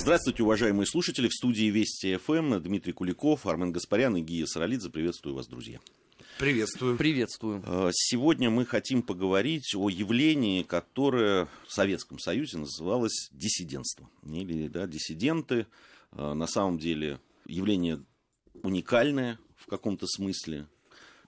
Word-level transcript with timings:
Здравствуйте, 0.00 0.42
уважаемые 0.42 0.86
слушатели. 0.86 1.28
В 1.28 1.34
студии 1.34 1.64
Вести 1.64 2.16
ФМ 2.16 2.58
Дмитрий 2.62 2.94
Куликов, 2.94 3.46
Армен 3.46 3.70
Гаспарян 3.70 4.16
и 4.16 4.22
Гия 4.22 4.46
Саралидзе. 4.46 4.88
Приветствую 4.88 5.36
вас, 5.36 5.46
друзья. 5.46 5.78
Приветствую. 6.38 6.96
Приветствую. 6.96 7.62
Э, 7.66 7.90
сегодня 7.92 8.48
мы 8.48 8.64
хотим 8.64 9.02
поговорить 9.02 9.74
о 9.76 9.90
явлении, 9.90 10.62
которое 10.62 11.48
в 11.68 11.72
Советском 11.74 12.18
Союзе 12.18 12.56
называлось 12.56 13.28
диссидентство. 13.32 14.08
Или 14.26 14.68
да, 14.68 14.86
диссиденты. 14.86 15.66
Э, 16.12 16.32
на 16.32 16.46
самом 16.46 16.78
деле 16.78 17.20
явление 17.44 18.02
уникальное 18.62 19.38
в 19.54 19.66
каком-то 19.66 20.06
смысле. 20.06 20.66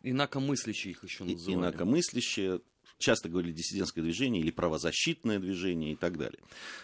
Инакомыслящие 0.02 0.92
их 0.92 1.04
еще 1.04 1.24
называли. 1.24 1.58
Инакомыслящие 1.58 2.62
часто 3.02 3.28
говорили 3.28 3.52
диссидентское 3.52 4.02
движение 4.02 4.42
или 4.42 4.50
правозащитное 4.50 5.38
движение 5.38 5.92
и 5.92 5.96
так 5.96 6.16
далее. 6.16 6.40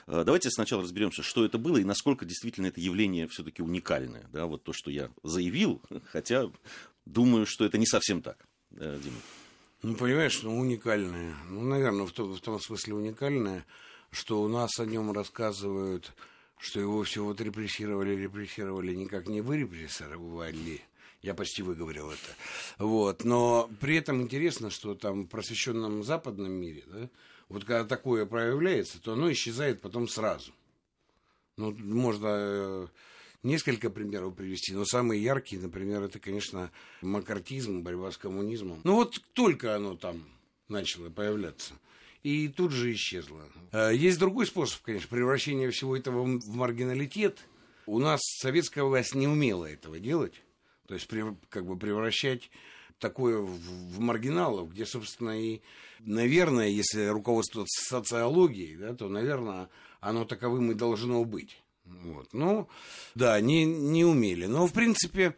Э, 0.06 0.22
давайте 0.24 0.50
сначала 0.50 0.82
разберемся, 0.82 1.22
что 1.22 1.44
это 1.44 1.56
было 1.56 1.78
и 1.78 1.84
насколько 1.84 2.26
действительно 2.26 2.66
это 2.66 2.80
явление 2.80 3.28
все-таки 3.28 3.62
уникальное. 3.62 4.26
Да, 4.32 4.46
вот 4.46 4.64
то, 4.64 4.72
что 4.72 4.90
я 4.90 5.10
заявил, 5.22 5.80
хотя 6.12 6.50
думаю, 7.06 7.46
что 7.46 7.64
это 7.64 7.78
не 7.78 7.86
совсем 7.86 8.22
так. 8.22 8.46
Дима. 8.70 9.20
Ну, 9.82 9.94
понимаешь, 9.94 10.42
ну, 10.42 10.58
уникальное. 10.58 11.34
Ну, 11.48 11.62
наверное, 11.62 12.06
в 12.06 12.12
том, 12.12 12.34
в 12.34 12.40
том 12.40 12.60
смысле 12.60 12.94
уникальное, 12.94 13.64
что 14.10 14.42
у 14.42 14.48
нас 14.48 14.78
о 14.80 14.86
нем 14.86 15.12
рассказывают, 15.12 16.12
что 16.58 16.80
его 16.80 17.04
все 17.04 17.22
вот 17.24 17.40
репрессировали, 17.40 18.16
репрессировали, 18.16 18.92
никак 18.94 19.28
не 19.28 19.40
вы 19.40 19.58
репрессировали, 19.58 20.82
я 21.22 21.34
почти 21.34 21.62
выговорил 21.62 22.10
это. 22.10 22.36
Вот. 22.78 23.24
Но 23.24 23.70
при 23.80 23.96
этом 23.96 24.22
интересно, 24.22 24.70
что 24.70 24.94
там 24.94 25.24
в 25.24 25.28
просвещенном 25.28 26.04
западном 26.04 26.52
мире, 26.52 26.84
да, 26.86 27.08
вот 27.48 27.64
когда 27.64 27.84
такое 27.84 28.26
проявляется, 28.26 29.00
то 29.00 29.14
оно 29.14 29.30
исчезает 29.32 29.80
потом 29.80 30.08
сразу. 30.08 30.52
Ну, 31.56 31.74
можно 31.76 32.28
э, 32.30 32.86
несколько 33.42 33.90
примеров 33.90 34.36
привести, 34.36 34.74
но 34.74 34.84
самые 34.84 35.22
яркие, 35.22 35.60
например, 35.60 36.02
это, 36.02 36.20
конечно, 36.20 36.70
макартизм, 37.00 37.82
борьба 37.82 38.12
с 38.12 38.16
коммунизмом. 38.16 38.80
Ну 38.84 38.94
вот 38.94 39.20
только 39.32 39.74
оно 39.74 39.96
там 39.96 40.22
начало 40.68 41.10
появляться. 41.10 41.74
И 42.22 42.48
тут 42.48 42.72
же 42.72 42.92
исчезло. 42.92 43.42
Э, 43.72 43.90
есть 43.94 44.18
другой 44.18 44.46
способ, 44.46 44.82
конечно, 44.82 45.08
превращения 45.08 45.70
всего 45.70 45.96
этого 45.96 46.22
в 46.22 46.54
маргиналитет. 46.54 47.38
У 47.86 47.98
нас 47.98 48.20
советская 48.22 48.84
власть 48.84 49.14
не 49.14 49.26
умела 49.26 49.64
этого 49.64 49.98
делать. 49.98 50.34
То 50.88 50.94
есть 50.94 51.06
как 51.50 51.66
бы 51.66 51.78
превращать 51.78 52.50
такое 52.98 53.38
в, 53.40 54.00
маргиналов, 54.00 54.72
где, 54.72 54.86
собственно, 54.86 55.38
и, 55.38 55.60
наверное, 56.00 56.68
если 56.68 57.04
руководствоваться 57.06 57.84
социологией, 57.84 58.76
да, 58.76 58.94
то, 58.94 59.08
наверное, 59.08 59.68
оно 60.00 60.24
таковым 60.24 60.72
и 60.72 60.74
должно 60.74 61.22
быть. 61.26 61.62
Вот. 61.84 62.32
Ну, 62.32 62.68
да, 63.14 63.38
не, 63.42 63.66
не 63.66 64.04
умели. 64.06 64.46
Но, 64.46 64.66
в 64.66 64.72
принципе, 64.72 65.36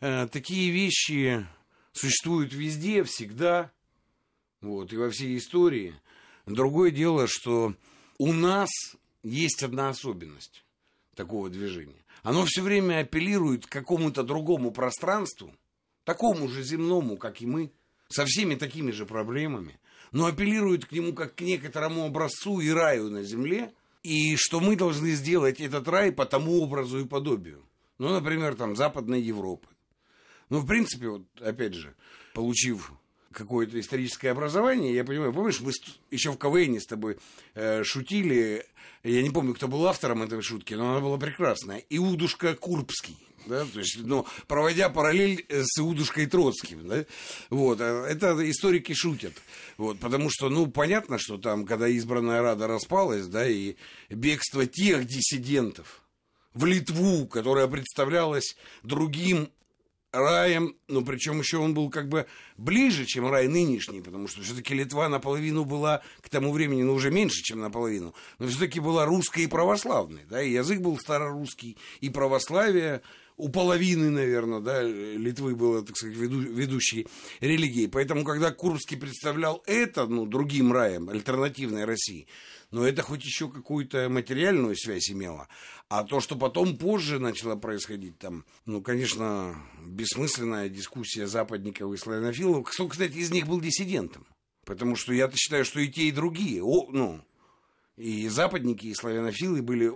э, 0.00 0.28
такие 0.28 0.70
вещи 0.70 1.46
существуют 1.92 2.54
везде, 2.54 3.02
всегда, 3.02 3.72
вот, 4.60 4.92
и 4.92 4.96
во 4.96 5.10
всей 5.10 5.36
истории. 5.36 5.96
Другое 6.46 6.92
дело, 6.92 7.26
что 7.26 7.74
у 8.18 8.32
нас 8.32 8.70
есть 9.24 9.64
одна 9.64 9.88
особенность 9.88 10.64
такого 11.16 11.50
движения 11.50 12.01
оно 12.22 12.44
все 12.46 12.62
время 12.62 13.00
апеллирует 13.00 13.66
к 13.66 13.70
какому-то 13.70 14.22
другому 14.22 14.70
пространству, 14.70 15.54
такому 16.04 16.48
же 16.48 16.62
земному, 16.62 17.16
как 17.16 17.40
и 17.40 17.46
мы, 17.46 17.72
со 18.08 18.24
всеми 18.24 18.54
такими 18.54 18.90
же 18.90 19.06
проблемами, 19.06 19.80
но 20.12 20.26
апеллирует 20.26 20.86
к 20.86 20.92
нему 20.92 21.12
как 21.12 21.34
к 21.34 21.40
некоторому 21.40 22.04
образцу 22.04 22.60
и 22.60 22.70
раю 22.70 23.10
на 23.10 23.22
земле, 23.22 23.72
и 24.02 24.36
что 24.36 24.60
мы 24.60 24.76
должны 24.76 25.12
сделать 25.12 25.60
этот 25.60 25.88
рай 25.88 26.12
по 26.12 26.26
тому 26.26 26.60
образу 26.60 27.00
и 27.00 27.06
подобию. 27.06 27.64
Ну, 27.98 28.10
например, 28.10 28.54
там, 28.54 28.76
Западной 28.76 29.20
Европы. 29.20 29.68
Ну, 30.48 30.58
в 30.58 30.66
принципе, 30.66 31.08
вот, 31.08 31.22
опять 31.40 31.74
же, 31.74 31.94
получив 32.34 32.92
какое-то 33.32 33.78
историческое 33.80 34.30
образование, 34.30 34.94
я 34.94 35.04
понимаю, 35.04 35.32
помнишь, 35.32 35.60
мы 35.60 35.72
еще 36.10 36.30
в 36.30 36.36
КВН 36.36 36.80
с 36.80 36.86
тобой 36.86 37.18
э, 37.54 37.82
шутили, 37.84 38.64
я 39.02 39.22
не 39.22 39.30
помню, 39.30 39.54
кто 39.54 39.68
был 39.68 39.86
автором 39.86 40.22
этой 40.22 40.40
шутки, 40.42 40.74
но 40.74 40.92
она 40.92 41.00
была 41.00 41.18
прекрасная, 41.18 41.82
Иудушка 41.90 42.54
Курбский. 42.54 43.16
Да, 43.46 43.64
то 43.64 43.80
есть, 43.80 43.98
ну, 43.98 44.24
проводя 44.46 44.88
параллель 44.88 45.44
э, 45.48 45.62
с 45.64 45.80
Иудушкой 45.80 46.26
Троцким, 46.26 46.86
да, 46.86 47.04
вот, 47.50 47.80
э, 47.80 47.84
это 48.08 48.48
историки 48.48 48.92
шутят, 48.92 49.32
вот, 49.76 49.98
потому 49.98 50.28
что, 50.30 50.48
ну, 50.48 50.68
понятно, 50.68 51.18
что 51.18 51.38
там, 51.38 51.66
когда 51.66 51.88
избранная 51.88 52.40
Рада 52.40 52.68
распалась, 52.68 53.26
да, 53.26 53.48
и 53.48 53.74
бегство 54.10 54.64
тех 54.64 55.06
диссидентов 55.06 56.02
в 56.54 56.64
Литву, 56.66 57.26
которая 57.26 57.66
представлялась 57.66 58.56
другим 58.84 59.50
раем, 60.12 60.76
ну, 60.88 61.04
причем 61.04 61.40
еще 61.40 61.58
он 61.58 61.74
был 61.74 61.90
как 61.90 62.08
бы 62.08 62.26
ближе, 62.56 63.06
чем 63.06 63.30
рай 63.30 63.48
нынешний, 63.48 64.00
потому 64.00 64.28
что 64.28 64.42
все-таки 64.42 64.74
Литва 64.74 65.08
наполовину 65.08 65.64
была 65.64 66.02
к 66.20 66.28
тому 66.28 66.52
времени, 66.52 66.82
ну, 66.82 66.94
уже 66.94 67.10
меньше, 67.10 67.42
чем 67.42 67.60
наполовину, 67.60 68.14
но 68.38 68.46
все-таки 68.46 68.78
была 68.78 69.06
русской 69.06 69.44
и 69.44 69.46
православной, 69.46 70.22
да, 70.28 70.42
и 70.42 70.52
язык 70.52 70.80
был 70.80 70.98
старорусский, 70.98 71.78
и 72.00 72.10
православие 72.10 73.02
у 73.36 73.48
половины, 73.48 74.10
наверное, 74.10 74.60
да, 74.60 74.82
Литвы 74.82 75.54
было, 75.54 75.82
так 75.82 75.96
сказать, 75.96 76.16
веду, 76.16 76.40
ведущей 76.40 77.06
религией. 77.40 77.88
Поэтому, 77.88 78.24
когда 78.24 78.50
Курбский 78.52 78.96
представлял 78.96 79.62
это, 79.66 80.06
ну, 80.06 80.26
другим 80.26 80.72
раем, 80.72 81.08
альтернативной 81.08 81.84
России, 81.84 82.26
но 82.70 82.86
это 82.86 83.02
хоть 83.02 83.24
еще 83.24 83.48
какую-то 83.48 84.08
материальную 84.08 84.76
связь 84.76 85.10
имело. 85.10 85.48
А 85.88 86.04
то, 86.04 86.20
что 86.20 86.36
потом 86.36 86.78
позже 86.78 87.18
начало 87.18 87.56
происходить, 87.56 88.18
там, 88.18 88.44
ну, 88.64 88.80
конечно, 88.80 89.56
бессмысленная 89.84 90.68
дискуссия 90.68 91.26
западников 91.26 91.92
и 91.92 91.96
славянофилов. 91.96 92.68
Кто, 92.68 92.88
кстати, 92.88 93.16
из 93.18 93.30
них 93.30 93.46
был 93.46 93.60
диссидентом? 93.60 94.26
Потому 94.64 94.96
что 94.96 95.12
я 95.12 95.30
считаю, 95.30 95.64
что 95.64 95.80
и 95.80 95.88
те, 95.88 96.04
и 96.04 96.12
другие, 96.12 96.62
о, 96.62 96.88
ну, 96.90 97.20
и 97.96 98.28
западники, 98.28 98.86
и 98.86 98.94
славянофилы 98.94 99.60
были 99.60 99.92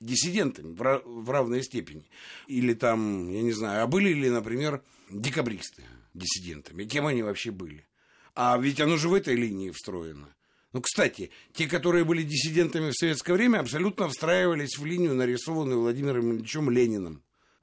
диссидентами 0.00 0.74
в, 0.74 1.30
равной 1.30 1.62
степени. 1.62 2.08
Или 2.46 2.74
там, 2.74 3.30
я 3.30 3.42
не 3.42 3.52
знаю, 3.52 3.84
а 3.84 3.86
были 3.86 4.12
ли, 4.12 4.30
например, 4.30 4.82
декабристы 5.10 5.84
диссидентами? 6.14 6.84
Кем 6.84 7.06
они 7.06 7.22
вообще 7.22 7.50
были? 7.50 7.86
А 8.34 8.58
ведь 8.58 8.80
оно 8.80 8.96
же 8.96 9.08
в 9.08 9.14
этой 9.14 9.34
линии 9.34 9.70
встроено. 9.70 10.28
Ну, 10.72 10.82
кстати, 10.82 11.30
те, 11.54 11.66
которые 11.66 12.04
были 12.04 12.22
диссидентами 12.22 12.90
в 12.90 12.94
советское 12.94 13.32
время, 13.32 13.60
абсолютно 13.60 14.08
встраивались 14.08 14.76
в 14.76 14.84
линию, 14.84 15.14
нарисованную 15.14 15.80
Владимиром 15.80 16.34
Ильичем 16.34 16.68
Лениным. 16.68 17.22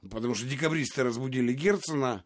Потому 0.10 0.34
что 0.34 0.48
декабристы 0.48 1.04
разбудили 1.04 1.54
Герцена, 1.54 2.24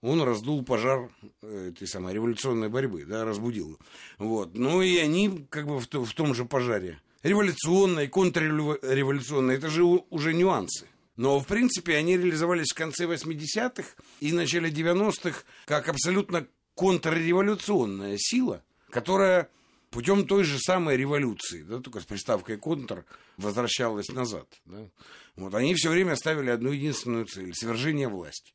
он 0.00 0.22
раздул 0.22 0.64
пожар 0.64 1.10
э, 1.42 1.70
этой 1.70 1.88
самой 1.88 2.14
революционной 2.14 2.68
борьбы, 2.68 3.04
да, 3.04 3.24
разбудил. 3.24 3.78
Вот. 4.18 4.54
Ну 4.54 4.80
и 4.80 4.96
они 4.98 5.46
как 5.50 5.66
бы 5.66 5.80
в, 5.80 5.86
в 5.86 6.14
том 6.14 6.34
же 6.34 6.44
пожаре. 6.44 7.00
Революционной, 7.22 8.08
контрреволюционной, 8.08 9.56
это 9.56 9.68
же 9.70 9.82
уже 9.84 10.34
нюансы. 10.34 10.86
Но, 11.16 11.40
в 11.40 11.46
принципе, 11.46 11.96
они 11.96 12.16
реализовались 12.16 12.70
в 12.72 12.76
конце 12.76 13.06
80-х 13.06 13.88
и 14.20 14.32
начале 14.32 14.70
90-х 14.70 15.42
как 15.64 15.88
абсолютно 15.88 16.46
контрреволюционная 16.74 18.16
сила, 18.18 18.62
которая 18.90 19.50
путем 19.90 20.28
той 20.28 20.44
же 20.44 20.58
самой 20.60 20.96
революции, 20.96 21.62
да, 21.62 21.80
только 21.80 21.98
с 22.00 22.04
приставкой 22.04 22.56
«контр» 22.56 23.04
возвращалась 23.36 24.08
назад. 24.10 24.46
Да. 24.64 24.88
Вот, 25.34 25.54
они 25.54 25.74
все 25.74 25.90
время 25.90 26.14
ставили 26.14 26.50
одну 26.50 26.70
единственную 26.70 27.26
цель– 27.26 27.52
свержение 27.54 28.08
власти. 28.08 28.52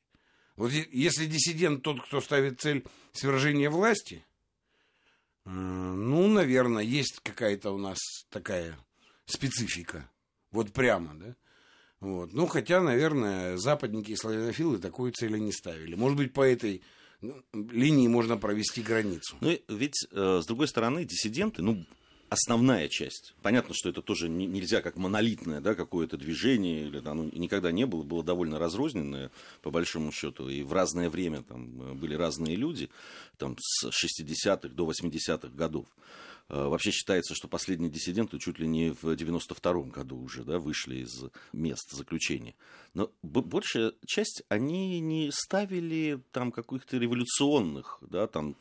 Вот 0.55 0.71
если 0.71 1.25
диссидент 1.25 1.83
тот, 1.83 2.01
кто 2.05 2.21
ставит 2.21 2.61
цель 2.61 2.85
свержения 3.11 3.69
власти, 3.69 4.23
ну, 5.45 6.27
наверное, 6.27 6.83
есть 6.83 7.19
какая-то 7.21 7.71
у 7.71 7.77
нас 7.77 7.97
такая 8.29 8.77
специфика. 9.25 10.09
Вот 10.51 10.71
прямо, 10.71 11.13
да? 11.15 11.35
Вот. 11.99 12.33
Ну, 12.33 12.47
хотя, 12.47 12.81
наверное, 12.81 13.57
западники 13.57 14.11
и 14.11 14.15
славянофилы 14.15 14.77
такой 14.77 15.11
цели 15.11 15.39
не 15.39 15.51
ставили. 15.51 15.95
Может 15.95 16.17
быть, 16.17 16.33
по 16.33 16.41
этой 16.41 16.83
линии 17.53 18.07
можно 18.07 18.37
провести 18.37 18.81
границу. 18.81 19.37
Ну, 19.39 19.57
ведь, 19.69 20.05
э, 20.11 20.39
с 20.43 20.45
другой 20.45 20.67
стороны, 20.67 21.05
диссиденты, 21.05 21.61
ну, 21.61 21.85
основная 22.33 22.89
часть. 22.89 23.33
Понятно, 23.41 23.73
что 23.73 23.89
это 23.89 24.01
тоже 24.01 24.27
не, 24.27 24.45
нельзя 24.45 24.81
как 24.81 24.97
монолитное 24.97 25.61
да, 25.61 25.75
какое-то 25.75 26.17
движение, 26.17 26.87
или 26.87 26.97
оно 26.97 27.25
никогда 27.25 27.71
не 27.71 27.85
было, 27.85 28.03
было 28.03 28.23
довольно 28.23 28.59
разрозненное, 28.59 29.31
по 29.61 29.71
большому 29.71 30.11
счету, 30.11 30.49
и 30.49 30.63
в 30.63 30.73
разное 30.73 31.09
время 31.09 31.43
там 31.43 31.81
э, 31.81 31.93
были 31.93 32.15
разные 32.15 32.55
люди, 32.55 32.89
там, 33.37 33.55
с 33.59 33.87
60-х 33.87 34.69
до 34.69 34.89
80-х 34.89 35.49
годов. 35.49 35.85
Э, 36.49 36.67
вообще 36.67 36.91
считается, 36.91 37.35
что 37.35 37.47
последние 37.47 37.91
диссиденты 37.91 38.39
чуть 38.39 38.59
ли 38.59 38.67
не 38.67 38.91
в 38.91 39.05
92-м 39.05 39.89
году 39.89 40.17
уже 40.17 40.43
да, 40.43 40.59
вышли 40.59 40.97
из 40.97 41.25
мест 41.53 41.91
заключения. 41.91 42.55
Но 42.93 43.11
большая 43.21 43.93
часть, 44.05 44.43
они 44.49 44.99
не 44.99 45.31
ставили 45.31 46.19
там 46.31 46.51
каких-то 46.51 46.97
революционных, 46.97 47.99
да, 48.01 48.27
там 48.27 48.55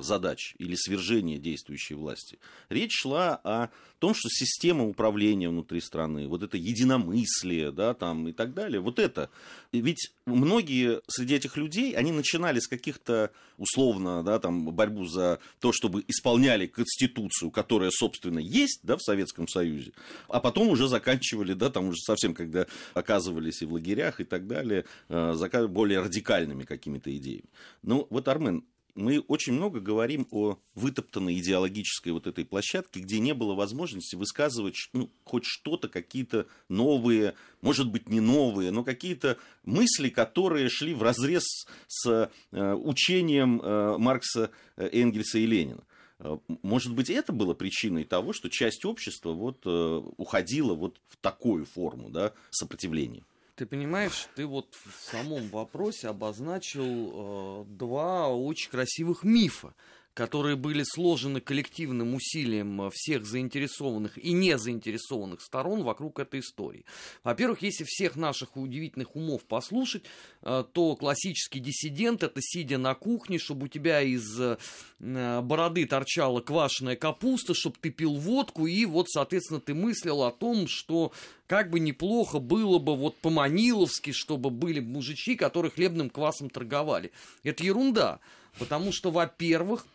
задач 0.00 0.54
или 0.58 0.74
свержения 0.74 1.38
действующей 1.38 1.96
власти. 1.96 2.38
Речь 2.68 2.92
шла 2.92 3.40
о 3.44 3.70
том, 3.98 4.14
что 4.14 4.28
система 4.28 4.86
управления 4.86 5.48
внутри 5.48 5.80
страны, 5.80 6.28
вот 6.28 6.42
это 6.42 6.56
единомыслие, 6.56 7.72
да, 7.72 7.94
там 7.94 8.28
и 8.28 8.32
так 8.32 8.54
далее, 8.54 8.80
вот 8.80 8.98
это. 8.98 9.30
Ведь 9.72 10.12
многие 10.26 11.00
среди 11.08 11.34
этих 11.34 11.56
людей, 11.56 11.92
они 11.94 12.12
начинали 12.12 12.60
с 12.60 12.68
каких-то, 12.68 13.32
условно, 13.56 14.22
да, 14.22 14.38
там, 14.38 14.64
борьбу 14.66 15.04
за 15.04 15.40
то, 15.60 15.72
чтобы 15.72 16.04
исполняли 16.06 16.66
Конституцию, 16.66 17.50
которая, 17.50 17.90
собственно, 17.90 18.38
есть, 18.38 18.80
да, 18.82 18.96
в 18.96 19.02
Советском 19.02 19.48
Союзе, 19.48 19.92
а 20.28 20.40
потом 20.40 20.68
уже 20.68 20.88
заканчивали, 20.88 21.54
да, 21.54 21.70
там 21.70 21.88
уже 21.88 21.98
совсем, 22.00 22.34
когда 22.34 22.66
оказывались 22.94 23.62
и 23.62 23.66
в 23.66 23.72
лагерях 23.72 24.20
и 24.20 24.24
так 24.24 24.46
далее, 24.46 24.84
э, 25.08 25.66
более 25.68 26.00
радикальными 26.00 26.64
какими-то 26.64 27.14
идеями. 27.16 27.48
Ну, 27.82 28.06
вот, 28.10 28.28
Армен, 28.28 28.64
мы 28.98 29.20
очень 29.20 29.52
много 29.52 29.80
говорим 29.80 30.26
о 30.30 30.58
вытоптанной 30.74 31.38
идеологической 31.38 32.12
вот 32.12 32.26
этой 32.26 32.44
площадке, 32.44 33.00
где 33.00 33.20
не 33.20 33.32
было 33.32 33.54
возможности 33.54 34.16
высказывать 34.16 34.74
ну, 34.92 35.10
хоть 35.24 35.44
что-то, 35.44 35.88
какие-то 35.88 36.46
новые, 36.68 37.34
может 37.60 37.90
быть, 37.90 38.08
не 38.08 38.20
новые, 38.20 38.72
но 38.72 38.82
какие-то 38.82 39.38
мысли, 39.64 40.08
которые 40.08 40.68
шли 40.68 40.94
в 40.94 41.02
разрез 41.02 41.44
с 41.86 42.30
э, 42.50 42.74
учением 42.74 43.60
э, 43.62 43.98
Маркса, 43.98 44.50
э, 44.76 44.88
Энгельса 44.92 45.38
и 45.38 45.46
Ленина. 45.46 45.84
Э, 46.18 46.38
может 46.62 46.92
быть, 46.92 47.08
это 47.08 47.32
было 47.32 47.54
причиной 47.54 48.04
того, 48.04 48.32
что 48.32 48.50
часть 48.50 48.84
общества 48.84 49.30
вот, 49.30 49.60
э, 49.64 50.02
уходила 50.16 50.74
вот 50.74 51.00
в 51.08 51.16
такую 51.18 51.66
форму 51.66 52.10
да, 52.10 52.32
сопротивления? 52.50 53.22
Ты 53.58 53.66
понимаешь, 53.66 54.28
ты 54.36 54.46
вот 54.46 54.76
в 54.84 55.04
самом 55.10 55.48
вопросе 55.48 56.06
обозначил 56.06 56.84
э, 56.84 57.64
два 57.66 58.28
очень 58.28 58.70
красивых 58.70 59.24
мифа 59.24 59.74
которые 60.14 60.56
были 60.56 60.82
сложены 60.84 61.40
коллективным 61.40 62.14
усилием 62.14 62.82
э, 62.82 62.90
всех 62.92 63.24
заинтересованных 63.24 64.18
и 64.18 64.32
не 64.32 64.58
заинтересованных 64.58 65.40
сторон 65.40 65.84
вокруг 65.84 66.18
этой 66.18 66.40
истории. 66.40 66.84
Во-первых, 67.22 67.62
если 67.62 67.84
всех 67.84 68.16
наших 68.16 68.56
удивительных 68.56 69.14
умов 69.14 69.44
послушать, 69.44 70.02
э, 70.42 70.64
то 70.72 70.96
классический 70.96 71.60
диссидент 71.60 72.22
это 72.22 72.40
сидя 72.42 72.78
на 72.78 72.94
кухне, 72.94 73.38
чтобы 73.38 73.66
у 73.66 73.68
тебя 73.68 74.02
из 74.02 74.40
э, 74.40 74.56
бороды 74.98 75.86
торчала 75.86 76.40
квашеная 76.40 76.96
капуста, 76.96 77.54
чтобы 77.54 77.76
ты 77.80 77.90
пил 77.90 78.14
водку, 78.14 78.66
и 78.66 78.84
вот, 78.86 79.08
соответственно, 79.08 79.60
ты 79.60 79.74
мыслил 79.74 80.24
о 80.24 80.32
том, 80.32 80.66
что 80.66 81.12
как 81.46 81.70
бы 81.70 81.80
неплохо 81.80 82.40
было 82.40 82.78
бы 82.78 82.94
вот 82.96 83.16
по-маниловски, 83.18 84.12
чтобы 84.12 84.50
были 84.50 84.80
мужички, 84.80 85.34
которые 85.34 85.72
хлебным 85.72 86.10
квасом 86.10 86.50
торговали. 86.50 87.10
Это 87.42 87.64
ерунда. 87.64 88.20
Потому 88.58 88.92
что, 88.92 89.10
во-первых, 89.10 89.86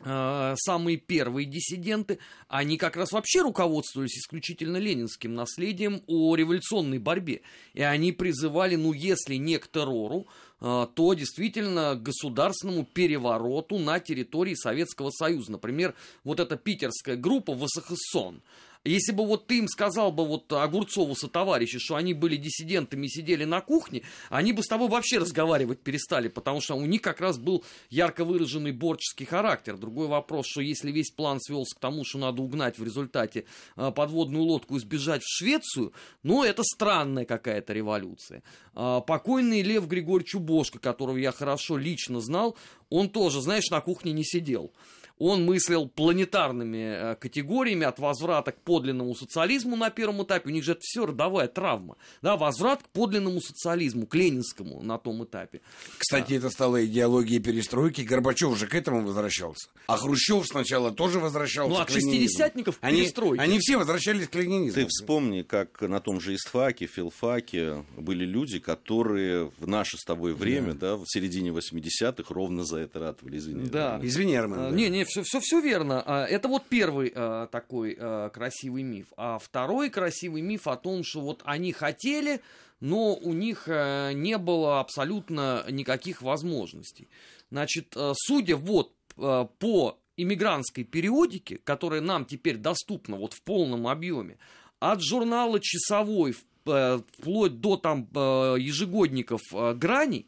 Э, 0.00 0.54
самые 0.56 0.96
первые 0.96 1.46
диссиденты, 1.46 2.18
они 2.48 2.76
как 2.78 2.96
раз 2.96 3.12
вообще 3.12 3.42
руководствовались 3.42 4.18
исключительно 4.18 4.76
ленинским 4.76 5.34
наследием 5.34 6.02
о 6.08 6.34
революционной 6.34 6.98
борьбе. 6.98 7.42
И 7.74 7.82
они 7.82 8.10
призывали, 8.10 8.74
ну, 8.74 8.92
если 8.92 9.36
не 9.36 9.58
к 9.58 9.68
террору, 9.68 10.26
э, 10.60 10.86
то 10.94 11.14
действительно 11.14 11.94
к 11.94 12.02
государственному 12.02 12.84
перевороту 12.84 13.78
на 13.78 14.00
территории 14.00 14.54
Советского 14.54 15.10
Союза. 15.10 15.52
Например, 15.52 15.94
вот 16.24 16.40
эта 16.40 16.56
питерская 16.56 17.16
группа 17.16 17.54
ВСХСОН, 17.56 18.42
если 18.84 19.12
бы 19.12 19.26
вот 19.26 19.46
ты 19.46 19.58
им 19.58 19.68
сказал 19.68 20.12
бы 20.12 20.26
вот 20.26 20.52
Огурцову 20.52 21.14
со 21.14 21.28
товарищи, 21.28 21.78
что 21.78 21.96
они 21.96 22.12
были 22.12 22.36
диссидентами 22.36 23.06
сидели 23.06 23.44
на 23.44 23.60
кухне, 23.60 24.02
они 24.28 24.52
бы 24.52 24.62
с 24.62 24.66
тобой 24.66 24.88
вообще 24.88 25.18
разговаривать 25.18 25.80
перестали, 25.80 26.28
потому 26.28 26.60
что 26.60 26.74
у 26.74 26.84
них 26.84 27.00
как 27.00 27.20
раз 27.20 27.38
был 27.38 27.64
ярко 27.88 28.24
выраженный 28.24 28.72
борческий 28.72 29.26
характер. 29.26 29.78
Другой 29.78 30.06
вопрос, 30.06 30.46
что 30.46 30.60
если 30.60 30.92
весь 30.92 31.10
план 31.10 31.40
свелся 31.40 31.74
к 31.76 31.80
тому, 31.80 32.04
что 32.04 32.18
надо 32.18 32.42
угнать 32.42 32.78
в 32.78 32.84
результате 32.84 33.46
а, 33.76 33.90
подводную 33.90 34.44
лодку 34.44 34.76
и 34.76 34.80
сбежать 34.80 35.22
в 35.22 35.28
Швецию, 35.28 35.92
ну, 36.22 36.44
это 36.44 36.62
странная 36.62 37.24
какая-то 37.24 37.72
революция. 37.72 38.42
А, 38.74 39.00
покойный 39.00 39.62
Лев 39.62 39.86
Григорьевич 39.86 40.34
Убошко, 40.34 40.78
которого 40.78 41.16
я 41.16 41.32
хорошо 41.32 41.78
лично 41.78 42.20
знал, 42.20 42.56
он 42.90 43.08
тоже, 43.08 43.40
знаешь, 43.40 43.70
на 43.70 43.80
кухне 43.80 44.12
не 44.12 44.24
сидел 44.24 44.72
он 45.18 45.44
мыслил 45.44 45.88
планетарными 45.88 47.12
э, 47.12 47.14
категориями 47.16 47.84
от 47.86 47.98
возврата 47.98 48.52
к 48.52 48.60
подлинному 48.60 49.14
социализму 49.14 49.76
на 49.76 49.90
первом 49.90 50.22
этапе. 50.24 50.48
У 50.48 50.52
них 50.52 50.64
же 50.64 50.72
это 50.72 50.80
все 50.82 51.06
родовая 51.06 51.46
травма. 51.46 51.96
Да, 52.20 52.36
возврат 52.36 52.82
к 52.82 52.88
подлинному 52.88 53.40
социализму, 53.40 54.06
к 54.06 54.14
ленинскому 54.14 54.82
на 54.82 54.98
том 54.98 55.24
этапе. 55.24 55.60
Кстати, 55.98 56.30
да. 56.30 56.36
это 56.36 56.50
стало 56.50 56.84
идеологией 56.84 57.40
перестройки. 57.40 58.00
Горбачев 58.00 58.50
уже 58.50 58.66
к 58.66 58.74
этому 58.74 59.02
возвращался. 59.02 59.68
А 59.86 59.96
Хрущев 59.96 60.46
сначала 60.46 60.90
тоже 60.90 61.20
возвращался 61.20 61.70
ну, 61.70 61.80
а 61.80 61.84
к 61.84 61.90
шестидесятников 61.90 62.78
они, 62.80 63.02
перестройки. 63.02 63.40
Они 63.40 63.58
все 63.60 63.76
возвращались 63.76 64.28
к 64.28 64.34
ленинизму. 64.34 64.82
Ты 64.82 64.88
вспомни, 64.88 65.42
как 65.42 65.80
на 65.82 66.00
том 66.00 66.20
же 66.20 66.34
истфаке, 66.34 66.86
филфаке 66.86 67.84
были 67.96 68.24
люди, 68.24 68.58
которые 68.58 69.52
в 69.58 69.66
наше 69.68 69.96
с 69.96 70.04
тобой 70.04 70.34
время, 70.34 70.74
да, 70.74 70.96
да 70.96 70.96
в 70.96 71.04
середине 71.06 71.50
80-х 71.50 72.34
ровно 72.34 72.64
за 72.64 72.78
это 72.78 72.98
ратовали. 72.98 73.38
Извини. 73.38 73.68
Да. 73.68 74.00
Извини, 74.02 74.34
Армен. 74.34 74.58
А, 74.58 74.70
да. 74.70 74.76
Не, 74.76 74.88
не, 74.88 75.03
все, 75.04 75.22
все, 75.22 75.40
все 75.40 75.60
верно. 75.60 76.02
А, 76.04 76.24
это 76.26 76.48
вот 76.48 76.66
первый 76.68 77.12
а, 77.14 77.46
такой 77.46 77.96
а, 77.98 78.28
красивый 78.30 78.82
миф. 78.82 79.08
А 79.16 79.38
второй 79.38 79.90
красивый 79.90 80.42
миф 80.42 80.66
о 80.66 80.76
том, 80.76 81.04
что 81.04 81.20
вот 81.20 81.42
они 81.44 81.72
хотели, 81.72 82.40
но 82.80 83.14
у 83.14 83.32
них 83.32 83.66
не 83.66 84.36
было 84.36 84.80
абсолютно 84.80 85.64
никаких 85.70 86.20
возможностей. 86.22 87.08
Значит, 87.50 87.96
судя 88.14 88.56
вот 88.56 88.92
по 89.16 89.98
иммигрантской 90.16 90.84
периодике, 90.84 91.58
которая 91.58 92.00
нам 92.02 92.26
теперь 92.26 92.56
доступна 92.56 93.16
вот 93.16 93.32
в 93.32 93.42
полном 93.42 93.86
объеме, 93.86 94.38
от 94.80 95.02
журнала 95.02 95.60
«Часовой» 95.60 96.34
вплоть 96.64 97.60
до 97.60 97.76
там 97.76 98.08
ежегодников 98.12 99.40
«Граней», 99.52 100.26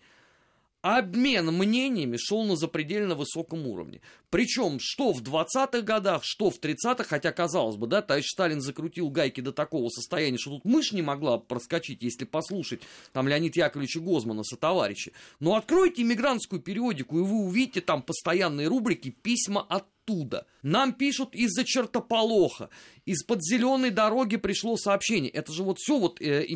обмен 0.95 1.47
мнениями 1.47 2.17
шел 2.17 2.45
на 2.45 2.57
запредельно 2.57 3.15
высоком 3.15 3.67
уровне. 3.67 4.01
Причем 4.31 4.79
что 4.81 5.13
в 5.13 5.23
20-х 5.23 5.81
годах, 5.83 6.23
что 6.25 6.51
в 6.51 6.61
30-х, 6.61 7.05
хотя 7.05 7.33
казалось 7.33 7.77
бы, 7.77 7.87
да, 7.87 8.03
товарищ 8.03 8.27
Сталин 8.29 8.61
закрутил 8.61 9.11
гайки 9.11 9.41
до 9.41 9.53
такого 9.53 9.89
состояния, 9.89 10.39
что 10.39 10.51
тут 10.51 10.65
мышь 10.65 10.93
не 10.93 11.03
могла 11.03 11.39
проскочить, 11.39 12.03
если 12.03 12.25
послушать 12.25 12.83
там 13.13 13.29
Леонид 13.29 13.57
Яковлевича 13.57 14.01
Гозмана 14.01 14.45
со 14.45 14.57
товарищи. 14.57 15.13
Но 15.41 15.57
откройте 15.57 16.03
иммигрантскую 16.03 16.61
периодику, 16.63 17.19
и 17.19 17.23
вы 17.23 17.47
увидите 17.47 17.81
там 17.81 18.03
постоянные 18.03 18.69
рубрики 18.69 19.11
«Письма 19.11 19.63
от 19.63 19.85
оттуда. 20.07 20.47
Нам 20.63 20.93
пишут 20.93 21.35
из-за 21.35 21.65
чертополоха. 21.65 22.71
Из-под 23.05 23.43
зеленой 23.43 23.91
дороги 23.91 24.37
пришло 24.37 24.77
сообщение. 24.77 25.31
Это 25.31 25.53
же 25.53 25.63
вот 25.63 25.79
все 25.79 25.99
вот 25.99 26.21
э, 26.21 26.47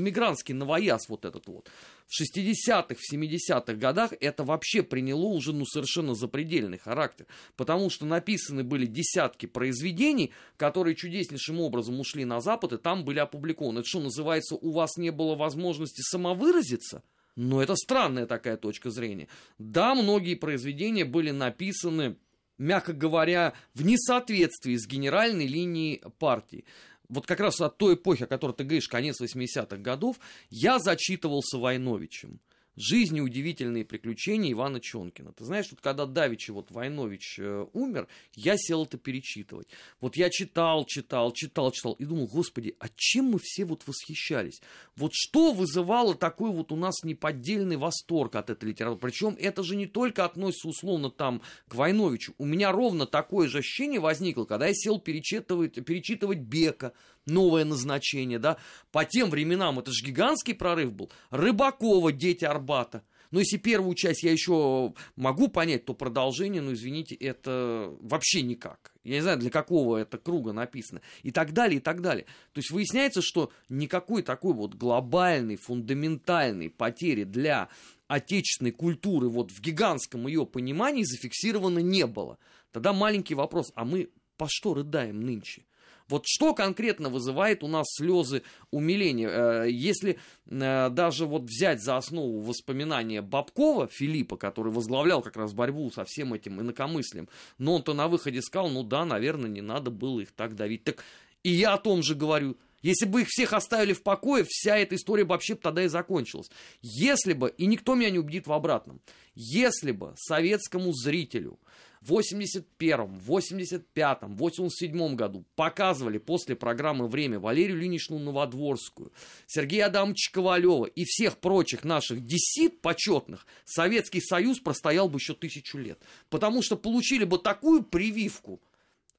новояз 0.49 1.09
вот 1.09 1.25
этот 1.25 1.47
вот 1.49 1.69
в 2.07 2.21
60-х, 2.21 2.95
в 2.95 3.15
70-х 3.15 3.75
годах 3.75 4.13
это 4.21 4.43
вообще 4.43 4.83
приняло 4.83 5.27
уже 5.27 5.53
ну, 5.53 5.65
совершенно 5.65 6.15
запредельный 6.15 6.79
характер, 6.79 7.27
потому 7.57 7.89
что 7.89 8.05
написаны 8.05 8.65
были 8.65 8.87
десятки 8.87 9.47
произведений, 9.47 10.33
которые 10.57 10.97
чудеснейшим 10.97 11.61
образом 11.61 12.01
ушли 12.01 12.25
на 12.25 12.41
Запад 12.41 12.73
и 12.73 12.79
там 12.79 13.05
были 13.05 13.21
опубликованы. 13.21 13.81
Это 13.81 13.89
что 13.89 14.01
называется, 14.01 14.57
у 14.57 14.73
вас 14.73 14.97
не 14.97 15.11
было 15.11 15.37
возможности 15.37 16.03
самовыразиться? 16.03 17.03
Но 17.37 17.63
это 17.63 17.77
странная 17.77 18.27
такая 18.27 18.57
точка 18.57 18.91
зрения. 18.91 19.29
Да, 19.59 19.95
многие 19.95 20.35
произведения 20.35 21.05
были 21.05 21.31
написаны 21.31 22.17
мягко 22.61 22.93
говоря, 22.93 23.55
в 23.75 23.85
несоответствии 23.85 24.77
с 24.77 24.87
генеральной 24.87 25.47
линией 25.47 26.03
партии 26.19 26.65
вот 27.09 27.27
как 27.27 27.41
раз 27.41 27.61
от 27.61 27.77
той 27.77 27.95
эпохи, 27.95 28.23
о 28.23 28.27
которой 28.27 28.53
ты 28.53 28.63
говоришь, 28.63 28.89
конец 28.89 29.21
80-х 29.21 29.77
годов, 29.79 30.21
я 30.49 30.79
зачитывался 30.79 31.59
Войновичем. 31.59 32.41
«Жизнь 32.81 33.17
и 33.19 33.21
удивительные 33.21 33.85
приключения» 33.85 34.53
Ивана 34.53 34.81
Чонкина. 34.81 35.33
Ты 35.33 35.45
знаешь, 35.45 35.67
вот 35.71 35.81
когда 35.81 36.07
Давичи 36.07 36.51
вот 36.51 36.71
Войнович 36.71 37.39
э, 37.39 37.67
умер, 37.75 38.09
я 38.35 38.57
сел 38.57 38.85
это 38.85 38.97
перечитывать. 38.97 39.69
Вот 40.01 40.17
я 40.17 40.31
читал, 40.31 40.87
читал, 40.87 41.31
читал, 41.33 41.71
читал 41.73 41.93
и 41.93 42.05
думал, 42.07 42.27
господи, 42.27 42.75
а 42.79 42.87
чем 42.97 43.27
мы 43.27 43.39
все 43.43 43.67
вот 43.67 43.87
восхищались? 43.87 44.63
Вот 44.97 45.13
что 45.13 45.53
вызывало 45.53 46.15
такой 46.15 46.51
вот 46.51 46.73
у 46.73 46.77
нас 46.77 47.05
неподдельный 47.05 47.77
восторг 47.77 48.35
от 48.37 48.49
этой 48.49 48.71
литературы? 48.71 49.01
Причем 49.01 49.37
это 49.39 49.63
же 49.63 49.77
не 49.77 49.87
только 49.87 50.25
относится 50.25 50.69
условно 50.69 51.11
там 51.11 51.43
к 51.69 51.75
Войновичу. 51.75 52.35
У 52.39 52.47
меня 52.47 52.73
ровно 52.73 53.07
такое 53.07 53.49
же 53.49 53.59
ощущение 53.59 54.01
возникло, 54.01 54.47
когда 54.47 54.67
я 54.67 54.75
сел 54.75 54.99
перечитывать, 54.99 55.85
перечитывать 55.85 56.39
Бека, 56.39 56.95
новое 57.27 57.65
назначение, 57.65 58.39
да. 58.39 58.57
По 58.93 59.05
тем 59.05 59.31
временам 59.31 59.79
это 59.79 59.93
же 59.93 60.05
гигантский 60.05 60.55
прорыв 60.55 60.93
был. 60.93 61.11
Рыбакова, 61.31 62.13
дети 62.13 62.45
Арбата. 62.45 63.03
Но 63.31 63.39
если 63.39 63.59
первую 63.59 63.95
часть 63.95 64.23
я 64.25 64.33
еще 64.33 64.93
могу 65.15 65.49
понять, 65.49 65.85
то 65.85 65.95
продолжение, 65.95 66.63
ну 66.63 66.73
извините, 66.73 67.15
это 67.15 67.95
вообще 68.01 68.43
никак. 68.43 68.93
Я 69.05 69.17
не 69.17 69.21
знаю, 69.23 69.39
для 69.39 69.51
какого 69.51 69.99
это 69.99 70.19
круга 70.19 70.53
написано. 70.53 71.01
И 71.23 71.31
так 71.31 71.53
далее, 71.53 71.79
и 71.79 71.81
так 71.81 72.01
далее. 72.01 72.25
То 72.53 72.59
есть 72.59 72.71
выясняется, 72.71 73.23
что 73.23 73.53
никакой 73.69 74.23
такой 74.23 74.53
вот 74.53 74.75
глобальной, 74.75 75.57
фундаментальной 75.57 76.71
потери 76.71 77.25
для 77.25 77.69
отечественной 78.09 78.73
культуры 78.73 79.29
вот 79.29 79.53
в 79.53 79.61
гигантском 79.61 80.27
ее 80.27 80.45
понимании 80.45 81.05
зафиксировано 81.05 81.79
не 81.79 82.07
было. 82.07 82.39
Тогда 82.73 82.93
маленький 82.93 83.35
вопрос, 83.35 83.71
а 83.77 83.85
мы 83.85 84.11
по 84.37 84.47
что 84.49 84.75
рыдаем 84.75 85.21
нынче? 85.21 85.65
Вот 86.11 86.25
что 86.27 86.55
конкретно 86.55 87.09
вызывает 87.09 87.63
у 87.63 87.69
нас 87.69 87.87
слезы 87.89 88.43
умиления? 88.71 89.29
Э, 89.29 89.71
если 89.71 90.19
э, 90.47 90.91
даже 90.91 91.27
вот 91.27 91.45
взять 91.45 91.83
за 91.83 91.97
основу 91.97 92.41
воспоминания 92.41 93.23
Бабкова, 93.23 93.87
Филиппа, 93.87 94.37
который 94.37 94.73
возглавлял 94.73 95.23
как 95.23 95.37
раз 95.37 95.53
борьбу 95.53 95.91
со 95.91 96.05
всем 96.05 96.35
этим 96.35 96.61
инакомыслием, 96.61 97.29
но 97.59 97.77
он-то 97.77 97.95
на 97.95 98.09
выходе 98.09 98.43
сказал, 98.43 98.71
ну 98.71 98.83
да, 98.83 99.05
наверное, 99.05 99.49
не 99.49 99.63
надо 99.63 99.91
было 99.91 100.21
их 100.21 100.33
так 100.33 100.57
давить. 100.57 100.85
Так 100.85 101.05
и 101.45 101.51
я 101.51 101.75
о 101.75 101.79
том 101.79 102.03
же 102.03 102.15
говорю. 102.15 102.57
Если 102.83 103.05
бы 103.05 103.23
их 103.23 103.29
всех 103.29 103.53
оставили 103.53 103.93
в 103.93 104.03
покое, 104.03 104.45
вся 104.49 104.79
эта 104.79 104.97
история 104.97 105.25
вообще 105.25 105.55
тогда 105.55 105.85
и 105.85 105.89
закончилась. 105.89 106.51
Если 106.81 107.35
бы, 107.35 107.51
и 107.57 107.67
никто 107.67 107.95
меня 107.95 108.11
не 108.11 108.19
убедит 108.19 108.47
в 108.47 108.53
обратном, 108.53 109.01
если 109.35 109.93
бы 109.93 110.15
советскому 110.17 110.93
зрителю 110.95 111.59
в 112.01 112.15
81-м, 112.15 113.21
85-м, 113.27 114.37
87-м 114.37 115.17
году 115.17 115.45
показывали 115.55 116.19
после 116.19 116.57
программы 116.57 117.09
«Время» 117.09 117.39
Валерию 117.39 117.79
Ильиничну 117.79 118.19
Новодворскую, 118.19 119.13
Сергея 119.47 119.87
Адамовича 119.87 120.33
Ковалева 120.33 120.87
и 120.87 121.05
всех 121.05 121.39
прочих 121.39 121.85
наших 121.85 122.25
десит 122.25 122.81
почетных, 122.81 123.47
Советский 123.65 124.21
Союз 124.21 124.61
простоял 124.61 125.09
бы 125.09 125.19
еще 125.19 125.35
тысячу 125.35 125.79
лет. 125.79 126.01
Потому 126.31 126.63
что 126.63 126.77
получили 126.77 127.25
бы 127.25 127.39
такую 127.39 127.83
прививку 127.83 128.61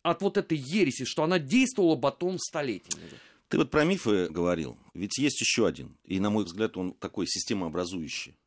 от 0.02 0.22
вот 0.22 0.38
этой 0.38 0.58
ереси, 0.58 1.06
что 1.06 1.24
она 1.24 1.38
действовала 1.38 1.96
потом 1.96 2.40
столетиями. 2.40 3.12
Ты 3.48 3.58
вот 3.58 3.70
про 3.70 3.84
мифы 3.84 4.30
говорил, 4.30 4.78
ведь 4.94 5.18
есть 5.18 5.42
еще 5.42 5.68
один, 5.68 5.98
и, 6.06 6.20
на 6.20 6.30
мой 6.30 6.46
взгляд, 6.46 6.78
он 6.78 6.94
такой 6.94 7.28
системообразующий. 7.28 8.38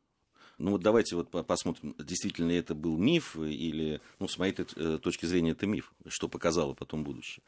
Ну 0.57 0.71
вот 0.71 0.81
давайте 0.81 1.15
вот 1.15 1.29
посмотрим, 1.45 1.95
действительно 1.99 2.49
ли 2.49 2.55
это 2.55 2.75
был 2.75 2.97
миф 2.97 3.35
или, 3.35 4.01
ну, 4.19 4.27
с 4.27 4.37
моей 4.37 4.53
э, 4.57 4.99
точки 5.01 5.25
зрения, 5.25 5.51
это 5.51 5.67
миф, 5.67 5.93
что 6.07 6.29
показало 6.29 6.73
потом 6.73 7.03
будущее. 7.03 7.43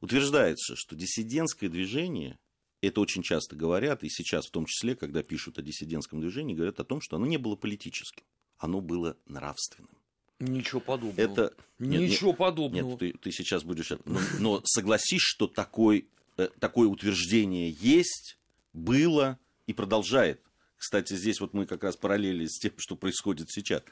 Утверждается, 0.00 0.76
что 0.76 0.94
диссидентское 0.94 1.68
движение, 1.68 2.38
это 2.80 3.00
очень 3.00 3.22
часто 3.22 3.56
говорят, 3.56 4.04
и 4.04 4.08
сейчас 4.08 4.46
в 4.46 4.50
том 4.50 4.66
числе, 4.66 4.94
когда 4.94 5.22
пишут 5.22 5.58
о 5.58 5.62
диссидентском 5.62 6.20
движении, 6.20 6.54
говорят 6.54 6.78
о 6.78 6.84
том, 6.84 7.00
что 7.00 7.16
оно 7.16 7.26
не 7.26 7.36
было 7.36 7.56
политическим, 7.56 8.24
оно 8.58 8.80
было 8.80 9.16
нравственным. 9.26 9.90
Ничего 10.38 10.80
подобного. 10.80 11.20
Это... 11.20 11.54
Ничего 11.78 12.30
нет, 12.30 12.38
подобного. 12.38 12.90
Нет, 12.90 12.98
ты, 12.98 13.12
ты 13.12 13.32
сейчас 13.32 13.62
будешь... 13.62 13.90
Но, 14.04 14.20
но 14.40 14.62
согласись, 14.64 15.22
что 15.22 15.46
такой, 15.46 16.08
э, 16.36 16.48
такое 16.58 16.88
утверждение 16.88 17.70
есть, 17.70 18.38
было 18.72 19.38
и 19.66 19.72
продолжает 19.72 20.40
кстати, 20.82 21.14
здесь 21.14 21.38
вот 21.38 21.54
мы 21.54 21.64
как 21.64 21.84
раз 21.84 21.96
параллели 21.96 22.44
с 22.44 22.58
тем, 22.58 22.72
что 22.76 22.96
происходит 22.96 23.52
сейчас. 23.52 23.84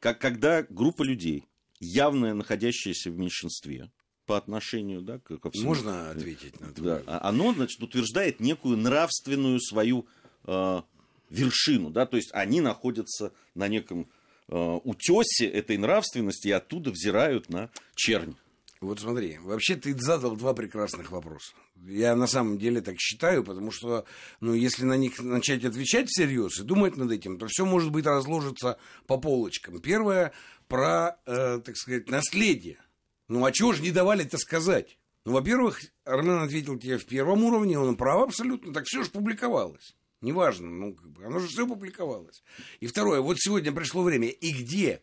Как, 0.00 0.20
когда 0.20 0.64
группа 0.64 1.04
людей, 1.04 1.44
явно 1.78 2.34
находящаяся 2.34 3.12
в 3.12 3.16
меньшинстве, 3.16 3.88
по 4.26 4.36
отношению 4.36 5.00
да, 5.00 5.20
ко 5.20 5.48
всему. 5.52 5.68
Можно 5.68 6.10
ответить 6.10 6.58
на 6.58 6.66
это? 6.66 6.82
Да, 6.82 7.02
а 7.06 7.28
оно, 7.28 7.54
значит, 7.54 7.80
утверждает 7.80 8.40
некую 8.40 8.76
нравственную 8.78 9.60
свою 9.60 10.08
э, 10.42 10.82
вершину, 11.30 11.90
да, 11.90 12.04
то 12.04 12.16
есть 12.16 12.30
они 12.32 12.60
находятся 12.60 13.32
на 13.54 13.68
неком 13.68 14.08
э, 14.48 14.56
утесе 14.82 15.46
этой 15.46 15.78
нравственности 15.78 16.48
и 16.48 16.50
оттуда 16.50 16.90
взирают 16.90 17.48
на 17.48 17.70
чернь. 17.94 18.34
Вот 18.80 19.00
смотри, 19.00 19.38
вообще 19.38 19.74
ты 19.74 19.98
задал 19.98 20.36
два 20.36 20.54
прекрасных 20.54 21.10
вопроса. 21.10 21.52
Я 21.84 22.14
на 22.14 22.28
самом 22.28 22.58
деле 22.58 22.80
так 22.80 22.96
считаю, 22.98 23.42
потому 23.42 23.72
что, 23.72 24.04
ну, 24.40 24.54
если 24.54 24.84
на 24.84 24.96
них 24.96 25.18
начать 25.20 25.64
отвечать 25.64 26.08
всерьез 26.08 26.60
и 26.60 26.62
думать 26.62 26.96
над 26.96 27.10
этим, 27.10 27.38
то 27.38 27.46
все 27.48 27.64
может 27.64 27.90
быть 27.90 28.06
разложится 28.06 28.78
по 29.06 29.16
полочкам. 29.16 29.80
Первое 29.80 30.32
про, 30.68 31.18
э, 31.26 31.60
так 31.64 31.76
сказать, 31.76 32.08
наследие. 32.08 32.78
Ну, 33.26 33.44
а 33.44 33.50
чего 33.50 33.72
же 33.72 33.82
не 33.82 33.90
давали 33.90 34.24
это 34.24 34.38
сказать? 34.38 34.98
Ну, 35.24 35.32
во-первых, 35.32 35.80
Армен 36.04 36.38
ответил 36.38 36.78
тебе 36.78 36.98
в 36.98 37.06
первом 37.06 37.44
уровне, 37.44 37.78
он 37.78 37.96
прав 37.96 38.28
абсолютно, 38.28 38.72
так 38.72 38.84
все 38.86 39.02
же 39.02 39.10
публиковалось. 39.10 39.96
Неважно, 40.20 40.68
ну, 40.68 40.94
как 40.94 41.10
бы, 41.10 41.24
оно 41.24 41.38
же 41.40 41.48
все 41.48 41.66
публиковалось. 41.66 42.42
И 42.80 42.86
второе, 42.86 43.20
вот 43.20 43.38
сегодня 43.38 43.72
пришло 43.72 44.02
время, 44.02 44.28
и 44.28 44.52
где 44.52 45.02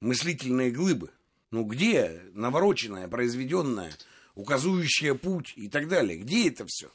мыслительные 0.00 0.70
глыбы? 0.70 1.10
Ну 1.50 1.64
где 1.64 2.22
навороченное, 2.32 3.08
произведенное, 3.08 3.92
указывающее 4.34 5.14
путь 5.14 5.52
и 5.56 5.68
так 5.68 5.88
далее? 5.88 6.18
Где 6.18 6.48
это 6.48 6.64
все? 6.66 6.90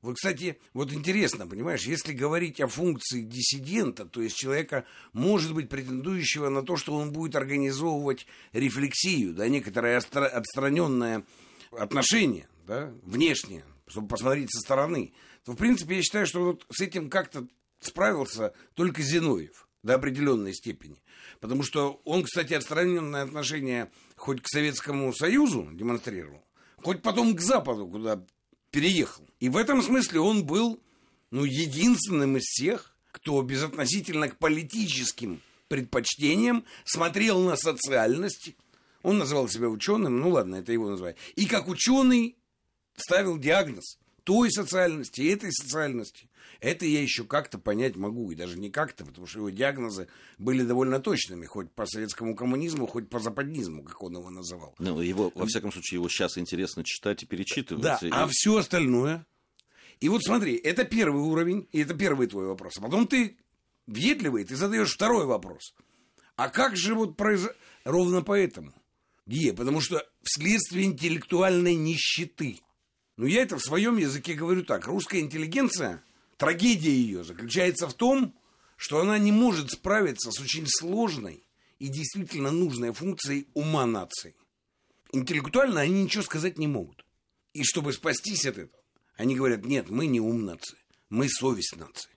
Вот, 0.00 0.14
кстати, 0.14 0.58
вот 0.74 0.92
интересно, 0.92 1.48
понимаешь, 1.48 1.82
если 1.82 2.12
говорить 2.12 2.60
о 2.60 2.68
функции 2.68 3.22
диссидента, 3.22 4.04
то 4.04 4.22
есть 4.22 4.36
человека, 4.36 4.84
может 5.12 5.52
быть, 5.52 5.68
претендующего 5.68 6.48
на 6.50 6.62
то, 6.62 6.76
что 6.76 6.94
он 6.94 7.10
будет 7.12 7.34
организовывать 7.34 8.26
рефлексию, 8.52 9.34
да, 9.34 9.48
некоторое 9.48 9.98
отстраненное 9.98 11.24
отношение, 11.72 12.46
да, 12.64 12.92
внешнее, 13.02 13.64
чтобы 13.88 14.06
посмотреть 14.06 14.52
со 14.52 14.60
стороны, 14.60 15.12
то, 15.44 15.52
в 15.52 15.56
принципе, 15.56 15.96
я 15.96 16.02
считаю, 16.02 16.26
что 16.26 16.44
вот 16.44 16.64
с 16.70 16.80
этим 16.80 17.10
как-то 17.10 17.48
справился 17.80 18.54
только 18.74 19.02
Зиновьев 19.02 19.67
до 19.82 19.94
определенной 19.94 20.54
степени. 20.54 21.02
Потому 21.40 21.62
что 21.62 22.00
он, 22.04 22.24
кстати, 22.24 22.54
отстраненное 22.54 23.22
отношение 23.22 23.90
хоть 24.16 24.42
к 24.42 24.48
Советскому 24.48 25.12
Союзу 25.12 25.68
демонстрировал, 25.72 26.44
хоть 26.82 27.02
потом 27.02 27.34
к 27.36 27.40
Западу, 27.40 27.86
куда 27.86 28.24
переехал. 28.70 29.24
И 29.40 29.48
в 29.48 29.56
этом 29.56 29.82
смысле 29.82 30.20
он 30.20 30.44
был 30.44 30.80
ну, 31.30 31.44
единственным 31.44 32.36
из 32.36 32.44
всех, 32.44 32.94
кто 33.12 33.40
безотносительно 33.42 34.28
к 34.28 34.36
политическим 34.36 35.40
предпочтениям 35.68 36.64
смотрел 36.84 37.40
на 37.42 37.56
социальность. 37.56 38.54
Он 39.02 39.18
называл 39.18 39.48
себя 39.48 39.68
ученым, 39.68 40.18
ну 40.18 40.30
ладно, 40.30 40.56
это 40.56 40.72
его 40.72 40.90
название. 40.90 41.16
И 41.36 41.46
как 41.46 41.68
ученый 41.68 42.36
ставил 42.96 43.38
диагноз 43.38 43.98
той 44.24 44.50
социальности, 44.50 45.22
этой 45.22 45.52
социальности. 45.52 46.27
Это 46.60 46.86
я 46.86 47.00
еще 47.02 47.24
как-то 47.24 47.58
понять 47.58 47.96
могу, 47.96 48.30
и 48.30 48.34
даже 48.34 48.58
не 48.58 48.70
как-то, 48.70 49.04
потому 49.04 49.26
что 49.26 49.38
его 49.38 49.50
диагнозы 49.50 50.08
были 50.38 50.62
довольно 50.62 51.00
точными, 51.00 51.46
хоть 51.46 51.70
по 51.70 51.86
советскому 51.86 52.34
коммунизму, 52.34 52.86
хоть 52.86 53.08
по 53.08 53.18
западнизму, 53.20 53.82
как 53.82 54.02
он 54.02 54.16
его 54.16 54.30
называл. 54.30 54.74
Ну, 54.78 55.00
его, 55.00 55.32
во 55.34 55.46
всяком 55.46 55.72
случае, 55.72 55.98
его 55.98 56.08
сейчас 56.08 56.38
интересно 56.38 56.84
читать 56.84 57.22
и 57.22 57.26
перечитывать. 57.26 57.82
Да, 57.82 57.98
и... 58.02 58.08
а 58.10 58.26
все 58.30 58.56
остальное... 58.56 59.26
И 60.00 60.08
вот 60.08 60.22
смотри, 60.22 60.54
это 60.54 60.84
первый 60.84 61.22
уровень, 61.22 61.68
и 61.72 61.80
это 61.80 61.92
первый 61.92 62.28
твой 62.28 62.46
вопрос. 62.46 62.78
А 62.78 62.82
потом 62.82 63.08
ты 63.08 63.36
въедливый, 63.88 64.44
ты 64.44 64.54
задаешь 64.54 64.94
второй 64.94 65.26
вопрос. 65.26 65.74
А 66.36 66.50
как 66.50 66.76
же 66.76 66.94
вот 66.94 67.16
произошло... 67.16 67.56
Ровно 67.82 68.22
поэтому. 68.22 68.72
Где? 69.26 69.52
Потому 69.52 69.80
что 69.80 70.06
вследствие 70.22 70.84
интеллектуальной 70.84 71.74
нищеты. 71.74 72.60
Ну, 73.16 73.26
я 73.26 73.42
это 73.42 73.56
в 73.56 73.62
своем 73.62 73.96
языке 73.96 74.34
говорю 74.34 74.62
так. 74.62 74.86
Русская 74.86 75.20
интеллигенция 75.20 76.02
Трагедия 76.38 76.92
ее 76.92 77.24
заключается 77.24 77.88
в 77.88 77.94
том, 77.94 78.32
что 78.76 79.00
она 79.00 79.18
не 79.18 79.32
может 79.32 79.72
справиться 79.72 80.30
с 80.30 80.40
очень 80.40 80.66
сложной 80.68 81.44
и 81.80 81.88
действительно 81.88 82.52
нужной 82.52 82.92
функцией 82.92 83.48
ума 83.54 83.86
нации. 83.86 84.36
Интеллектуально 85.12 85.80
они 85.80 86.04
ничего 86.04 86.22
сказать 86.22 86.56
не 86.56 86.68
могут. 86.68 87.04
И 87.54 87.64
чтобы 87.64 87.92
спастись 87.92 88.46
от 88.46 88.56
этого, 88.58 88.80
они 89.16 89.34
говорят, 89.34 89.64
нет, 89.64 89.90
мы 89.90 90.06
не 90.06 90.20
ум 90.20 90.44
нации, 90.44 90.78
мы 91.10 91.28
совесть 91.28 91.74
нации. 91.76 92.10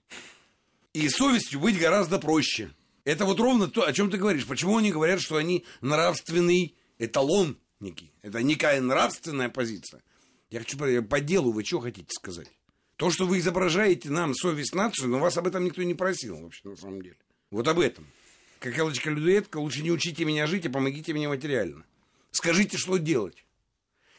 И 0.93 1.09
совестью 1.09 1.59
быть 1.59 1.79
гораздо 1.79 2.19
проще. 2.19 2.75
Это 3.05 3.25
вот 3.25 3.39
ровно 3.39 3.69
то, 3.69 3.87
о 3.87 3.93
чем 3.93 4.11
ты 4.11 4.17
говоришь. 4.17 4.45
Почему 4.45 4.77
они 4.77 4.91
говорят, 4.91 5.19
что 5.19 5.37
они 5.37 5.65
нравственный 5.81 6.75
эталон 6.99 7.57
некий? 7.79 8.13
Это 8.21 8.43
некая 8.43 8.79
нравственная 8.81 9.49
позиция. 9.49 10.03
Я 10.51 10.59
хочу 10.59 10.77
по 10.77 11.19
делу, 11.21 11.53
вы 11.53 11.63
что 11.63 11.79
хотите 11.79 12.09
сказать? 12.11 12.51
То, 13.01 13.09
что 13.09 13.25
вы 13.25 13.39
изображаете 13.39 14.11
нам 14.11 14.35
совесть 14.35 14.75
нацию, 14.75 15.09
но 15.09 15.17
вас 15.17 15.35
об 15.35 15.47
этом 15.47 15.63
никто 15.63 15.81
не 15.81 15.95
просил, 15.95 16.39
вообще, 16.39 16.61
на 16.69 16.75
самом 16.75 17.01
деле. 17.01 17.17
Вот 17.49 17.67
об 17.67 17.79
этом. 17.79 18.05
Как 18.59 18.77
Элочка 18.77 19.09
Людуетка, 19.09 19.57
лучше 19.57 19.81
не 19.81 19.89
учите 19.89 20.23
меня 20.23 20.45
жить, 20.45 20.67
а 20.67 20.69
помогите 20.69 21.11
мне 21.11 21.27
материально. 21.27 21.83
Скажите, 22.29 22.77
что 22.77 22.97
делать. 22.97 23.43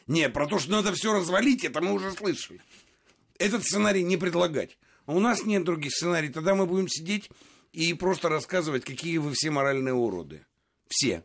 Не, 0.05 0.27
про 0.27 0.47
то, 0.47 0.59
что 0.59 0.69
надо 0.69 0.91
все 0.91 1.13
развалить, 1.13 1.63
это 1.63 1.79
мы 1.79 1.93
уже 1.93 2.11
слышали. 2.11 2.59
Этот 3.37 3.63
сценарий 3.63 4.03
не 4.03 4.17
предлагать. 4.17 4.77
А 5.05 5.13
у 5.13 5.21
нас 5.21 5.45
нет 5.45 5.63
других 5.63 5.93
сценариев. 5.93 6.33
Тогда 6.33 6.53
мы 6.53 6.65
будем 6.65 6.89
сидеть 6.89 7.29
и 7.71 7.93
просто 7.93 8.27
рассказывать, 8.27 8.83
какие 8.83 9.17
вы 9.17 9.31
все 9.31 9.49
моральные 9.49 9.93
уроды. 9.93 10.45
Все. 10.89 11.23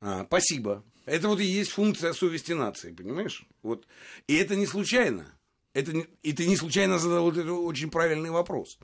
А, 0.00 0.24
спасибо. 0.24 0.84
Это 1.04 1.26
вот 1.26 1.40
и 1.40 1.44
есть 1.44 1.72
функция 1.72 2.12
совести 2.12 2.52
нации, 2.52 2.92
понимаешь? 2.92 3.44
Вот. 3.64 3.88
И 4.28 4.36
это 4.36 4.54
не 4.54 4.66
случайно. 4.66 5.36
Это, 5.72 5.92
и 6.22 6.32
ты 6.32 6.46
не 6.46 6.56
случайно 6.56 6.98
задал 6.98 7.24
вот 7.24 7.36
этот 7.36 7.50
очень 7.50 7.90
правильный 7.90 8.30
вопрос. 8.30 8.78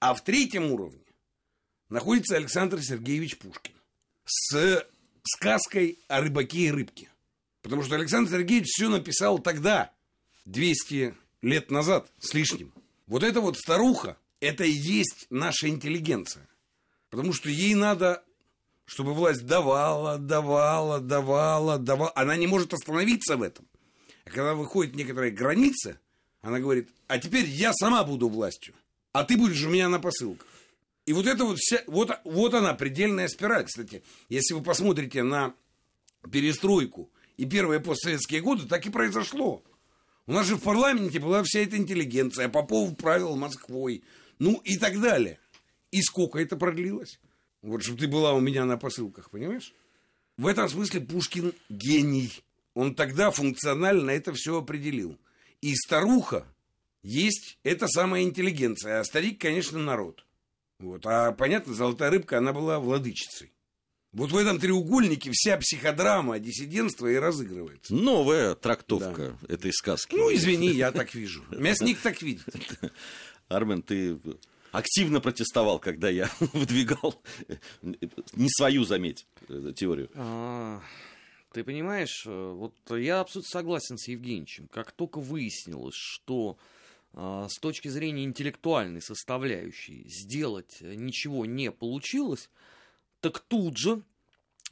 А 0.00 0.14
в 0.14 0.22
третьем 0.22 0.70
уровне, 0.70 1.02
находится 1.88 2.36
Александр 2.36 2.82
Сергеевич 2.82 3.38
Пушкин 3.38 3.74
с 4.24 4.84
сказкой 5.22 5.98
о 6.08 6.20
рыбаке 6.20 6.58
и 6.66 6.70
рыбке. 6.70 7.10
Потому 7.62 7.82
что 7.82 7.96
Александр 7.96 8.30
Сергеевич 8.30 8.68
все 8.68 8.88
написал 8.88 9.38
тогда, 9.38 9.92
200 10.44 11.14
лет 11.42 11.70
назад 11.70 12.10
с 12.18 12.32
лишним. 12.34 12.72
Вот 13.06 13.22
эта 13.22 13.40
вот 13.40 13.58
старуха, 13.58 14.16
это 14.40 14.64
и 14.64 14.70
есть 14.70 15.26
наша 15.30 15.68
интеллигенция. 15.68 16.48
Потому 17.10 17.32
что 17.32 17.48
ей 17.48 17.74
надо, 17.74 18.22
чтобы 18.84 19.14
власть 19.14 19.44
давала, 19.46 20.18
давала, 20.18 21.00
давала, 21.00 21.78
давала. 21.78 22.12
Она 22.14 22.36
не 22.36 22.46
может 22.46 22.72
остановиться 22.72 23.36
в 23.36 23.42
этом. 23.42 23.66
А 24.24 24.30
когда 24.30 24.54
выходит 24.54 24.94
некоторая 24.94 25.30
граница, 25.30 25.98
она 26.48 26.60
говорит, 26.60 26.88
а 27.08 27.18
теперь 27.18 27.44
я 27.44 27.74
сама 27.74 28.02
буду 28.04 28.28
властью, 28.28 28.74
а 29.12 29.24
ты 29.24 29.36
будешь 29.36 29.62
у 29.64 29.68
меня 29.68 29.90
на 29.90 30.00
посылках. 30.00 30.48
И 31.04 31.12
вот 31.12 31.26
это 31.26 31.44
вот 31.44 31.58
вся, 31.58 31.82
вот, 31.86 32.10
вот 32.24 32.54
она, 32.54 32.72
предельная 32.72 33.28
спираль. 33.28 33.66
Кстати, 33.66 34.02
если 34.30 34.54
вы 34.54 34.62
посмотрите 34.62 35.22
на 35.22 35.54
перестройку 36.32 37.10
и 37.36 37.44
первые 37.44 37.80
постсоветские 37.80 38.40
годы, 38.40 38.66
так 38.66 38.86
и 38.86 38.90
произошло. 38.90 39.62
У 40.26 40.32
нас 40.32 40.46
же 40.46 40.56
в 40.56 40.62
парламенте 40.62 41.20
была 41.20 41.42
вся 41.42 41.60
эта 41.60 41.76
интеллигенция, 41.76 42.48
Попов 42.48 42.96
правил 42.96 43.36
Москвой, 43.36 44.02
ну 44.38 44.60
и 44.64 44.78
так 44.78 44.98
далее. 45.00 45.38
И 45.90 46.00
сколько 46.00 46.38
это 46.38 46.56
продлилось? 46.56 47.20
Вот, 47.60 47.82
чтобы 47.82 47.98
ты 47.98 48.08
была 48.08 48.32
у 48.32 48.40
меня 48.40 48.64
на 48.64 48.78
посылках, 48.78 49.30
понимаешь? 49.30 49.74
В 50.38 50.46
этом 50.46 50.66
смысле 50.68 51.02
Пушкин 51.02 51.52
гений. 51.68 52.32
Он 52.72 52.94
тогда 52.94 53.30
функционально 53.30 54.12
это 54.12 54.32
все 54.32 54.58
определил. 54.58 55.18
И 55.60 55.74
старуха 55.74 56.46
есть 57.02 57.58
эта 57.62 57.88
самая 57.88 58.22
интеллигенция, 58.22 59.00
а 59.00 59.04
старик, 59.04 59.40
конечно, 59.40 59.78
народ. 59.78 60.24
Вот. 60.78 61.04
А 61.06 61.32
понятно, 61.32 61.74
золотая 61.74 62.10
рыбка, 62.10 62.38
она 62.38 62.52
была 62.52 62.78
владычицей. 62.78 63.52
Вот 64.12 64.32
в 64.32 64.36
этом 64.36 64.58
треугольнике 64.58 65.30
вся 65.32 65.56
психодрама 65.58 66.38
диссидентства 66.38 67.08
и 67.08 67.16
разыгрывается. 67.16 67.94
Новая 67.94 68.54
трактовка 68.54 69.36
да. 69.42 69.54
этой 69.54 69.72
сказки. 69.72 70.14
Ну, 70.14 70.32
извини, 70.34 70.68
я 70.68 70.92
так 70.92 71.14
вижу. 71.14 71.44
Мясник 71.50 71.98
так 71.98 72.22
видит. 72.22 72.46
Армен, 73.48 73.82
ты 73.82 74.18
активно 74.72 75.20
протестовал, 75.20 75.78
когда 75.78 76.08
я 76.08 76.30
выдвигал 76.40 77.20
не 77.82 78.48
свою, 78.48 78.84
заметь, 78.84 79.26
теорию. 79.76 80.10
Ты 81.58 81.64
понимаешь, 81.64 82.22
э, 82.24 82.52
вот 82.52 82.72
я 82.88 83.18
абсолютно 83.18 83.50
согласен 83.50 83.98
с 83.98 84.06
Евгеньевичем. 84.06 84.68
Как 84.68 84.92
только 84.92 85.18
выяснилось, 85.18 85.96
что 85.96 86.56
а, 87.14 87.48
с 87.48 87.58
точки 87.58 87.88
зрения 87.88 88.22
интеллектуальной 88.22 89.02
составляющей 89.02 90.08
сделать 90.08 90.80
ничего 90.80 91.46
не 91.46 91.72
получилось, 91.72 92.48
так 93.20 93.40
тут 93.40 93.76
же 93.76 94.04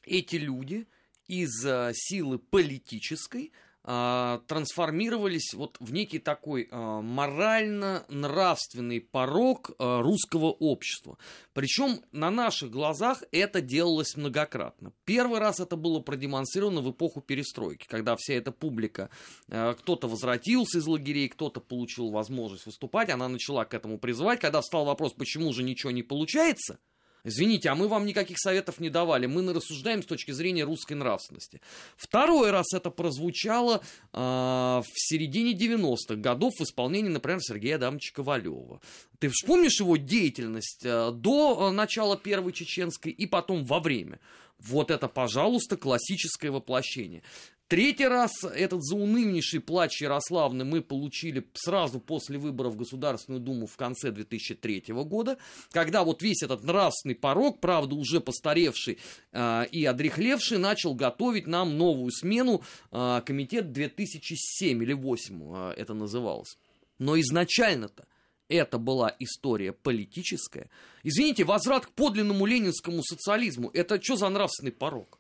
эти 0.05 0.37
люди 0.37 0.87
из 1.27 1.51
силы 1.95 2.39
политической 2.39 3.51
а, 3.89 4.41
трансформировались 4.49 5.55
вот 5.55 5.77
в 5.79 5.93
некий 5.93 6.19
такой 6.19 6.67
а, 6.73 7.01
морально-нравственный 7.03 9.01
порог 9.01 9.71
а, 9.79 10.03
русского 10.03 10.47
общества. 10.47 11.19
Причем 11.55 12.01
на 12.11 12.33
наших 12.33 12.73
глазах 12.73 13.23
это 13.31 13.61
делалось 13.61 14.17
многократно. 14.17 14.93
Первый 15.05 15.39
раз 15.39 15.61
это 15.61 15.77
было 15.77 16.01
продемонстрировано 16.01 16.81
в 16.81 16.91
эпоху 16.91 17.21
перестройки, 17.21 17.87
когда 17.87 18.17
вся 18.17 18.35
эта 18.35 18.51
публика, 18.51 19.09
кто-то 19.47 20.09
возвратился 20.09 20.79
из 20.79 20.87
лагерей, 20.89 21.29
кто-то 21.29 21.61
получил 21.61 22.11
возможность 22.11 22.67
выступать, 22.67 23.09
она 23.11 23.29
начала 23.29 23.65
к 23.65 23.73
этому 23.75 24.01
призывать. 24.01 24.41
Когда 24.41 24.63
встал 24.63 24.85
вопрос, 24.85 25.13
почему 25.13 25.53
же 25.53 25.63
ничего 25.63 25.93
не 25.93 26.03
получается– 26.03 26.81
Извините, 27.27 27.71
а 27.71 27.75
мы 27.75 27.89
вам 27.89 28.07
никаких 28.07 28.39
советов 28.39 28.79
не 28.79 28.89
давали. 28.89 29.27
Мы 29.27 29.53
рассуждаем 29.53 30.01
с 30.01 30.07
точки 30.07 30.31
зрения 30.31 30.63
русской 30.63 30.93
нравственности. 30.93 31.61
Второй 31.97 32.53
раз 32.53 32.73
это 32.73 32.89
прозвучало 32.89 33.83
э, 34.13 34.19
в 34.19 34.87
середине 34.95 35.53
90-х 35.53 36.15
годов 36.15 36.55
в 36.57 36.63
исполнении, 36.63 37.11
например, 37.11 37.41
Сергея 37.41 37.77
Адамовича 37.77 38.15
Ковалева. 38.15 38.81
Ты 39.19 39.29
вспомнишь 39.29 39.81
его 39.81 39.97
деятельность 39.97 40.85
э, 40.85 41.11
до 41.11 41.69
э, 41.69 41.73
начала 41.73 42.17
Первой 42.17 42.53
Чеченской 42.53 43.11
и 43.11 43.27
потом 43.27 43.65
во 43.65 43.81
время? 43.81 44.21
Вот 44.61 44.93
это, 44.93 45.09
пожалуйста, 45.09 45.77
классическое 45.77 46.53
воплощение. 46.53 47.23
Третий 47.69 48.07
раз 48.07 48.31
этот 48.45 48.85
заунывнейший 48.85 49.59
плач 49.59 50.01
Ярославны 50.01 50.65
мы 50.65 50.83
получили 50.83 51.45
сразу 51.55 51.99
после 51.99 52.39
выборов 52.39 52.75
в 52.75 52.77
Государственную 52.77 53.41
Думу 53.41 53.67
в 53.67 53.77
конце 53.77 54.13
2003 54.13 54.85
года, 54.89 55.37
когда 55.73 56.05
вот 56.05 56.23
весь 56.23 56.45
этот 56.45 56.63
нравственный 56.63 57.17
порог, 57.17 57.61
правда 57.61 57.97
уже 57.97 58.21
постаревший 58.21 58.99
э, 59.33 59.67
и 59.73 59.85
одрехлевший, 59.85 60.59
начал 60.59 60.95
готовить 60.95 61.49
нам 61.49 61.77
новую 61.77 62.13
смену, 62.13 62.63
э, 62.93 63.21
комитет 63.27 63.73
2007 63.73 64.81
или 64.85 64.95
2008 64.95 65.73
э, 65.73 65.75
это 65.77 65.93
называлось. 65.93 66.59
Но 67.01 67.19
изначально-то 67.19 68.07
это 68.49 68.79
была 68.79 69.13
история 69.19 69.73
политическая. 69.73 70.71
Извините, 71.03 71.43
возврат 71.43 71.87
к 71.87 71.91
подлинному 71.91 72.47
ленинскому 72.47 73.03
социализму, 73.03 73.73
это 73.75 74.01
что 74.01 74.15
за 74.15 74.29
нравственный 74.29 74.71
порог? 74.71 75.19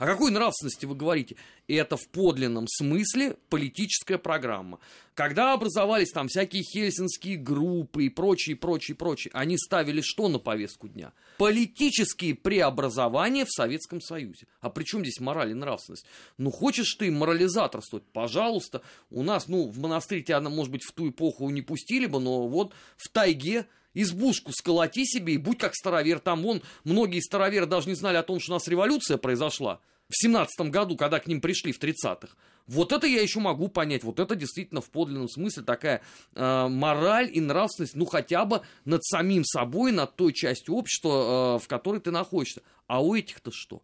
О 0.00 0.06
какой 0.06 0.30
нравственности 0.30 0.86
вы 0.86 0.94
говорите? 0.94 1.36
Это 1.68 1.98
в 1.98 2.08
подлинном 2.08 2.66
смысле 2.68 3.36
политическая 3.50 4.16
программа. 4.16 4.78
Когда 5.12 5.52
образовались 5.52 6.10
там 6.10 6.28
всякие 6.28 6.62
хельсинские 6.62 7.36
группы 7.36 8.06
и 8.06 8.08
прочее, 8.08 8.56
прочее, 8.56 8.94
прочее, 8.94 9.30
они 9.34 9.58
ставили 9.58 10.00
что 10.00 10.28
на 10.28 10.38
повестку 10.38 10.88
дня? 10.88 11.12
Политические 11.36 12.34
преобразования 12.34 13.44
в 13.44 13.50
Советском 13.50 14.00
Союзе. 14.00 14.46
А 14.62 14.70
при 14.70 14.84
чем 14.84 15.02
здесь 15.02 15.20
мораль 15.20 15.50
и 15.50 15.54
нравственность? 15.54 16.06
Ну, 16.38 16.50
хочешь 16.50 16.94
ты 16.94 17.10
морализаторствовать? 17.10 18.04
Пожалуйста. 18.14 18.80
У 19.10 19.22
нас, 19.22 19.48
ну, 19.48 19.68
в 19.68 19.78
монастырь 19.80 20.22
тебя, 20.22 20.40
может 20.40 20.72
быть, 20.72 20.82
в 20.82 20.92
ту 20.92 21.10
эпоху 21.10 21.50
не 21.50 21.60
пустили 21.60 22.06
бы, 22.06 22.20
но 22.20 22.48
вот 22.48 22.72
в 22.96 23.10
тайге 23.10 23.66
избушку 23.92 24.52
сколоти 24.52 25.04
себе 25.04 25.34
и 25.34 25.38
будь 25.38 25.58
как 25.58 25.74
старовер. 25.74 26.20
Там 26.20 26.42
вон 26.42 26.62
многие 26.84 27.20
староверы 27.20 27.66
даже 27.66 27.90
не 27.90 27.94
знали 27.94 28.16
о 28.16 28.22
том, 28.22 28.40
что 28.40 28.52
у 28.52 28.54
нас 28.54 28.66
революция 28.66 29.18
произошла 29.18 29.78
в 30.10 30.16
семнадцатом 30.16 30.70
году, 30.70 30.96
когда 30.96 31.20
к 31.20 31.26
ним 31.26 31.40
пришли 31.40 31.72
в 31.72 31.80
30-х. 31.80 32.28
Вот 32.66 32.92
это 32.92 33.06
я 33.06 33.22
еще 33.22 33.40
могу 33.40 33.68
понять. 33.68 34.04
Вот 34.04 34.20
это 34.20 34.36
действительно 34.36 34.80
в 34.80 34.90
подлинном 34.90 35.28
смысле 35.28 35.62
такая 35.62 36.02
э, 36.34 36.68
мораль 36.68 37.30
и 37.32 37.40
нравственность, 37.40 37.96
ну 37.96 38.04
хотя 38.04 38.44
бы 38.44 38.62
над 38.84 39.04
самим 39.04 39.44
собой, 39.44 39.92
над 39.92 40.16
той 40.16 40.32
частью 40.32 40.74
общества, 40.74 41.56
э, 41.56 41.58
в 41.64 41.68
которой 41.68 42.00
ты 42.00 42.10
находишься. 42.10 42.62
А 42.86 43.02
у 43.02 43.14
этих-то 43.14 43.50
что? 43.52 43.82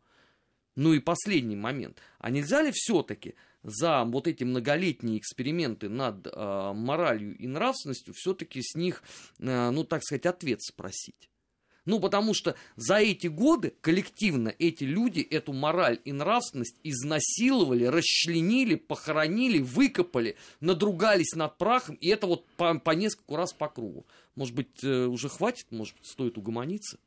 Ну 0.76 0.92
и 0.92 0.98
последний 0.98 1.56
момент. 1.56 1.98
А 2.18 2.30
нельзя 2.30 2.62
ли 2.62 2.70
все-таки 2.72 3.34
за 3.62 4.04
вот 4.04 4.28
эти 4.28 4.44
многолетние 4.44 5.18
эксперименты 5.18 5.88
над 5.88 6.26
э, 6.26 6.72
моралью 6.74 7.36
и 7.36 7.46
нравственностью 7.46 8.14
все-таки 8.14 8.60
с 8.62 8.74
них, 8.74 9.02
э, 9.38 9.70
ну 9.70 9.84
так 9.84 10.02
сказать, 10.02 10.26
ответ 10.26 10.62
спросить? 10.62 11.30
Ну, 11.86 12.00
потому 12.00 12.34
что 12.34 12.56
за 12.74 12.96
эти 12.96 13.28
годы 13.28 13.72
коллективно 13.80 14.52
эти 14.58 14.84
люди 14.84 15.20
эту 15.20 15.52
мораль 15.52 16.00
и 16.04 16.12
нравственность 16.12 16.76
изнасиловали, 16.82 17.84
расчленили, 17.84 18.74
похоронили, 18.74 19.60
выкопали, 19.60 20.36
надругались 20.60 21.34
над 21.34 21.56
прахом, 21.56 21.94
и 21.94 22.08
это 22.08 22.26
вот 22.26 22.44
по, 22.56 22.78
по 22.78 22.90
нескольку 22.90 23.36
раз 23.36 23.52
по 23.52 23.68
кругу. 23.68 24.04
Может 24.34 24.54
быть, 24.54 24.82
э, 24.82 25.06
уже 25.06 25.28
хватит, 25.28 25.66
может 25.70 25.94
стоит 26.02 26.36
угомониться? 26.36 26.98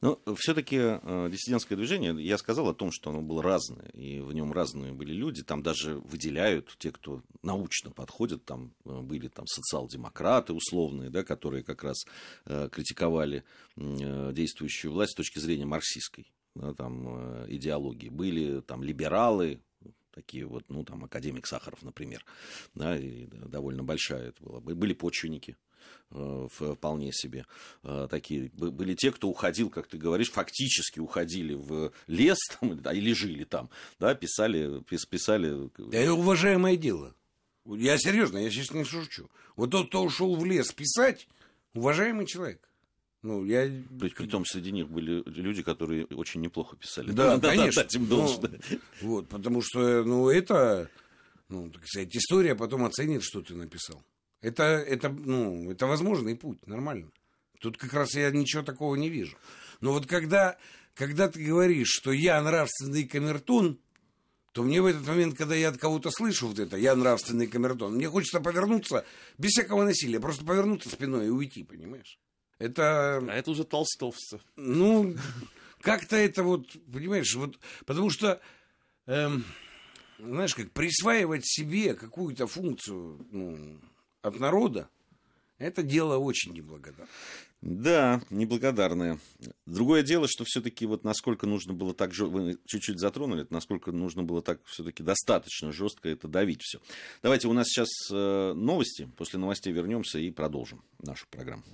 Но 0.00 0.20
все-таки 0.36 0.76
э, 0.78 1.28
диссидентское 1.30 1.76
движение, 1.76 2.14
я 2.22 2.38
сказал 2.38 2.68
о 2.68 2.74
том, 2.74 2.92
что 2.92 3.10
оно 3.10 3.22
было 3.22 3.42
разное, 3.42 3.88
и 3.92 4.20
в 4.20 4.32
нем 4.32 4.52
разные 4.52 4.92
были 4.92 5.12
люди, 5.12 5.42
там 5.42 5.62
даже 5.62 5.98
выделяют 5.98 6.74
те, 6.78 6.92
кто 6.92 7.22
научно 7.42 7.90
подходит, 7.90 8.44
там 8.44 8.74
э, 8.84 9.00
были 9.00 9.28
там 9.28 9.46
социал-демократы 9.46 10.52
условные, 10.52 11.10
да, 11.10 11.24
которые 11.24 11.62
как 11.62 11.82
раз 11.82 12.04
э, 12.44 12.68
критиковали 12.70 13.44
действующую 13.76 14.92
власть 14.92 15.12
с 15.12 15.16
точки 15.16 15.38
зрения 15.38 15.66
марксистской 15.66 16.32
да, 16.54 16.72
там, 16.74 17.46
идеологии, 17.46 18.08
были 18.08 18.60
там 18.60 18.82
либералы, 18.82 19.60
такие 20.16 20.46
вот, 20.46 20.64
ну, 20.68 20.82
там, 20.82 21.04
академик 21.04 21.46
Сахаров, 21.46 21.82
например, 21.82 22.24
да, 22.74 22.96
и 22.96 23.26
довольно 23.26 23.84
большая 23.84 24.30
это 24.30 24.42
была. 24.42 24.60
Были 24.60 24.94
почвенники, 24.94 25.56
вполне 26.10 27.12
себе 27.12 27.46
э, 27.82 28.06
такие. 28.10 28.50
Были 28.54 28.94
те, 28.94 29.10
кто 29.10 29.28
уходил, 29.28 29.70
как 29.70 29.88
ты 29.88 29.98
говоришь, 29.98 30.30
фактически 30.30 31.00
уходили 31.00 31.54
в 31.54 31.92
лес 32.06 32.38
там, 32.60 32.80
да, 32.80 32.92
или 32.92 33.12
жили 33.12 33.44
там, 33.44 33.70
да, 33.98 34.14
писали, 34.14 34.82
писали. 35.10 35.70
Это 35.92 36.14
уважаемое 36.14 36.76
дело. 36.76 37.14
Я 37.64 37.98
серьезно, 37.98 38.38
я 38.38 38.50
сейчас 38.50 38.70
не 38.70 38.84
шучу. 38.84 39.28
Вот 39.56 39.70
тот, 39.70 39.88
кто 39.88 40.04
ушел 40.04 40.36
в 40.36 40.44
лес 40.44 40.72
писать, 40.72 41.26
уважаемый 41.74 42.26
человек. 42.26 42.66
Ну, 43.22 43.44
я... 43.44 43.68
При, 43.98 44.08
при 44.10 44.26
том, 44.28 44.44
среди 44.44 44.70
них 44.70 44.88
были 44.88 45.22
люди, 45.26 45.62
которые 45.62 46.06
очень 46.06 46.40
неплохо 46.40 46.76
писали. 46.76 47.10
Да, 47.10 47.38
да 47.38 47.50
конечно. 47.50 47.82
Дать 47.82 47.94
им 47.96 48.06
ну, 48.08 48.40
вот, 49.00 49.28
потому 49.28 49.62
что, 49.62 50.04
ну, 50.04 50.28
это, 50.30 50.88
ну, 51.48 51.68
так 51.70 51.84
сказать, 51.86 52.14
история 52.14 52.54
потом 52.54 52.84
оценит, 52.84 53.24
что 53.24 53.42
ты 53.42 53.54
написал. 53.54 54.00
Это, 54.46 54.62
это, 54.62 55.08
ну, 55.08 55.72
это 55.72 55.88
возможный 55.88 56.36
путь, 56.36 56.64
нормально. 56.68 57.10
Тут 57.58 57.78
как 57.78 57.92
раз 57.94 58.14
я 58.14 58.30
ничего 58.30 58.62
такого 58.62 58.94
не 58.94 59.08
вижу. 59.08 59.36
Но 59.80 59.90
вот 59.90 60.06
когда, 60.06 60.56
когда 60.94 61.28
ты 61.28 61.44
говоришь, 61.44 61.88
что 61.88 62.12
я 62.12 62.40
нравственный 62.40 63.08
камертон, 63.08 63.80
то 64.52 64.62
мне 64.62 64.80
в 64.80 64.86
этот 64.86 65.04
момент, 65.04 65.36
когда 65.36 65.56
я 65.56 65.70
от 65.70 65.78
кого-то 65.78 66.12
слышу 66.12 66.46
вот 66.46 66.60
это, 66.60 66.76
я 66.76 66.94
нравственный 66.94 67.48
камертон, 67.48 67.96
мне 67.96 68.08
хочется 68.08 68.40
повернуться 68.40 69.04
без 69.36 69.50
всякого 69.50 69.82
насилия, 69.82 70.20
просто 70.20 70.44
повернуться 70.44 70.90
спиной 70.90 71.26
и 71.26 71.30
уйти, 71.30 71.64
понимаешь? 71.64 72.20
Это... 72.60 73.16
А 73.28 73.34
это 73.34 73.50
уже 73.50 73.64
толстовцы. 73.64 74.38
Ну, 74.54 75.16
как-то 75.80 76.14
это 76.14 76.44
вот, 76.44 76.68
понимаешь, 76.92 77.34
вот, 77.34 77.58
потому 77.84 78.10
что, 78.10 78.40
эм, 79.06 79.44
знаешь, 80.20 80.54
как 80.54 80.70
присваивать 80.70 81.44
себе 81.44 81.94
какую-то 81.94 82.46
функцию 82.46 83.26
ну, 83.32 83.80
от 84.22 84.38
народа, 84.40 84.88
это 85.58 85.82
дело 85.82 86.18
очень 86.18 86.52
неблагодарное. 86.52 87.08
Да, 87.62 88.22
неблагодарное. 88.28 89.18
Другое 89.64 90.02
дело, 90.02 90.28
что 90.28 90.44
все-таки 90.44 90.84
вот 90.84 91.04
насколько 91.04 91.46
нужно 91.46 91.72
было 91.72 91.94
так 91.94 92.12
же, 92.12 92.26
вы 92.26 92.58
чуть-чуть 92.66 93.00
затронули, 93.00 93.46
насколько 93.48 93.90
нужно 93.92 94.22
было 94.22 94.42
так 94.42 94.60
все-таки 94.66 95.02
достаточно 95.02 95.72
жестко 95.72 96.08
это 96.08 96.28
давить 96.28 96.60
все. 96.62 96.80
Давайте 97.22 97.48
у 97.48 97.54
нас 97.54 97.68
сейчас 97.68 97.88
э, 98.12 98.52
новости, 98.54 99.10
после 99.16 99.38
новостей 99.38 99.72
вернемся 99.72 100.18
и 100.18 100.30
продолжим 100.30 100.84
нашу 101.00 101.26
программу. 101.30 101.64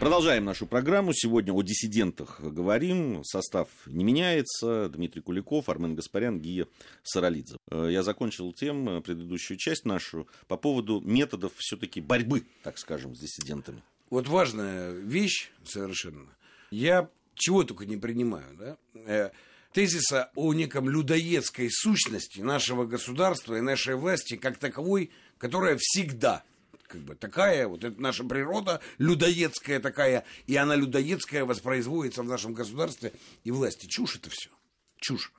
Продолжаем 0.00 0.46
нашу 0.46 0.66
программу. 0.66 1.12
Сегодня 1.12 1.52
о 1.52 1.60
диссидентах 1.60 2.40
говорим. 2.40 3.22
Состав 3.22 3.68
не 3.84 4.02
меняется. 4.02 4.88
Дмитрий 4.88 5.20
Куликов, 5.20 5.68
Армен 5.68 5.94
Гаспарян, 5.94 6.40
Гия 6.40 6.66
Саралидзе. 7.02 7.58
Э, 7.70 7.86
я 7.90 8.02
закончил 8.02 8.54
тем, 8.54 8.88
э, 8.88 9.02
предыдущую 9.02 9.58
часть 9.58 9.84
нашу, 9.84 10.26
по 10.48 10.56
поводу 10.56 11.02
методов 11.02 11.52
все-таки 11.58 12.00
борьбы, 12.00 12.46
так 12.62 12.78
скажем, 12.78 13.14
с 13.14 13.18
диссидентами. 13.20 13.82
Вот 14.08 14.26
важная 14.26 14.92
вещь 14.92 15.50
совершенно. 15.64 16.34
Я 16.70 17.10
чего 17.34 17.64
только 17.64 17.84
не 17.84 17.98
принимаю, 17.98 18.56
да? 18.58 18.78
Э, 18.94 19.30
тезиса 19.74 20.30
о 20.34 20.54
неком 20.54 20.88
людоедской 20.88 21.68
сущности 21.70 22.40
нашего 22.40 22.86
государства 22.86 23.54
и 23.56 23.60
нашей 23.60 23.96
власти 23.96 24.36
как 24.36 24.56
таковой, 24.56 25.10
которая 25.36 25.76
всегда 25.78 26.42
как 26.90 27.02
бы 27.02 27.14
такая, 27.14 27.68
вот 27.68 27.84
это 27.84 28.00
наша 28.00 28.24
природа 28.24 28.80
людоедская 28.98 29.78
такая, 29.78 30.24
и 30.46 30.56
она 30.56 30.74
людоедская 30.74 31.44
воспроизводится 31.44 32.22
в 32.22 32.26
нашем 32.26 32.52
государстве 32.52 33.12
и 33.44 33.52
власти. 33.52 33.86
Чушь 33.86 34.16
это 34.16 34.28
все. 34.28 34.50
Чушь. 34.96 35.32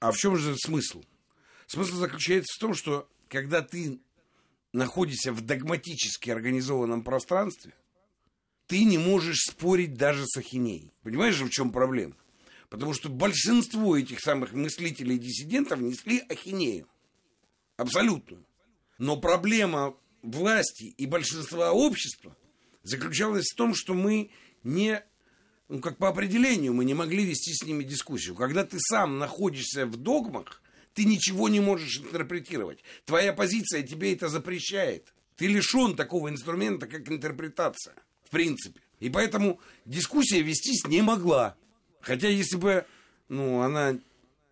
А 0.00 0.10
в 0.12 0.16
чем 0.16 0.36
же 0.36 0.56
смысл? 0.56 1.04
Смысл 1.66 1.96
заключается 1.96 2.54
в 2.56 2.60
том, 2.60 2.74
что 2.74 3.08
когда 3.28 3.60
ты 3.60 4.00
находишься 4.72 5.32
в 5.32 5.42
догматически 5.42 6.30
организованном 6.30 7.04
пространстве, 7.04 7.74
ты 8.66 8.84
не 8.84 8.96
можешь 8.96 9.42
спорить 9.50 9.94
даже 9.94 10.24
с 10.26 10.38
ахинеей. 10.38 10.90
Понимаешь 11.02 11.34
же, 11.34 11.44
в 11.44 11.50
чем 11.50 11.70
проблема? 11.70 12.16
Потому 12.70 12.94
что 12.94 13.10
большинство 13.10 13.96
этих 13.96 14.20
самых 14.20 14.52
мыслителей 14.54 15.16
и 15.16 15.18
диссидентов 15.18 15.80
несли 15.80 16.20
ахинею. 16.30 16.88
Абсолютно. 17.76 18.38
Но 18.98 19.18
проблема 19.18 19.96
власти 20.24 20.84
и 20.84 21.06
большинства 21.06 21.72
общества 21.72 22.36
заключалась 22.82 23.46
в 23.46 23.56
том, 23.56 23.74
что 23.74 23.94
мы 23.94 24.30
не, 24.62 25.02
ну, 25.68 25.80
как 25.80 25.98
по 25.98 26.08
определению, 26.08 26.74
мы 26.74 26.84
не 26.84 26.94
могли 26.94 27.24
вести 27.24 27.52
с 27.52 27.64
ними 27.64 27.84
дискуссию. 27.84 28.34
Когда 28.34 28.64
ты 28.64 28.78
сам 28.80 29.18
находишься 29.18 29.86
в 29.86 29.96
догмах, 29.96 30.62
ты 30.94 31.04
ничего 31.04 31.48
не 31.48 31.60
можешь 31.60 31.98
интерпретировать. 31.98 32.80
Твоя 33.04 33.32
позиция 33.32 33.82
тебе 33.82 34.14
это 34.14 34.28
запрещает. 34.28 35.12
Ты 35.36 35.46
лишен 35.46 35.96
такого 35.96 36.28
инструмента, 36.28 36.86
как 36.86 37.08
интерпретация, 37.08 37.94
в 38.24 38.30
принципе. 38.30 38.80
И 39.00 39.10
поэтому 39.10 39.60
дискуссия 39.84 40.40
вестись 40.40 40.86
не 40.86 41.02
могла. 41.02 41.56
Хотя 42.00 42.28
если 42.28 42.56
бы 42.56 42.86
ну, 43.28 43.60
она 43.60 43.98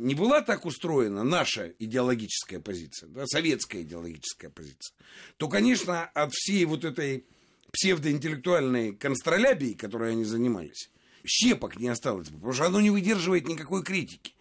не 0.03 0.15
была 0.15 0.43
так 0.43 0.65
устроена 0.67 1.23
наша 1.23 1.73
идеологическая 1.79 2.61
позиция, 2.61 3.09
да, 3.09 3.27
советская 3.27 3.83
идеологическая 3.83 4.51
позиция, 4.51 4.95
то, 5.37 5.49
конечно, 5.49 6.05
от 6.05 6.33
всей 6.33 6.65
вот 6.65 6.85
этой 6.85 7.25
псевдоинтеллектуальной 7.73 8.95
констролябии, 8.95 9.75
которой 9.75 10.13
они 10.13 10.25
занимались, 10.25 10.91
щепок 11.25 11.79
не 11.79 11.89
осталось 11.89 12.29
бы, 12.29 12.37
потому 12.37 12.53
что 12.53 12.67
оно 12.67 12.81
не 12.81 12.91
выдерживает 12.91 13.49
никакой 13.49 13.83
критики. 13.83 14.35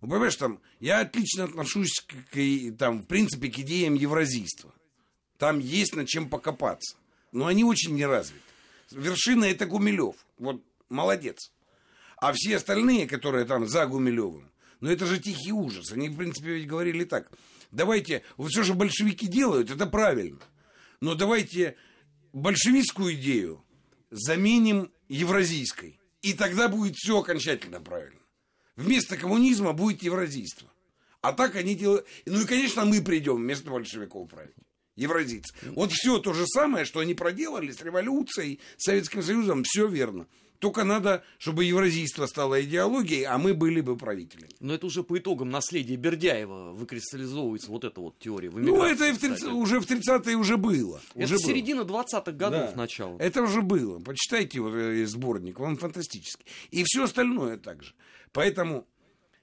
Ну, 0.00 0.08
понимаешь, 0.08 0.36
там, 0.36 0.60
я 0.80 1.00
отлично 1.00 1.44
отношусь, 1.44 2.00
к, 2.00 2.76
там, 2.76 3.02
в 3.02 3.06
принципе, 3.06 3.50
к 3.50 3.58
идеям 3.58 3.94
евразийства. 3.94 4.74
Там 5.38 5.58
есть 5.60 5.94
над 5.94 6.08
чем 6.08 6.28
покопаться. 6.28 6.96
Но 7.30 7.46
они 7.46 7.64
очень 7.64 7.94
неразвиты. 7.94 8.42
Вершина 8.90 9.44
это 9.44 9.64
Гумилев. 9.66 10.16
Вот 10.38 10.62
молодец. 10.88 11.52
А 12.16 12.32
все 12.32 12.56
остальные, 12.56 13.06
которые 13.06 13.44
там 13.44 13.66
за 13.66 13.86
Гумилевым, 13.86 14.51
но 14.82 14.90
это 14.90 15.06
же 15.06 15.20
тихий 15.20 15.52
ужас. 15.52 15.92
Они, 15.92 16.08
в 16.08 16.16
принципе, 16.16 16.54
ведь 16.54 16.66
говорили 16.66 17.04
так. 17.04 17.30
Давайте, 17.70 18.24
вот 18.36 18.50
все, 18.50 18.64
что 18.64 18.74
большевики 18.74 19.28
делают, 19.28 19.70
это 19.70 19.86
правильно. 19.86 20.40
Но 21.00 21.14
давайте 21.14 21.76
большевистскую 22.32 23.14
идею 23.14 23.64
заменим 24.10 24.92
евразийской. 25.08 26.00
И 26.20 26.34
тогда 26.34 26.68
будет 26.68 26.96
все 26.96 27.20
окончательно 27.20 27.80
правильно. 27.80 28.18
Вместо 28.74 29.16
коммунизма 29.16 29.72
будет 29.72 30.02
евразийство. 30.02 30.68
А 31.20 31.32
так 31.32 31.54
они 31.54 31.76
делают... 31.76 32.04
Ну 32.26 32.42
и, 32.42 32.44
конечно, 32.44 32.84
мы 32.84 33.02
придем 33.02 33.36
вместо 33.36 33.70
большевиков 33.70 34.28
править. 34.28 34.56
Евразийцы. 34.96 35.54
Вот 35.74 35.90
все 35.92 36.18
то 36.18 36.32
же 36.32 36.46
самое, 36.46 36.84
что 36.84 37.00
они 37.00 37.14
проделали 37.14 37.72
с 37.72 37.80
революцией, 37.82 38.60
с 38.76 38.84
Советским 38.84 39.22
Союзом, 39.22 39.62
все 39.64 39.86
верно. 39.86 40.26
Только 40.62 40.84
надо, 40.84 41.24
чтобы 41.38 41.64
евразийство 41.64 42.26
стало 42.26 42.62
идеологией, 42.62 43.24
а 43.24 43.36
мы 43.36 43.52
были 43.52 43.80
бы 43.80 43.96
правителями. 43.96 44.52
Но 44.60 44.72
это 44.72 44.86
уже 44.86 45.02
по 45.02 45.18
итогам 45.18 45.50
наследия 45.50 45.96
Бердяева 45.96 46.70
выкристаллизовывается 46.72 47.68
вот 47.68 47.82
эта 47.82 48.00
вот 48.00 48.16
теория. 48.20 48.48
В 48.48 48.60
ну, 48.60 48.80
это 48.84 49.06
и 49.06 49.12
в 49.12 49.18
30, 49.18 49.42
уже 49.48 49.80
в 49.80 49.90
30-е 49.90 50.36
уже 50.36 50.56
было. 50.56 51.00
Это 51.16 51.24
уже 51.24 51.38
середина 51.38 51.80
20-х 51.80 52.30
годов 52.30 52.70
да. 52.70 52.76
начала. 52.76 53.18
Это 53.18 53.42
уже 53.42 53.60
было. 53.60 53.98
Почитайте 53.98 54.60
вот 54.60 54.72
сборник, 55.08 55.58
он 55.58 55.76
фантастический. 55.76 56.46
И 56.70 56.84
все 56.84 57.02
остальное 57.02 57.56
также. 57.56 57.94
Поэтому 58.30 58.86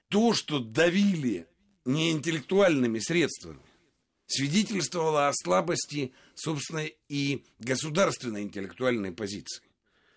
то, 0.08 0.32
что 0.32 0.58
давили 0.58 1.46
не 1.84 2.12
интеллектуальными 2.12 2.98
средствами, 2.98 3.60
свидетельствовало 4.30 5.28
о 5.28 5.32
слабости, 5.34 6.12
собственно, 6.34 6.86
и 7.08 7.44
государственной 7.58 8.42
интеллектуальной 8.42 9.12
позиции. 9.12 9.62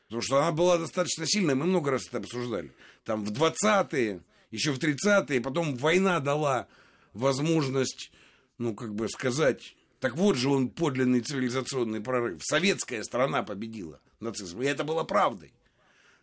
Потому 0.05 0.21
что 0.21 0.37
она 0.37 0.51
была 0.51 0.77
достаточно 0.77 1.25
сильная, 1.25 1.55
мы 1.55 1.65
много 1.65 1.91
раз 1.91 2.07
это 2.07 2.19
обсуждали. 2.19 2.71
Там 3.03 3.25
в 3.25 3.31
20-е, 3.31 4.21
еще 4.51 4.71
в 4.71 4.77
30-е, 4.77 5.41
потом 5.41 5.75
война 5.75 6.19
дала 6.19 6.67
возможность, 7.13 8.11
ну, 8.59 8.75
как 8.75 8.93
бы 8.93 9.09
сказать, 9.09 9.75
так 9.99 10.15
вот 10.15 10.35
же 10.35 10.49
он 10.49 10.69
подлинный 10.69 11.21
цивилизационный 11.21 12.01
прорыв. 12.01 12.43
Советская 12.43 13.03
страна 13.03 13.41
победила 13.41 13.99
нацизм, 14.19 14.61
и 14.61 14.65
это 14.65 14.83
было 14.83 15.03
правдой. 15.03 15.53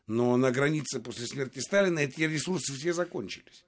Но 0.06 0.36
на 0.36 0.50
границе 0.50 1.00
после 1.00 1.26
смерти 1.26 1.58
Сталина 1.60 1.98
эти 1.98 2.22
ресурсы 2.22 2.72
все 2.74 2.92
закончились. 2.92 3.64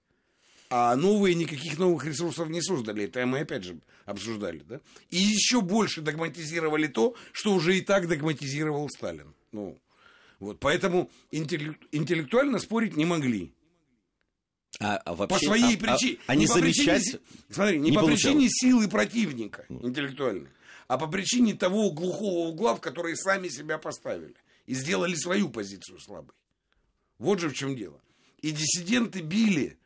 А 0.75 0.97
новые 0.97 1.35
никаких 1.35 1.79
новых 1.79 2.07
ресурсов 2.07 2.49
не 2.49 2.63
создали. 2.63 3.05
Это 3.05 3.27
мы 3.27 3.41
опять 3.41 3.63
же 3.63 3.79
обсуждали. 4.07 4.63
Да? 4.67 4.81
И 5.11 5.19
еще 5.19 5.61
больше 5.61 6.01
догматизировали 6.01 6.87
то, 6.87 7.15
что 7.33 7.53
уже 7.53 7.77
и 7.77 7.83
так 7.83 8.09
догматизировал 8.09 8.89
Сталин. 8.89 9.35
Ну, 9.53 9.79
вот, 10.41 10.61
поэтому 10.61 11.11
интеллектуально 11.31 12.59
спорить 12.59 12.97
не 12.97 13.05
могли. 13.05 13.53
А, 14.81 14.97
а 14.97 15.15
вообще, 15.15 15.39
по 15.39 15.45
своей 15.45 15.77
а, 15.77 15.79
причине. 15.79 16.19
А, 16.27 16.33
а 16.33 16.35
не, 16.37 16.41
не 16.41 16.47
замечать 16.47 17.03
причине, 17.03 17.21
смотри, 17.51 17.79
не, 17.79 17.91
не 17.91 17.97
по 17.97 18.01
получалось. 18.01 18.23
причине 18.23 18.49
силы 18.49 18.89
противника 18.89 19.67
интеллектуальной, 19.69 20.49
а 20.89 20.97
по 20.97 21.07
причине 21.07 21.53
того 21.53 21.91
глухого 21.91 22.49
угла, 22.49 22.75
в 22.75 22.81
который 22.81 23.15
сами 23.15 23.49
себя 23.49 23.77
поставили. 23.77 24.35
И 24.65 24.73
сделали 24.73 25.17
свою 25.17 25.51
позицию 25.51 26.01
слабой. 26.01 26.35
Вот 27.19 27.41
же 27.41 27.51
в 27.51 27.53
чем 27.53 27.77
дело. 27.77 28.01
И 28.41 28.53
диссиденты 28.53 29.21
били 29.21 29.77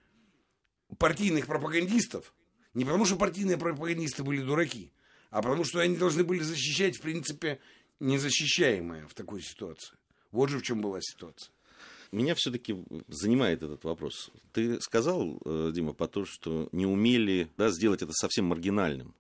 партийных 0.99 1.47
пропагандистов 1.47 2.33
не 2.75 2.85
потому, 2.85 3.07
что 3.07 3.17
партийные 3.17 3.57
пропагандисты 3.57 4.23
были 4.23 4.43
дураки, 4.43 4.93
а 5.31 5.43
потому, 5.43 5.65
что 5.65 5.81
они 5.81 5.97
должны 5.97 6.25
были 6.25 6.41
защищать, 6.41 6.99
в 6.99 7.01
принципе, 7.01 7.59
незащищаемое 8.01 9.07
в 9.07 9.15
такой 9.15 9.43
ситуации. 9.43 9.97
Вот 10.31 10.51
же 10.51 10.59
в 10.59 10.63
чем 10.63 10.83
была 10.83 11.01
ситуация. 11.01 11.51
Меня 12.13 12.35
все-таки 12.35 12.77
занимает 13.09 13.63
этот 13.63 13.83
вопрос. 13.85 14.31
Ты 14.53 14.81
сказал, 14.81 15.41
э, 15.45 15.71
Дима, 15.75 15.93
по 15.93 16.07
то, 16.07 16.25
что 16.25 16.69
не 16.73 16.87
умели 16.87 17.51
да, 17.57 17.71
сделать 17.71 18.03
это 18.03 18.13
совсем 18.13 18.45
маргинальным. 18.45 19.15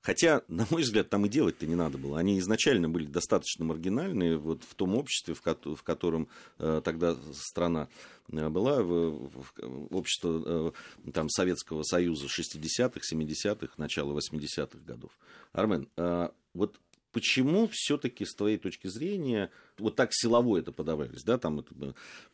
Хотя, 0.00 0.42
на 0.48 0.66
мой 0.70 0.82
взгляд, 0.82 1.08
там 1.10 1.26
и 1.26 1.28
делать-то 1.28 1.66
не 1.66 1.74
надо 1.74 1.98
было. 1.98 2.18
Они 2.18 2.38
изначально 2.38 2.88
были 2.88 3.06
достаточно 3.06 3.64
маргинальные 3.64 4.38
вот 4.38 4.62
в 4.64 4.74
том 4.74 4.94
обществе, 4.94 5.34
в, 5.34 5.42
ко- 5.42 5.58
в 5.74 5.82
котором 5.82 6.28
э, 6.58 6.80
тогда 6.84 7.16
страна 7.34 7.88
э, 8.30 8.48
была, 8.48 8.82
в, 8.82 9.28
в, 9.28 9.94
общество 9.94 10.72
э, 11.06 11.10
там, 11.12 11.28
Советского 11.28 11.82
Союза 11.82 12.26
60-х, 12.26 13.00
70-х, 13.12 13.74
начала 13.76 14.16
80-х 14.16 14.78
годов. 14.86 15.10
Армен, 15.52 15.88
э, 15.96 16.28
вот 16.54 16.78
почему 17.12 17.68
все-таки 17.72 18.24
с 18.24 18.34
твоей 18.34 18.58
точки 18.58 18.88
зрения 18.88 19.50
вот 19.78 19.96
так 19.96 20.10
силово 20.12 20.58
это 20.58 20.72
подавались, 20.72 21.22
да, 21.22 21.38
там 21.38 21.64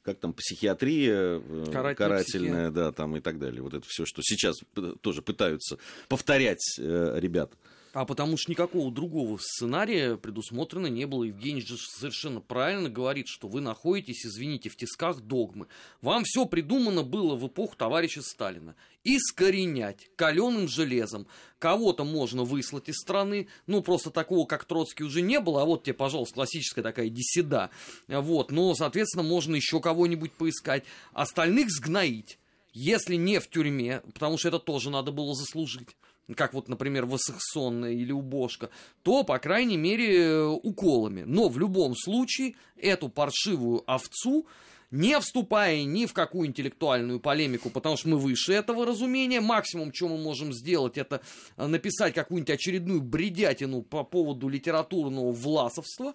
как 0.03 0.19
там 0.19 0.33
психиатрия 0.33 1.41
э, 1.41 1.65
Карательная 1.73 1.95
карательная, 1.95 2.71
да, 2.71 2.93
там 2.93 3.17
и 3.17 3.21
так 3.21 3.39
далее. 3.39 3.63
Вот 3.63 3.75
это 3.75 3.87
все, 3.89 4.05
что 4.05 4.23
сейчас 4.23 4.57
тоже 5.01 5.23
пытаются 5.23 5.79
повторять 6.09 6.79
э, 6.79 7.19
ребята. 7.19 7.57
А 7.95 8.05
потому 8.05 8.37
что 8.37 8.51
никакого 8.51 8.91
другого 8.91 9.39
сценария 9.41 10.17
предусмотрено 10.17 10.89
не 10.89 11.07
было. 11.07 11.23
Евгений 11.23 11.61
же 11.61 11.77
совершенно 11.79 12.41
правильно 12.41 12.91
говорит, 12.91 13.29
что 13.29 13.47
вы 13.47 13.61
находитесь, 13.61 14.27
извините, 14.27 14.69
в 14.69 14.77
тисках 14.77 15.21
догмы. 15.21 15.69
Вам 16.03 16.25
все 16.25 16.45
придумано 16.45 17.05
было 17.05 17.37
в 17.37 17.47
эпоху 17.47 17.77
товарища 17.77 18.21
Сталина. 18.21 18.75
Искоренять 19.05 20.09
каленым 20.17 20.67
железом. 20.67 21.29
Кого-то 21.61 22.05
можно 22.05 22.43
выслать 22.43 22.89
из 22.89 22.97
страны, 22.97 23.47
ну 23.69 23.81
просто 23.81 24.11
такого, 24.11 24.45
как 24.45 24.65
Троцкий, 24.65 25.05
уже 25.05 25.23
не 25.23 25.39
было, 25.39 25.63
а 25.63 25.65
вот 25.65 25.85
тебе, 25.85 25.95
пожалуйста, 25.95 26.35
классическая 26.35 26.83
такая 26.83 27.09
деседа. 27.09 27.71
Вот, 28.09 28.51
но, 28.51 28.75
соответственно, 28.75 29.23
можно 29.23 29.55
еще 29.55 29.81
кого-нибудь 29.81 30.33
поискать. 30.33 30.83
Остальных 31.13 31.71
сгноить. 31.71 32.39
Если 32.73 33.15
не 33.15 33.39
в 33.39 33.49
тюрьме, 33.49 34.03
потому 34.15 34.37
что 34.37 34.49
это 34.49 34.59
тоже 34.59 34.91
надо 34.91 35.13
было 35.13 35.33
заслужить 35.37 35.95
как 36.37 36.55
вот, 36.55 36.69
например, 36.69 37.05
Вассахсон 37.07 37.87
или 37.87 38.13
Убошка, 38.13 38.71
то, 39.03 39.25
по 39.25 39.39
крайней 39.39 39.77
мере, 39.77 40.45
уколами. 40.45 41.23
Но 41.27 41.49
в 41.49 41.59
любом 41.59 41.95
случае 41.95 42.55
эту 42.77 43.09
паршивую 43.09 43.83
овцу 43.87 44.47
не 44.91 45.19
вступая 45.19 45.83
ни 45.85 46.07
в 46.07 46.13
какую 46.13 46.49
интеллектуальную 46.49 47.19
полемику, 47.19 47.69
потому 47.69 47.97
что 47.97 48.09
мы 48.09 48.19
выше 48.19 48.53
этого 48.53 48.87
разумения. 48.87 49.41
Максимум, 49.41 49.93
что 49.93 50.09
мы 50.09 50.19
можем 50.19 50.53
сделать, 50.53 50.97
это 50.97 51.21
написать 51.57 52.15
какую-нибудь 52.15 52.55
очередную 52.55 53.03
бредятину 53.03 53.83
по 53.83 54.05
поводу 54.05 54.49
литературного 54.49 55.33
власовства, 55.33 56.15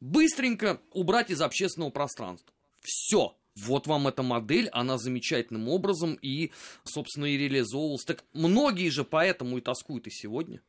быстренько 0.00 0.80
убрать 0.92 1.30
из 1.30 1.40
общественного 1.42 1.90
пространства. 1.90 2.54
Все. 2.80 3.36
Вот 3.56 3.86
вам 3.86 4.06
эта 4.06 4.22
модель, 4.22 4.68
она 4.68 4.98
замечательным 4.98 5.68
образом 5.68 6.18
и, 6.20 6.52
собственно, 6.84 7.24
и 7.24 7.38
реализовывалась. 7.38 8.04
Так 8.04 8.24
многие 8.34 8.90
же 8.90 9.04
поэтому 9.04 9.58
и 9.58 9.60
тоскуют 9.60 10.06
и 10.06 10.10
сегодня. 10.10 10.60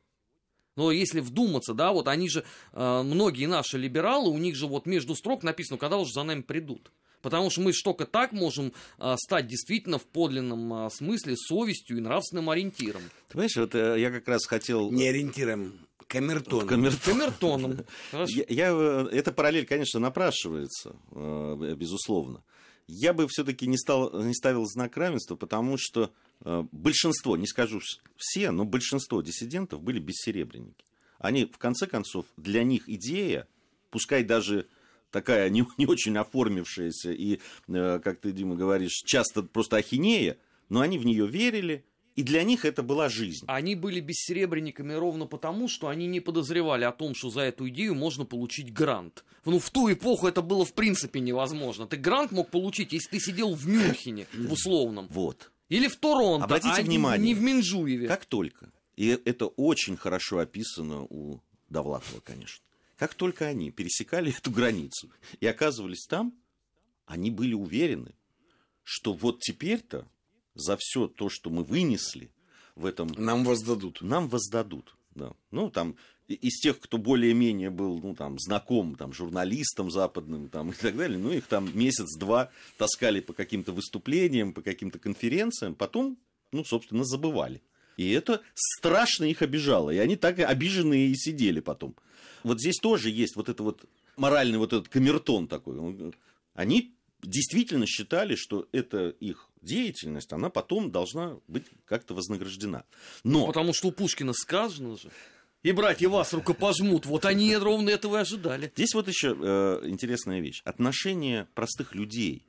Но 0.74 0.92
если 0.92 1.20
вдуматься, 1.20 1.74
да, 1.74 1.92
вот 1.92 2.08
они 2.08 2.28
же, 2.28 2.44
э, 2.72 3.02
многие 3.02 3.46
наши 3.46 3.76
либералы, 3.76 4.30
у 4.30 4.38
них 4.38 4.54
же 4.54 4.66
вот 4.68 4.86
между 4.86 5.14
строк 5.16 5.42
написано, 5.42 5.76
когда 5.76 5.98
уже 5.98 6.12
за 6.12 6.22
нами 6.22 6.42
придут. 6.42 6.92
Потому 7.20 7.50
что 7.50 7.62
мы 7.62 7.72
же 7.72 7.82
только 7.82 8.06
так 8.06 8.32
можем 8.32 8.72
э, 8.98 9.16
стать 9.18 9.48
действительно 9.48 9.98
в 9.98 10.06
подлинном 10.06 10.86
э, 10.86 10.90
смысле 10.90 11.36
совестью 11.36 11.98
и 11.98 12.00
нравственным 12.00 12.48
ориентиром. 12.48 13.02
Ты 13.26 13.32
понимаешь, 13.32 13.56
вот 13.56 13.74
э, 13.74 14.00
я 14.00 14.10
как 14.10 14.28
раз 14.28 14.46
хотел... 14.46 14.92
Не 14.92 15.08
ориентиром, 15.08 15.80
камертоном. 16.06 16.68
Камертон. 16.68 17.14
Камертоном. 17.14 17.78
Я, 18.28 18.44
я, 18.48 19.08
эта 19.10 19.32
параллель, 19.32 19.66
конечно, 19.66 20.00
напрашивается, 20.00 20.96
э, 21.10 21.74
безусловно. 21.76 22.42
Я 22.88 23.12
бы 23.12 23.28
все-таки 23.28 23.66
не, 23.66 23.76
стал, 23.76 24.22
не 24.22 24.34
ставил 24.34 24.64
знак 24.64 24.96
равенства, 24.96 25.36
потому 25.36 25.76
что 25.78 26.10
э, 26.40 26.64
большинство, 26.72 27.36
не 27.36 27.46
скажу 27.46 27.80
все, 28.16 28.50
но 28.50 28.64
большинство 28.64 29.20
диссидентов 29.20 29.82
были 29.82 29.98
бессеребренники. 29.98 30.84
Они, 31.18 31.44
в 31.44 31.58
конце 31.58 31.86
концов, 31.86 32.24
для 32.38 32.64
них 32.64 32.88
идея, 32.88 33.46
пускай 33.90 34.24
даже 34.24 34.66
такая 35.10 35.50
не, 35.50 35.66
не 35.76 35.86
очень 35.86 36.16
оформившаяся 36.16 37.12
и, 37.12 37.40
э, 37.68 38.00
как 38.02 38.20
ты, 38.20 38.32
Дима, 38.32 38.56
говоришь, 38.56 39.02
часто 39.04 39.42
просто 39.42 39.76
ахинея, 39.76 40.38
но 40.70 40.80
они 40.80 40.98
в 40.98 41.04
нее 41.04 41.26
верили, 41.26 41.84
и 42.18 42.24
для 42.24 42.42
них 42.42 42.64
это 42.64 42.82
была 42.82 43.08
жизнь. 43.08 43.44
Они 43.46 43.76
были 43.76 44.00
бессеребренниками 44.00 44.92
ровно 44.92 45.26
потому, 45.26 45.68
что 45.68 45.86
они 45.86 46.08
не 46.08 46.18
подозревали 46.18 46.82
о 46.82 46.90
том, 46.90 47.14
что 47.14 47.30
за 47.30 47.42
эту 47.42 47.68
идею 47.68 47.94
можно 47.94 48.24
получить 48.24 48.72
грант. 48.72 49.24
Ну, 49.44 49.60
в 49.60 49.70
ту 49.70 49.92
эпоху 49.92 50.26
это 50.26 50.42
было 50.42 50.64
в 50.64 50.74
принципе 50.74 51.20
невозможно. 51.20 51.86
Ты 51.86 51.96
грант 51.96 52.32
мог 52.32 52.50
получить, 52.50 52.92
если 52.92 53.10
ты 53.10 53.20
сидел 53.20 53.54
в 53.54 53.68
Мюнхене, 53.68 54.26
в 54.34 54.52
условном. 54.52 55.06
Вот. 55.10 55.52
Или 55.68 55.86
в 55.86 55.94
Торонто, 55.94 56.46
Обратите 56.46 56.80
а 56.80 56.82
внимание. 56.82 57.24
не 57.24 57.34
в 57.34 57.40
Минжуеве. 57.40 58.08
Как 58.08 58.24
только, 58.24 58.72
и 58.96 59.10
это 59.24 59.46
очень 59.46 59.96
хорошо 59.96 60.38
описано 60.38 61.02
у 61.02 61.40
Довлатова, 61.68 62.18
конечно, 62.18 62.64
как 62.96 63.14
только 63.14 63.46
они 63.46 63.70
пересекали 63.70 64.36
эту 64.36 64.50
границу 64.50 65.08
и 65.38 65.46
оказывались 65.46 66.04
там, 66.08 66.34
они 67.06 67.30
были 67.30 67.54
уверены, 67.54 68.12
что 68.82 69.12
вот 69.12 69.38
теперь-то 69.38 70.08
за 70.58 70.76
все 70.78 71.06
то, 71.06 71.28
что 71.28 71.50
мы 71.50 71.64
вынесли 71.64 72.30
в 72.74 72.84
этом... 72.84 73.08
Нам 73.16 73.44
воздадут. 73.44 74.02
Нам 74.02 74.28
воздадут, 74.28 74.96
да. 75.14 75.32
Ну, 75.50 75.70
там, 75.70 75.96
из 76.28 76.60
тех, 76.60 76.78
кто 76.78 76.98
более-менее 76.98 77.70
был, 77.70 77.98
ну, 78.00 78.14
там, 78.14 78.38
знаком, 78.38 78.94
там, 78.96 79.12
журналистам 79.12 79.90
западным, 79.90 80.48
там, 80.48 80.70
и 80.70 80.74
так 80.74 80.96
далее, 80.96 81.18
ну, 81.18 81.32
их 81.32 81.46
там 81.46 81.70
месяц-два 81.76 82.50
таскали 82.76 83.20
по 83.20 83.32
каким-то 83.32 83.72
выступлениям, 83.72 84.52
по 84.52 84.60
каким-то 84.60 84.98
конференциям, 84.98 85.74
потом, 85.74 86.18
ну, 86.52 86.64
собственно, 86.64 87.04
забывали. 87.04 87.62
И 87.96 88.10
это 88.10 88.42
страшно 88.54 89.24
их 89.24 89.42
обижало. 89.42 89.90
И 89.90 89.98
они 89.98 90.16
так 90.16 90.38
обиженные 90.38 91.08
и 91.08 91.16
сидели 91.16 91.60
потом. 91.60 91.96
Вот 92.44 92.60
здесь 92.60 92.76
тоже 92.76 93.10
есть 93.10 93.34
вот 93.34 93.48
это 93.48 93.62
вот 93.62 93.84
моральный 94.16 94.58
вот 94.58 94.72
этот 94.72 94.88
камертон 94.88 95.48
такой. 95.48 96.12
Они 96.54 96.94
действительно 97.22 97.86
считали, 97.86 98.34
что 98.36 98.68
это 98.72 99.08
их 99.08 99.48
деятельность, 99.62 100.32
она 100.32 100.50
потом 100.50 100.90
должна 100.90 101.38
быть 101.48 101.64
как-то 101.84 102.14
вознаграждена. 102.14 102.84
Но... 103.24 103.46
Потому 103.46 103.74
что 103.74 103.88
у 103.88 103.92
Пушкина 103.92 104.32
сказано 104.32 104.96
же, 104.96 105.10
и 105.62 105.72
братья 105.72 106.08
вас 106.08 106.32
рукопожмут. 106.32 107.04
Вот 107.06 107.24
они 107.24 107.56
ровно 107.56 107.90
этого 107.90 108.18
и 108.18 108.20
ожидали. 108.20 108.72
Здесь 108.76 108.94
вот 108.94 109.08
еще 109.08 109.36
э, 109.38 109.88
интересная 109.88 110.40
вещь. 110.40 110.62
Отношение 110.64 111.48
простых 111.54 111.94
людей 111.94 112.44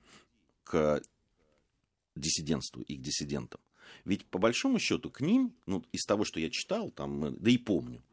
к 0.63 1.01
диссидентству 2.15 2.83
и 2.83 2.95
к 2.95 3.01
диссидентам. 3.01 3.59
Ведь 4.05 4.25
по 4.25 4.37
большому 4.37 4.79
счету 4.79 5.09
к 5.09 5.21
ним, 5.21 5.53
ну, 5.65 5.83
из 5.91 6.05
того, 6.05 6.23
что 6.23 6.39
я 6.39 6.49
читал, 6.51 6.91
там, 6.91 7.35
да 7.35 7.49
и 7.51 7.57
помню, 7.57 8.03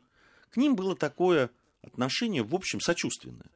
к 0.50 0.56
ним 0.56 0.74
было 0.74 0.96
такое 0.96 1.50
отношение, 1.82 2.42
в 2.42 2.54
общем, 2.54 2.80
сочувственное. 2.80 3.50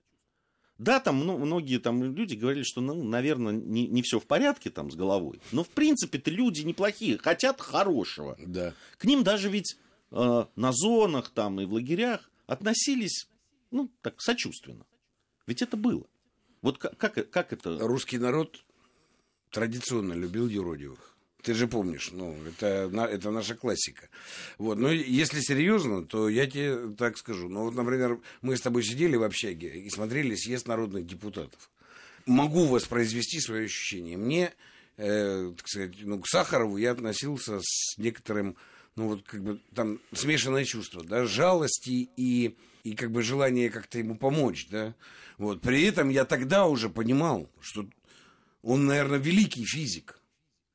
Да, 0.80 0.98
там 0.98 1.16
многие 1.16 1.76
там 1.76 2.02
люди 2.02 2.34
говорили, 2.34 2.62
что, 2.62 2.80
ну, 2.80 3.04
наверное, 3.04 3.52
не, 3.52 3.86
не 3.86 4.00
все 4.00 4.18
в 4.18 4.24
порядке 4.24 4.70
там 4.70 4.90
с 4.90 4.94
головой. 4.94 5.38
Но, 5.52 5.62
в 5.62 5.68
принципе-то, 5.68 6.30
люди 6.30 6.62
неплохие, 6.62 7.18
хотят 7.18 7.60
хорошего. 7.60 8.34
Да. 8.38 8.72
К 8.96 9.04
ним 9.04 9.22
даже 9.22 9.50
ведь 9.50 9.76
э, 10.10 10.44
на 10.56 10.72
зонах 10.72 11.28
там 11.34 11.60
и 11.60 11.66
в 11.66 11.74
лагерях 11.74 12.30
относились, 12.46 13.28
ну, 13.70 13.90
так, 14.00 14.22
сочувственно. 14.22 14.86
Ведь 15.46 15.60
это 15.60 15.76
было. 15.76 16.06
Вот 16.62 16.78
как, 16.78 16.96
как, 16.96 17.28
как 17.28 17.52
это... 17.52 17.76
Русский 17.78 18.16
народ 18.16 18.64
традиционно 19.50 20.14
любил 20.14 20.48
юродивых. 20.48 21.09
Ты 21.42 21.54
же 21.54 21.66
помнишь, 21.66 22.10
ну, 22.12 22.36
это, 22.46 22.90
это 23.10 23.30
наша 23.30 23.54
классика. 23.54 24.08
Вот. 24.58 24.78
Но 24.78 24.90
если 24.90 25.40
серьезно, 25.40 26.04
то 26.04 26.28
я 26.28 26.46
тебе 26.46 26.94
так 26.96 27.16
скажу. 27.16 27.48
Ну, 27.48 27.64
вот, 27.64 27.74
например, 27.74 28.20
мы 28.42 28.56
с 28.56 28.60
тобой 28.60 28.82
сидели 28.82 29.16
в 29.16 29.22
общаге 29.22 29.68
и 29.68 29.88
смотрели 29.88 30.34
съезд 30.34 30.68
народных 30.68 31.06
депутатов. 31.06 31.70
Могу 32.26 32.66
воспроизвести 32.66 33.40
свои 33.40 33.64
ощущения. 33.64 34.16
Мне, 34.16 34.52
э, 34.98 35.52
так 35.56 35.66
сказать, 35.66 35.94
ну, 36.00 36.20
к 36.20 36.28
Сахарову 36.28 36.76
я 36.76 36.92
относился 36.92 37.60
с 37.62 37.96
некоторым, 37.96 38.56
ну, 38.96 39.08
вот, 39.08 39.22
как 39.22 39.42
бы, 39.42 39.60
там, 39.74 39.98
смешанное 40.12 40.64
чувство, 40.64 41.02
да, 41.02 41.24
жалости 41.24 42.10
и, 42.16 42.56
и, 42.84 42.94
как 42.94 43.10
бы, 43.10 43.22
желание 43.22 43.70
как-то 43.70 43.98
ему 43.98 44.16
помочь, 44.16 44.68
да. 44.70 44.94
Вот. 45.38 45.62
При 45.62 45.84
этом 45.84 46.10
я 46.10 46.26
тогда 46.26 46.66
уже 46.66 46.90
понимал, 46.90 47.48
что 47.62 47.86
он, 48.62 48.84
наверное, 48.84 49.18
великий 49.18 49.64
физик 49.64 50.19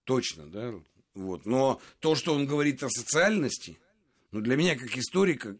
точно, 0.06 0.48
да, 0.48 0.74
вот. 1.14 1.46
Но 1.46 1.82
то, 2.00 2.16
что 2.16 2.34
он 2.34 2.46
говорит 2.46 2.84
о 2.84 2.90
социальности, 2.90 3.78
ну, 4.32 4.42
для 4.42 4.56
меня, 4.56 4.76
как 4.76 4.98
историка, 4.98 5.58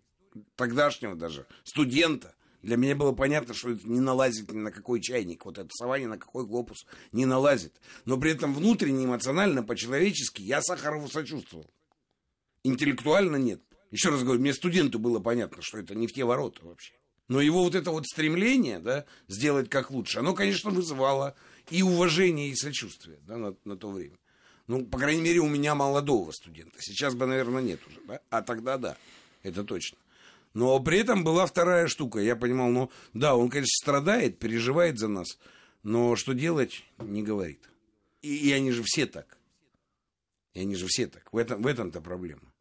тогдашнего 0.56 1.16
даже, 1.16 1.46
студента, 1.64 2.36
для 2.62 2.78
меня 2.78 2.96
было 2.96 3.12
понятно, 3.12 3.54
что 3.54 3.70
это 3.70 3.88
не 3.88 4.00
налазит 4.00 4.52
ни 4.52 4.58
на 4.58 4.72
какой 4.72 5.00
чайник, 5.00 5.46
вот 5.46 5.58
это 5.58 5.70
сова 5.72 6.00
ни 6.00 6.06
на 6.06 6.18
какой 6.18 6.48
глобус 6.48 6.86
не 7.12 7.26
налазит. 7.26 7.80
Но 8.06 8.18
при 8.18 8.32
этом 8.32 8.56
внутренне, 8.56 9.06
эмоционально, 9.06 9.62
по-человечески 9.62 10.42
я 10.42 10.62
Сахарову 10.62 11.08
сочувствовал. 11.08 11.70
Интеллектуально 12.64 13.36
нет. 13.36 13.62
Еще 13.92 14.10
раз 14.10 14.24
говорю, 14.24 14.42
мне 14.42 14.54
студенту 14.54 14.98
было 14.98 15.20
понятно, 15.20 15.62
что 15.62 15.78
это 15.78 15.94
не 15.94 16.08
в 16.08 16.14
те 16.14 16.26
ворота 16.26 16.66
вообще. 16.66 16.96
Но 17.28 17.40
его 17.40 17.64
вот 17.64 17.76
это 17.76 17.92
вот 17.92 18.06
стремление, 18.08 18.80
да, 18.80 19.06
сделать 19.28 19.70
как 19.70 19.92
лучше, 19.92 20.20
оно, 20.20 20.34
конечно, 20.34 20.72
вызывало 20.72 21.36
и 21.70 21.82
уважение, 21.82 22.50
и 22.50 22.56
сочувствие, 22.56 23.20
да, 23.22 23.38
на, 23.38 23.56
на 23.64 23.78
то 23.78 23.92
время. 23.92 24.18
Ну, 24.68 24.84
по 24.86 24.98
крайней 24.98 25.22
мере, 25.22 25.40
у 25.40 25.48
меня 25.48 25.76
молодого 25.76 26.32
студента. 26.32 26.78
Сейчас 26.80 27.14
бы, 27.14 27.26
наверное, 27.26 27.62
нет 27.62 27.80
уже, 27.88 28.00
да? 28.08 28.20
А 28.30 28.42
тогда 28.42 28.78
да, 28.78 28.98
это 29.44 29.64
точно. 29.64 29.98
Но 30.54 30.80
при 30.80 31.00
этом 31.00 31.24
была 31.24 31.46
вторая 31.46 31.88
штука. 31.88 32.20
Я 32.20 32.36
понимал, 32.36 32.70
ну, 32.70 32.92
да, 33.14 33.36
он, 33.36 33.50
конечно, 33.50 33.76
страдает, 33.84 34.40
переживает 34.40 34.98
за 34.98 35.08
нас, 35.08 35.38
но 35.84 36.16
что 36.16 36.34
делать, 36.34 36.84
не 36.98 37.22
говорит. 37.22 37.70
И, 38.22 38.36
и 38.36 38.52
они 38.54 38.72
же 38.72 38.82
все 38.84 39.06
так. 39.06 39.38
И 40.54 40.62
они 40.62 40.76
же 40.76 40.88
все 40.88 41.08
так. 41.08 41.32
В 41.32 41.38
этом, 41.38 41.62
в 41.62 41.68
этом-то 41.68 42.02
проблема. 42.02 42.54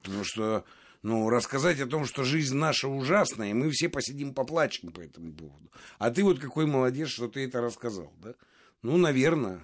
Потому 0.00 0.24
что, 0.24 0.64
ну, 1.02 1.28
рассказать 1.28 1.80
о 1.80 1.86
том, 1.86 2.06
что 2.06 2.24
жизнь 2.24 2.56
наша 2.56 2.88
ужасная, 2.88 3.50
и 3.50 3.54
мы 3.54 3.70
все 3.70 3.88
посидим 3.88 4.32
поплачем 4.32 4.92
по 4.92 5.00
этому 5.00 5.32
поводу. 5.34 5.70
А 5.98 6.10
ты 6.10 6.22
вот 6.22 6.38
какой 6.38 6.66
молодец, 6.66 7.08
что 7.08 7.28
ты 7.28 7.44
это 7.44 7.60
рассказал, 7.60 8.12
да? 8.22 8.34
Ну, 8.82 8.96
наверное. 8.96 9.60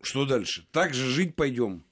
Что 0.00 0.24
дальше? 0.24 0.66
Так 0.72 0.94
же 0.94 1.08
жить 1.08 1.34
пойдем. 1.34 1.84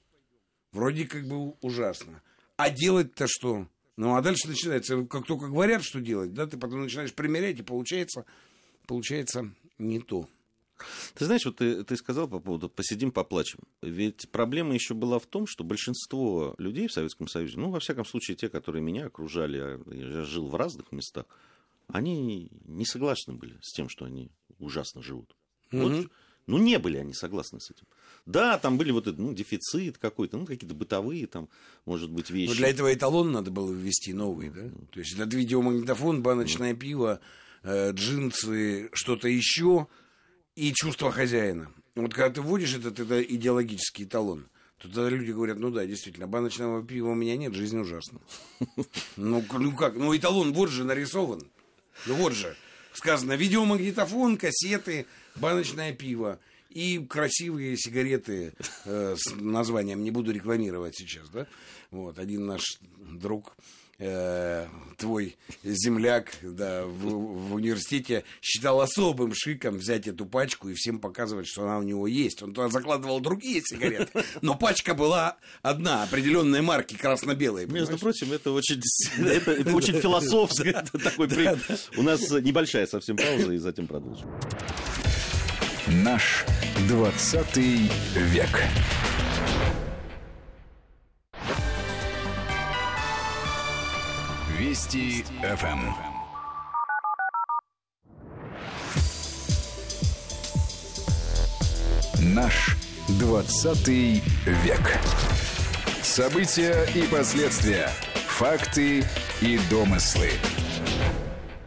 Вроде 0.71 1.05
как 1.05 1.27
бы 1.27 1.51
ужасно. 1.61 2.21
А 2.55 2.69
делать-то 2.69 3.27
что? 3.27 3.67
Ну, 3.97 4.15
а 4.15 4.21
дальше 4.21 4.47
начинается, 4.47 5.03
как 5.05 5.25
только 5.25 5.47
говорят, 5.47 5.83
что 5.83 5.99
делать, 5.99 6.33
да, 6.33 6.45
ты 6.45 6.57
потом 6.57 6.83
начинаешь 6.83 7.13
примерять, 7.13 7.59
и 7.59 7.63
получается, 7.63 8.25
получается 8.85 9.51
не 9.79 9.99
то. 9.99 10.29
Ты 11.15 11.25
знаешь, 11.25 11.45
вот 11.45 11.57
ты, 11.57 11.83
ты 11.83 11.95
сказал 11.97 12.27
по 12.27 12.39
поводу 12.39 12.69
«посидим, 12.69 13.11
поплачем». 13.11 13.59
Ведь 13.81 14.29
проблема 14.29 14.75
еще 14.75 14.93
была 14.93 15.17
в 15.17 15.25
том, 15.25 15.47
что 15.47 15.63
большинство 15.63 16.53
людей 16.59 16.87
в 16.87 16.93
Советском 16.93 17.27
Союзе, 17.27 17.57
ну, 17.57 17.71
во 17.71 17.79
всяком 17.79 18.05
случае, 18.05 18.37
те, 18.37 18.49
которые 18.49 18.83
меня 18.83 19.07
окружали, 19.07 19.57
а 19.59 19.81
я 19.91 20.23
жил 20.23 20.47
в 20.47 20.55
разных 20.55 20.91
местах, 20.91 21.25
они 21.87 22.51
не 22.65 22.85
согласны 22.85 23.33
были 23.33 23.57
с 23.61 23.73
тем, 23.73 23.89
что 23.89 24.05
они 24.05 24.29
ужасно 24.59 25.01
живут. 25.01 25.35
Mm-hmm. 25.71 26.01
Вот, 26.01 26.11
ну, 26.47 26.57
не 26.57 26.79
были 26.79 26.97
они 26.97 27.13
согласны 27.13 27.59
с 27.59 27.69
этим. 27.69 27.85
Да, 28.25 28.57
там 28.57 28.77
были 28.77 28.91
вот 28.91 29.07
этот, 29.07 29.19
ну, 29.19 29.33
дефицит 29.33 29.97
какой-то, 29.97 30.37
ну, 30.37 30.45
какие-то 30.45 30.75
бытовые 30.75 31.27
там, 31.27 31.49
может 31.85 32.09
быть, 32.09 32.29
вещи. 32.29 32.49
Но 32.49 32.55
для 32.55 32.69
этого 32.69 32.93
эталон 32.93 33.31
надо 33.31 33.51
было 33.51 33.71
ввести 33.71 34.13
новый, 34.13 34.49
да? 34.49 34.69
То 34.91 34.99
есть 34.99 35.13
этот 35.13 35.33
видеомагнитофон, 35.33 36.23
баночное 36.23 36.73
пиво, 36.73 37.19
э, 37.63 37.91
джинсы, 37.91 38.89
что-то 38.93 39.27
еще– 39.27 39.87
и 40.57 40.73
чувство 40.73 41.11
хозяина. 41.11 41.71
Вот 41.95 42.13
когда 42.13 42.31
ты 42.31 42.41
вводишь 42.41 42.75
этот, 42.75 42.99
это 42.99 43.21
идеологический 43.21 44.05
эталон, 44.05 44.49
то 44.79 44.87
тогда 44.87 45.07
люди 45.09 45.31
говорят, 45.31 45.59
ну 45.59 45.69
да, 45.69 45.85
действительно, 45.85 46.27
баночного 46.27 46.83
пива 46.83 47.09
у 47.09 47.15
меня 47.15 47.37
нет, 47.37 47.53
жизнь 47.53 47.79
ужасна. 47.79 48.19
Ну, 49.15 49.45
ну 49.51 49.75
как, 49.75 49.95
ну 49.95 50.15
эталон 50.17 50.53
вот 50.53 50.69
же 50.69 50.83
нарисован. 50.83 51.47
Ну 52.07 52.15
вот 52.15 52.33
же. 52.33 52.55
Сказано, 52.93 53.33
видеомагнитофон, 53.33 54.37
кассеты, 54.37 55.05
баночное 55.39 55.93
пиво 55.93 56.39
и 56.69 56.99
красивые 56.99 57.77
сигареты 57.77 58.53
э, 58.85 59.15
с 59.17 59.33
названием, 59.35 60.03
не 60.03 60.11
буду 60.11 60.31
рекламировать 60.31 60.95
сейчас, 60.95 61.29
да? 61.29 61.47
Вот, 61.91 62.19
один 62.19 62.45
наш 62.45 62.61
друг 62.99 63.55
э, 63.99 64.67
твой 64.97 65.37
земляк 65.63 66.31
да, 66.41 66.85
в, 66.85 67.49
в 67.49 67.53
университете 67.55 68.23
считал 68.41 68.81
особым 68.81 69.33
шиком 69.33 69.77
взять 69.77 70.07
эту 70.07 70.25
пачку 70.25 70.69
и 70.69 70.73
всем 70.73 70.99
показывать, 70.99 71.47
что 71.47 71.63
она 71.63 71.79
у 71.79 71.83
него 71.83 72.07
есть. 72.07 72.41
Он 72.43 72.53
туда 72.53 72.69
закладывал 72.69 73.19
другие 73.19 73.61
сигареты, 73.65 74.23
но 74.41 74.55
пачка 74.55 74.93
была 74.93 75.37
одна, 75.61 76.03
определенной 76.03 76.61
марки, 76.61 76.95
красно-белой. 76.95 77.65
Между 77.65 77.97
прочим, 77.97 78.33
это 78.33 78.51
очень, 78.51 78.81
это, 79.25 79.73
очень 79.73 79.99
философское 79.99 80.73
такой 81.03 81.27
У 81.97 82.03
нас 82.03 82.29
небольшая 82.29 82.87
совсем 82.87 83.17
пауза, 83.17 83.53
и 83.53 83.57
затем 83.57 83.87
продолжим. 83.87 84.29
Наш 85.89 86.43
20 86.89 87.57
век. 87.57 88.61
Вести 94.57 95.23
ФМ. 95.41 95.93
Наш 102.19 102.75
20 103.07 103.87
век. 103.87 104.99
События 106.03 106.85
и 106.95 107.03
последствия. 107.03 107.89
Факты 108.27 109.05
и 109.39 109.57
домыслы. 109.69 110.31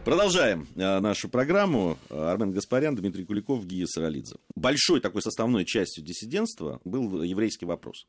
Продолжаем 0.03 0.67
э, 0.75 0.99
нашу 0.99 1.29
программу. 1.29 1.95
Армен 2.09 2.51
Гаспарян, 2.51 2.95
Дмитрий 2.95 3.23
Куликов, 3.23 3.67
Гия 3.67 3.85
Саралидзе. 3.85 4.37
Большой 4.55 4.99
такой 4.99 5.21
составной 5.21 5.63
частью 5.63 6.03
диссидентства 6.03 6.81
был 6.83 7.21
еврейский 7.21 7.65
вопрос. 7.65 8.07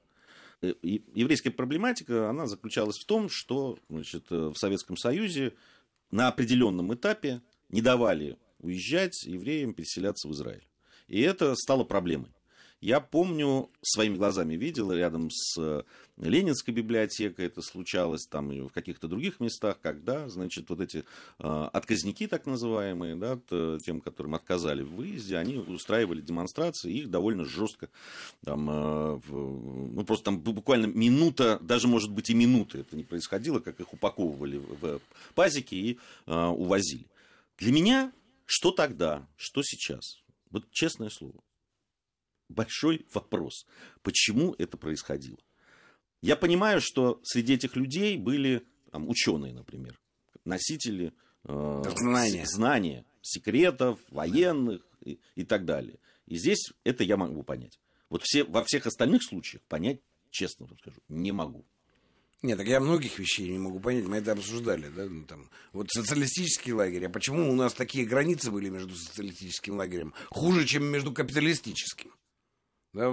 Э, 0.62 0.72
еврейская 0.82 1.50
проблематика, 1.50 2.30
она 2.30 2.46
заключалась 2.46 2.98
в 2.98 3.04
том, 3.04 3.28
что 3.28 3.78
значит, 3.90 4.24
э, 4.30 4.52
в 4.54 4.56
Советском 4.56 4.96
Союзе 4.96 5.52
на 6.10 6.28
определенном 6.28 6.94
этапе 6.94 7.42
не 7.68 7.82
давали 7.82 8.38
уезжать 8.60 9.24
евреям 9.24 9.74
переселяться 9.74 10.28
в 10.28 10.32
Израиль. 10.32 10.66
И 11.08 11.20
это 11.20 11.54
стало 11.56 11.84
проблемой. 11.84 12.30
Я 12.82 12.98
помню, 12.98 13.70
своими 13.80 14.16
глазами 14.16 14.54
видел, 14.54 14.90
рядом 14.90 15.30
с 15.30 15.56
э, 15.56 15.84
Ленинской 16.16 16.74
библиотекой 16.74 17.46
это 17.46 17.62
случалось, 17.62 18.26
там 18.26 18.50
и 18.50 18.60
в 18.60 18.70
каких-то 18.70 19.06
других 19.06 19.38
местах, 19.38 19.78
когда, 19.80 20.28
значит, 20.28 20.68
вот 20.68 20.80
эти 20.80 21.04
э, 21.38 21.68
отказники, 21.72 22.26
так 22.26 22.44
называемые, 22.44 23.14
да, 23.14 23.38
тем, 23.84 24.00
которым 24.00 24.34
отказали 24.34 24.82
в 24.82 24.96
выезде, 24.96 25.36
они 25.36 25.58
устраивали 25.58 26.20
демонстрации, 26.20 26.92
их 26.92 27.08
довольно 27.08 27.44
жестко, 27.44 27.88
там, 28.44 28.68
э, 28.68 29.20
ну, 29.28 30.04
просто 30.04 30.24
там 30.24 30.40
буквально 30.40 30.86
минута, 30.86 31.60
даже, 31.62 31.86
может 31.86 32.10
быть, 32.10 32.30
и 32.30 32.34
минуты 32.34 32.78
это 32.78 32.96
не 32.96 33.04
происходило, 33.04 33.60
как 33.60 33.78
их 33.78 33.92
упаковывали 33.92 34.56
в 34.58 35.00
пазики 35.36 35.76
и 35.76 35.98
э, 36.26 36.34
увозили. 36.34 37.06
Для 37.58 37.70
меня 37.70 38.12
что 38.44 38.72
тогда, 38.72 39.24
что 39.36 39.62
сейчас? 39.62 40.18
Вот 40.50 40.68
честное 40.72 41.08
слово 41.08 41.40
большой 42.52 43.06
вопрос, 43.12 43.66
почему 44.02 44.54
это 44.58 44.76
происходило. 44.76 45.38
Я 46.20 46.36
понимаю, 46.36 46.80
что 46.80 47.20
среди 47.24 47.54
этих 47.54 47.74
людей 47.74 48.16
были 48.16 48.62
там, 48.90 49.08
ученые, 49.08 49.52
например, 49.52 49.98
носители 50.44 51.12
э, 51.44 51.82
знания. 51.96 52.46
знания, 52.46 53.04
секретов, 53.22 53.98
военных 54.10 54.82
и, 55.04 55.18
и 55.34 55.44
так 55.44 55.64
далее. 55.64 55.98
И 56.26 56.36
здесь 56.36 56.72
это 56.84 57.02
я 57.02 57.16
могу 57.16 57.42
понять. 57.42 57.80
Вот 58.08 58.22
все, 58.22 58.44
во 58.44 58.62
всех 58.64 58.86
остальных 58.86 59.24
случаях 59.24 59.62
понять, 59.64 60.00
честно 60.30 60.68
скажу, 60.80 61.00
не 61.08 61.32
могу. 61.32 61.64
Нет, 62.42 62.58
так 62.58 62.66
я 62.66 62.80
многих 62.80 63.18
вещей 63.20 63.48
не 63.48 63.58
могу 63.58 63.78
понять, 63.78 64.04
мы 64.04 64.16
это 64.16 64.32
обсуждали, 64.32 64.88
да, 64.88 65.04
ну, 65.04 65.24
там, 65.26 65.48
вот 65.72 65.90
социалистический 65.90 66.72
лагерь, 66.72 67.06
а 67.06 67.08
почему 67.08 67.48
у 67.48 67.54
нас 67.54 67.72
такие 67.72 68.04
границы 68.04 68.50
были 68.50 68.68
между 68.68 68.96
социалистическим 68.96 69.76
лагерем, 69.76 70.12
хуже, 70.28 70.66
чем 70.66 70.84
между 70.84 71.12
капиталистическим? 71.12 72.12
Да? 72.92 73.12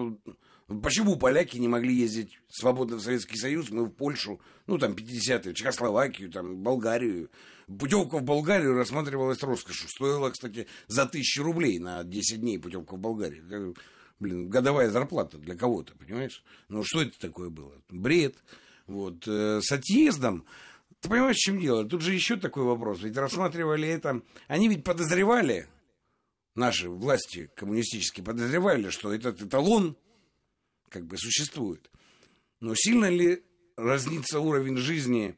Почему 0.83 1.15
поляки 1.15 1.57
не 1.57 1.67
могли 1.67 1.95
ездить 1.95 2.39
свободно 2.47 2.97
в 2.97 3.01
Советский 3.01 3.37
Союз, 3.37 3.71
мы 3.71 3.85
в 3.85 3.89
Польшу, 3.89 4.39
ну, 4.67 4.77
там, 4.77 4.93
50-е, 4.93 5.53
Чехословакию, 5.53 6.31
там, 6.31 6.57
Болгарию. 6.57 7.29
Путевка 7.67 8.17
в 8.17 8.23
Болгарию 8.23 8.75
рассматривалась 8.75 9.41
роскошью. 9.41 9.89
Стоила, 9.89 10.29
кстати, 10.29 10.67
за 10.87 11.05
тысячу 11.07 11.43
рублей 11.43 11.79
на 11.79 12.03
10 12.03 12.39
дней 12.39 12.59
путевка 12.59 12.95
в 12.95 12.99
Болгарию. 12.99 13.75
Блин, 14.19 14.49
годовая 14.49 14.89
зарплата 14.89 15.37
для 15.37 15.55
кого-то, 15.55 15.95
понимаешь? 15.95 16.43
Ну, 16.67 16.83
что 16.83 17.01
это 17.01 17.17
такое 17.19 17.49
было? 17.49 17.73
Бред. 17.89 18.35
Вот. 18.85 19.27
Э, 19.27 19.61
с 19.61 19.71
отъездом 19.71 20.45
ты 20.99 21.09
понимаешь, 21.09 21.37
в 21.37 21.39
чем 21.39 21.59
дело? 21.59 21.85
Тут 21.85 22.01
же 22.01 22.13
еще 22.13 22.35
такой 22.35 22.63
вопрос. 22.63 23.01
Ведь 23.01 23.15
рассматривали 23.17 23.87
это... 23.87 24.21
Они 24.47 24.67
ведь 24.67 24.83
подозревали, 24.83 25.67
наши 26.59 26.89
власти 26.89 27.49
коммунистические 27.55 28.23
подозревали, 28.23 28.89
что 28.89 29.11
этот 29.11 29.41
эталон 29.41 29.97
как 30.89 31.07
бы 31.07 31.17
существует. 31.17 31.89
Но 32.59 32.75
сильно 32.75 33.09
ли 33.09 33.43
разнится 33.77 34.39
уровень 34.39 34.77
жизни 34.77 35.35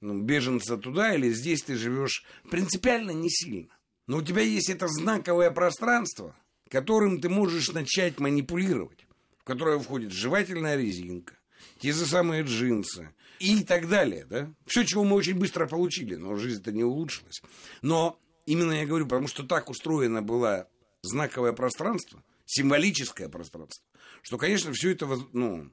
ну, 0.00 0.20
беженца 0.20 0.76
туда 0.76 1.14
или 1.14 1.32
здесь 1.32 1.62
ты 1.62 1.76
живешь? 1.76 2.24
Принципиально 2.50 3.12
не 3.12 3.30
сильно. 3.30 3.68
Но 4.06 4.18
у 4.18 4.22
тебя 4.22 4.42
есть 4.42 4.68
это 4.68 4.88
знаковое 4.88 5.50
пространство, 5.50 6.36
которым 6.68 7.20
ты 7.20 7.28
можешь 7.28 7.70
начать 7.70 8.18
манипулировать, 8.18 9.06
в 9.38 9.44
которое 9.44 9.78
входит 9.78 10.12
жевательная 10.12 10.76
резинка, 10.76 11.36
те 11.78 11.92
же 11.92 12.04
самые 12.04 12.42
джинсы 12.42 13.14
и 13.38 13.62
так 13.62 13.88
далее. 13.88 14.26
Да? 14.28 14.52
Все, 14.66 14.84
чего 14.84 15.04
мы 15.04 15.16
очень 15.16 15.38
быстро 15.38 15.66
получили, 15.66 16.16
но 16.16 16.34
жизнь-то 16.36 16.72
не 16.72 16.84
улучшилась. 16.84 17.42
Но 17.80 18.18
Именно 18.46 18.72
я 18.72 18.86
говорю, 18.86 19.06
потому 19.06 19.26
что 19.26 19.42
так 19.42 19.70
устроено 19.70 20.22
было 20.22 20.68
знаковое 21.02 21.52
пространство, 21.52 22.22
символическое 22.46 23.28
пространство, 23.28 23.84
что, 24.22 24.38
конечно, 24.38 24.72
все 24.72 24.90
это 24.90 25.06
ну, 25.32 25.70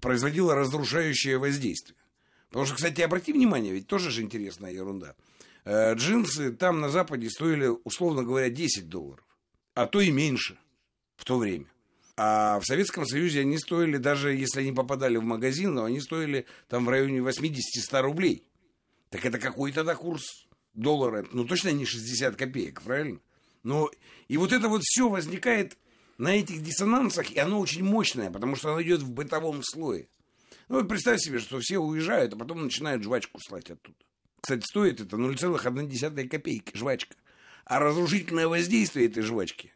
производило 0.00 0.54
разрушающее 0.54 1.38
воздействие. 1.38 1.96
Потому 2.48 2.66
что, 2.66 2.74
кстати, 2.74 3.00
обрати 3.00 3.32
внимание, 3.32 3.72
ведь 3.72 3.86
тоже 3.86 4.10
же 4.10 4.22
интересная 4.22 4.72
ерунда. 4.72 5.14
Э, 5.64 5.94
джинсы 5.94 6.52
там 6.52 6.80
на 6.80 6.90
Западе 6.90 7.30
стоили, 7.30 7.68
условно 7.84 8.24
говоря, 8.24 8.50
10 8.50 8.88
долларов, 8.88 9.24
а 9.74 9.86
то 9.86 10.00
и 10.00 10.10
меньше 10.10 10.58
в 11.16 11.24
то 11.24 11.38
время. 11.38 11.66
А 12.16 12.60
в 12.60 12.66
Советском 12.66 13.06
Союзе 13.06 13.40
они 13.40 13.58
стоили, 13.58 13.96
даже 13.96 14.34
если 14.34 14.60
они 14.60 14.72
попадали 14.72 15.16
в 15.16 15.24
магазин, 15.24 15.74
но 15.74 15.84
они 15.84 16.00
стоили 16.00 16.46
там 16.68 16.84
в 16.84 16.90
районе 16.90 17.18
80-100 17.20 18.00
рублей. 18.02 18.44
Так 19.08 19.24
это 19.24 19.38
какой 19.38 19.72
тогда 19.72 19.94
курс 19.94 20.46
доллара, 20.74 21.26
ну 21.32 21.44
точно 21.44 21.70
не 21.70 21.84
60 21.84 22.36
копеек, 22.36 22.82
правильно? 22.82 23.20
Но 23.62 23.90
и 24.28 24.36
вот 24.36 24.52
это 24.52 24.68
вот 24.68 24.82
все 24.82 25.08
возникает 25.08 25.76
на 26.18 26.36
этих 26.36 26.62
диссонансах, 26.62 27.30
и 27.30 27.38
оно 27.38 27.60
очень 27.60 27.84
мощное, 27.84 28.30
потому 28.30 28.56
что 28.56 28.70
оно 28.70 28.82
идет 28.82 29.02
в 29.02 29.10
бытовом 29.10 29.62
слое. 29.62 30.08
Ну, 30.68 30.78
вот 30.78 30.88
представь 30.88 31.20
себе, 31.20 31.38
что 31.38 31.58
все 31.60 31.78
уезжают, 31.78 32.32
а 32.32 32.36
потом 32.36 32.62
начинают 32.62 33.02
жвачку 33.02 33.38
слать 33.40 33.70
оттуда. 33.70 33.98
Кстати, 34.40 34.64
стоит 34.64 35.00
это 35.00 35.16
0,1 35.16 36.28
копейки 36.28 36.76
жвачка. 36.76 37.14
А 37.64 37.78
разрушительное 37.78 38.48
воздействие 38.48 39.06
этой 39.06 39.22
жвачки 39.22 39.72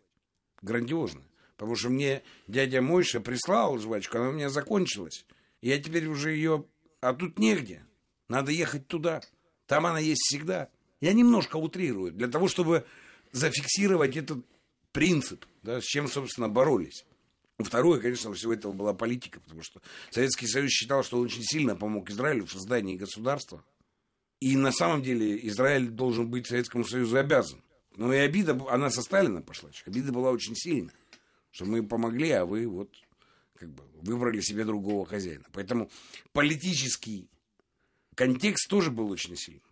грандиозно. 0.62 1.22
Потому 1.56 1.76
что 1.76 1.88
мне 1.88 2.22
дядя 2.48 2.82
Мойша 2.82 3.20
прислал 3.20 3.78
жвачку, 3.78 4.18
она 4.18 4.28
у 4.28 4.32
меня 4.32 4.50
закончилась. 4.50 5.24
Я 5.62 5.80
теперь 5.80 6.06
уже 6.06 6.32
ее... 6.32 6.64
А 7.00 7.14
тут 7.14 7.38
негде. 7.38 7.86
Надо 8.28 8.50
ехать 8.50 8.88
туда. 8.88 9.22
Там 9.66 9.86
она 9.86 9.98
есть 9.98 10.22
всегда. 10.22 10.68
Я 11.00 11.12
немножко 11.12 11.56
утрирую. 11.56 12.12
Для 12.12 12.28
того, 12.28 12.48
чтобы 12.48 12.86
зафиксировать 13.32 14.16
этот 14.16 14.44
принцип, 14.92 15.44
да, 15.62 15.80
с 15.80 15.84
чем, 15.84 16.08
собственно, 16.08 16.48
боролись. 16.48 17.04
Второе, 17.58 18.00
конечно, 18.00 18.32
всего 18.34 18.52
этого 18.52 18.72
была 18.72 18.92
политика, 18.92 19.40
потому 19.40 19.62
что 19.62 19.80
Советский 20.10 20.46
Союз 20.46 20.70
считал, 20.70 21.02
что 21.02 21.18
он 21.18 21.24
очень 21.24 21.42
сильно 21.42 21.74
помог 21.74 22.10
Израилю 22.10 22.46
в 22.46 22.52
создании 22.52 22.96
государства. 22.96 23.64
И 24.40 24.56
на 24.56 24.72
самом 24.72 25.02
деле 25.02 25.46
Израиль 25.48 25.88
должен 25.88 26.28
быть 26.28 26.46
Советскому 26.46 26.84
Союзу 26.84 27.16
обязан. 27.16 27.62
Но 27.96 28.12
и 28.12 28.18
обида, 28.18 28.58
она 28.68 28.90
со 28.90 29.00
Сталина 29.00 29.40
пошла. 29.40 29.70
Обида 29.86 30.12
была 30.12 30.30
очень 30.30 30.54
сильная, 30.54 30.92
что 31.50 31.64
мы 31.64 31.82
помогли, 31.82 32.30
а 32.32 32.44
вы 32.44 32.68
вот 32.68 32.94
как 33.54 33.70
бы 33.70 33.84
выбрали 34.02 34.40
себе 34.40 34.64
другого 34.64 35.06
хозяина. 35.06 35.44
Поэтому 35.52 35.90
политический 36.32 37.30
контекст 38.14 38.68
тоже 38.68 38.90
был 38.90 39.10
очень 39.10 39.36
сильный. 39.36 39.62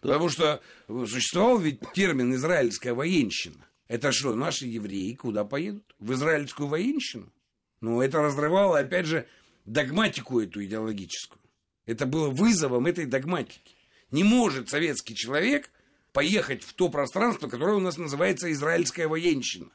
Потому 0.00 0.28
что 0.28 0.60
существовал 0.86 1.58
ведь 1.58 1.80
термин 1.94 2.34
«израильская 2.34 2.94
военщина». 2.94 3.68
Это 3.88 4.12
что, 4.12 4.34
наши 4.34 4.66
евреи 4.66 5.14
куда 5.14 5.44
поедут? 5.44 5.94
В 5.98 6.12
израильскую 6.12 6.68
военщину? 6.68 7.32
Ну, 7.80 8.02
это 8.02 8.20
разрывало, 8.20 8.78
опять 8.78 9.06
же, 9.06 9.26
догматику 9.64 10.40
эту 10.40 10.64
идеологическую. 10.64 11.40
Это 11.86 12.04
было 12.04 12.28
вызовом 12.28 12.86
этой 12.86 13.06
догматики. 13.06 13.76
Не 14.10 14.24
может 14.24 14.68
советский 14.68 15.14
человек 15.14 15.70
поехать 16.12 16.62
в 16.62 16.74
то 16.74 16.88
пространство, 16.90 17.48
которое 17.48 17.76
у 17.76 17.80
нас 17.80 17.96
называется 17.96 18.52
израильская 18.52 19.08
военщина. 19.08 19.70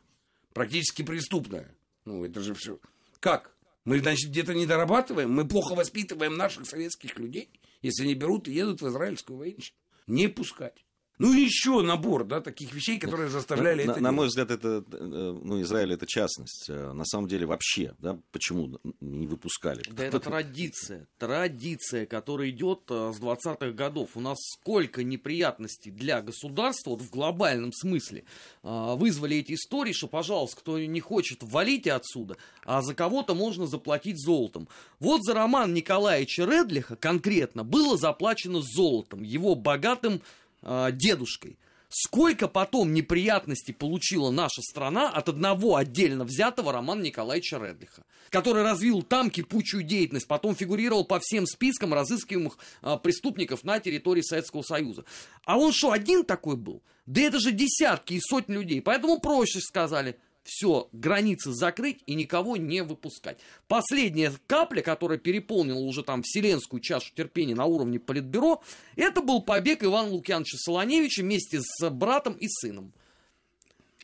Практически 0.53 1.01
преступная. 1.01 1.73
Ну, 2.05 2.23
это 2.23 2.41
же 2.41 2.53
все. 2.53 2.79
Как? 3.19 3.55
Мы, 3.85 3.99
значит, 3.99 4.29
где-то 4.29 4.53
не 4.53 4.65
дорабатываем? 4.65 5.31
Мы 5.31 5.47
плохо 5.47 5.75
воспитываем 5.75 6.37
наших 6.37 6.67
советских 6.67 7.17
людей, 7.17 7.49
если 7.81 8.03
они 8.03 8.13
берут 8.13 8.47
и 8.47 8.53
едут 8.53 8.81
в 8.81 8.87
израильскую 8.89 9.37
военщину? 9.37 9.77
Не 10.07 10.27
пускать. 10.27 10.85
Ну 11.23 11.31
и 11.31 11.39
еще 11.39 11.81
набор, 11.81 12.25
да, 12.25 12.41
таких 12.41 12.73
вещей, 12.73 12.99
которые 12.99 13.29
заставляли 13.29 13.85
на, 13.85 13.91
это 13.91 13.93
на, 13.93 13.99
делать. 13.99 14.15
мой 14.15 14.27
взгляд, 14.27 14.51
это, 14.51 14.83
э, 14.91 15.39
ну, 15.41 15.61
Израиль 15.61 15.93
это 15.93 16.05
частность. 16.05 16.65
Э, 16.67 16.91
На 16.91 17.05
самом 17.05 17.29
деле 17.29 17.45
вообще, 17.45 17.95
да, 17.99 18.19
почему 18.33 18.77
не 18.99 19.25
выпускали? 19.25 19.81
Да 19.89 20.03
это 20.03 20.19
традиция, 20.19 21.07
традиция, 21.17 22.05
которая 22.07 22.49
идет 22.49 22.81
э, 22.89 23.13
с 23.15 23.21
20-х 23.21 23.71
годов. 23.71 24.09
У 24.15 24.19
нас 24.19 24.37
сколько 24.37 25.01
неприятностей 25.05 25.91
для 25.91 26.21
государства, 26.21 26.89
вот 26.89 27.01
в 27.01 27.09
глобальном 27.09 27.71
смысле, 27.71 28.25
вызвали 28.61 29.37
эти 29.37 29.53
истории, 29.53 29.93
что, 29.93 30.07
пожалуйста, 30.07 30.57
кто 30.57 30.77
не 30.77 30.99
хочет, 30.99 31.41
валите 31.41 31.93
отсюда, 31.93 32.35
а 32.65 32.81
за 32.81 32.95
кого-то 32.95 33.33
можно 33.33 33.65
заплатить 33.65 34.21
золотом. 34.21 34.67
Вот 34.99 35.23
за 35.23 35.33
роман 35.33 35.73
Николаевича 35.73 36.43
Редлиха 36.43 36.97
конкретно 36.97 37.63
было 37.63 37.95
заплачено 37.95 38.61
золотом, 38.61 39.23
его 39.23 39.55
богатым 39.55 40.21
э, 40.63 40.89
дедушкой. 40.93 41.57
Сколько 41.95 42.47
потом 42.47 42.91
неприятностей 42.91 43.71
получила 43.71 44.31
наша 44.31 44.63
страна 44.63 45.11
от 45.11 45.29
одного 45.29 45.75
отдельно 45.75 46.23
взятого 46.25 46.71
Романа 46.71 47.03
Николаевича 47.03 47.59
Редлиха, 47.59 48.03
который 48.31 48.63
развил 48.63 49.03
там 49.03 49.29
кипучую 49.29 49.83
деятельность, 49.83 50.27
потом 50.27 50.55
фигурировал 50.55 51.05
по 51.05 51.19
всем 51.19 51.45
спискам 51.45 51.93
разыскиваемых 51.93 52.57
а, 52.81 52.97
преступников 52.97 53.63
на 53.63 53.79
территории 53.79 54.23
Советского 54.23 54.63
Союза. 54.63 55.05
А 55.45 55.59
он 55.59 55.71
что, 55.71 55.91
один 55.91 56.25
такой 56.25 56.55
был? 56.55 56.81
Да 57.05 57.21
это 57.21 57.39
же 57.39 57.51
десятки 57.51 58.15
и 58.15 58.19
сотни 58.19 58.55
людей. 58.55 58.81
Поэтому 58.81 59.19
проще 59.19 59.59
сказали, 59.59 60.17
все, 60.43 60.89
границы 60.91 61.51
закрыть 61.51 62.03
и 62.05 62.15
никого 62.15 62.57
не 62.57 62.83
выпускать. 62.83 63.39
Последняя 63.67 64.31
капля, 64.47 64.81
которая 64.81 65.17
переполнила 65.17 65.79
уже 65.79 66.03
там 66.03 66.21
вселенскую 66.23 66.81
чашу 66.81 67.13
терпения 67.15 67.55
на 67.55 67.65
уровне 67.65 67.99
политбюро, 67.99 68.61
это 68.95 69.21
был 69.21 69.41
побег 69.41 69.83
Ивана 69.83 70.09
Лукьяновича 70.09 70.57
Солоневича 70.57 71.21
вместе 71.21 71.61
с 71.61 71.89
братом 71.89 72.33
и 72.33 72.47
сыном. 72.47 72.93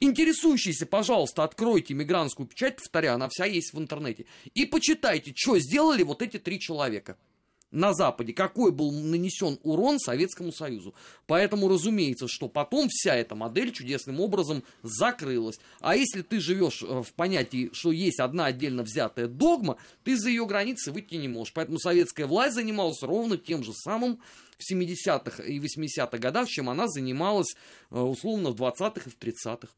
Интересующиеся, 0.01 0.85
пожалуйста, 0.85 1.43
откройте 1.43 1.93
мигрантскую 1.93 2.47
печать, 2.47 2.77
повторяю, 2.77 3.15
она 3.15 3.27
вся 3.27 3.43
есть 3.45 3.73
в 3.73 3.79
интернете, 3.79 4.25
и 4.53 4.65
почитайте, 4.65 5.33
что 5.35 5.59
сделали 5.59 6.03
вот 6.03 6.21
эти 6.21 6.39
три 6.39 6.57
человека 6.57 7.17
на 7.71 7.93
Западе, 7.93 8.33
какой 8.33 8.71
был 8.71 8.91
нанесен 8.91 9.59
урон 9.63 9.99
Советскому 9.99 10.51
Союзу. 10.51 10.93
Поэтому 11.27 11.67
разумеется, 11.67 12.27
что 12.27 12.47
потом 12.47 12.87
вся 12.89 13.15
эта 13.15 13.35
модель 13.35 13.71
чудесным 13.71 14.19
образом 14.19 14.63
закрылась. 14.81 15.59
А 15.79 15.95
если 15.95 16.21
ты 16.21 16.39
живешь 16.39 16.81
э, 16.81 17.03
в 17.03 17.13
понятии, 17.13 17.69
что 17.73 17.91
есть 17.91 18.19
одна 18.19 18.45
отдельно 18.45 18.83
взятая 18.83 19.27
догма, 19.27 19.77
ты 20.03 20.17
за 20.17 20.29
ее 20.29 20.45
границы 20.45 20.91
выйти 20.91 21.15
не 21.15 21.27
можешь. 21.27 21.53
Поэтому 21.53 21.79
советская 21.79 22.25
власть 22.25 22.55
занималась 22.55 23.01
ровно 23.01 23.37
тем 23.37 23.63
же 23.63 23.73
самым 23.73 24.19
в 24.57 24.71
70-х 24.71 25.43
и 25.43 25.59
80-х 25.59 26.17
годах, 26.17 26.49
чем 26.49 26.69
она 26.69 26.87
занималась 26.87 27.55
э, 27.91 27.99
условно 27.99 28.51
в 28.51 28.55
20-х 28.55 29.01
и 29.05 29.09
в 29.09 29.17
30-х. 29.17 29.69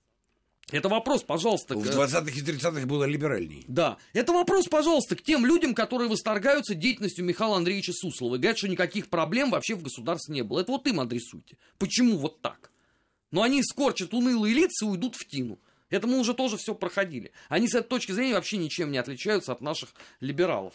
Это 0.70 0.88
вопрос, 0.88 1.24
пожалуйста. 1.24 1.76
В 1.76 1.84
к- 1.84 1.88
20-х 1.94 2.30
и 2.32 2.42
30-х 2.42 2.86
было 2.86 3.04
либеральней. 3.06 3.66
да, 3.68 3.98
это 4.14 4.32
вопрос, 4.32 4.68
пожалуйста, 4.68 5.16
к 5.16 5.22
тем 5.22 5.46
людям, 5.46 5.74
которые 5.74 6.10
восторгаются 6.10 6.76
деятельностью 6.76 7.26
Михаила 7.26 7.58
Андреевича 7.58 7.92
Суслова 7.94 8.36
и 8.36 8.38
говорят, 8.38 8.58
что 8.58 8.70
никаких 8.70 9.10
проблем 9.10 9.50
вообще 9.52 9.76
в 9.76 9.82
государстве 9.84 10.36
не 10.36 10.44
было. 10.44 10.60
Это 10.62 10.72
вот 10.72 10.88
им 10.88 11.00
адресуйте. 11.00 11.58
Почему 11.78 12.18
вот 12.18 12.42
так? 12.42 12.72
Но 13.32 13.42
они 13.42 13.62
скорчат 13.64 14.14
унылые 14.14 14.54
лица 14.54 14.86
и 14.86 14.90
уйдут 14.90 15.16
в 15.16 15.28
тину. 15.28 15.58
Это 15.90 16.08
мы 16.08 16.20
уже 16.20 16.34
тоже 16.34 16.56
все 16.58 16.74
проходили. 16.74 17.32
Они 17.50 17.68
с 17.68 17.76
этой 17.76 17.88
точки 17.90 18.14
зрения 18.14 18.36
вообще 18.36 18.56
ничем 18.58 18.92
не 18.92 18.98
отличаются 18.98 19.52
от 19.52 19.60
наших 19.62 19.90
либералов. 20.22 20.74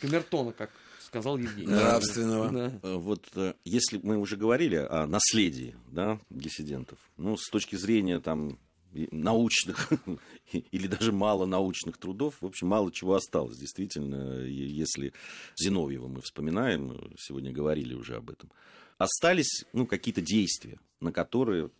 Камертона, 0.00 0.52
как 0.52 0.70
сказал 1.00 1.38
Евгений. 1.38 1.68
Нравственного. 1.68 2.50
Да. 2.50 2.80
Э, 2.82 2.94
Вот 2.96 3.26
э, 3.36 3.54
если 3.64 4.00
мы 4.02 4.18
уже 4.18 4.36
говорили 4.36 4.74
о 4.76 5.06
наследии 5.06 5.76
да, 5.86 6.18
диссидентов, 6.30 6.98
ну, 7.16 7.36
с 7.36 7.48
точки 7.48 7.76
зрения 7.76 8.18
там 8.18 8.58
научных 9.10 9.92
или 10.52 10.86
даже 10.86 11.12
мало 11.12 11.46
научных 11.46 11.98
трудов, 11.98 12.36
в 12.40 12.46
общем, 12.46 12.68
мало 12.68 12.92
чего 12.92 13.14
осталось. 13.14 13.58
Действительно, 13.58 14.42
если 14.42 15.12
Зиновьева 15.56 16.08
мы 16.08 16.20
вспоминаем, 16.20 16.92
э, 16.92 17.14
сегодня 17.18 17.52
говорили 17.52 17.94
уже 17.94 18.16
об 18.16 18.30
этом, 18.30 18.50
остались 18.98 19.64
ну, 19.72 19.86
какие-то 19.86 20.20
действия, 20.20 20.78
на 21.00 21.12
которые 21.12 21.70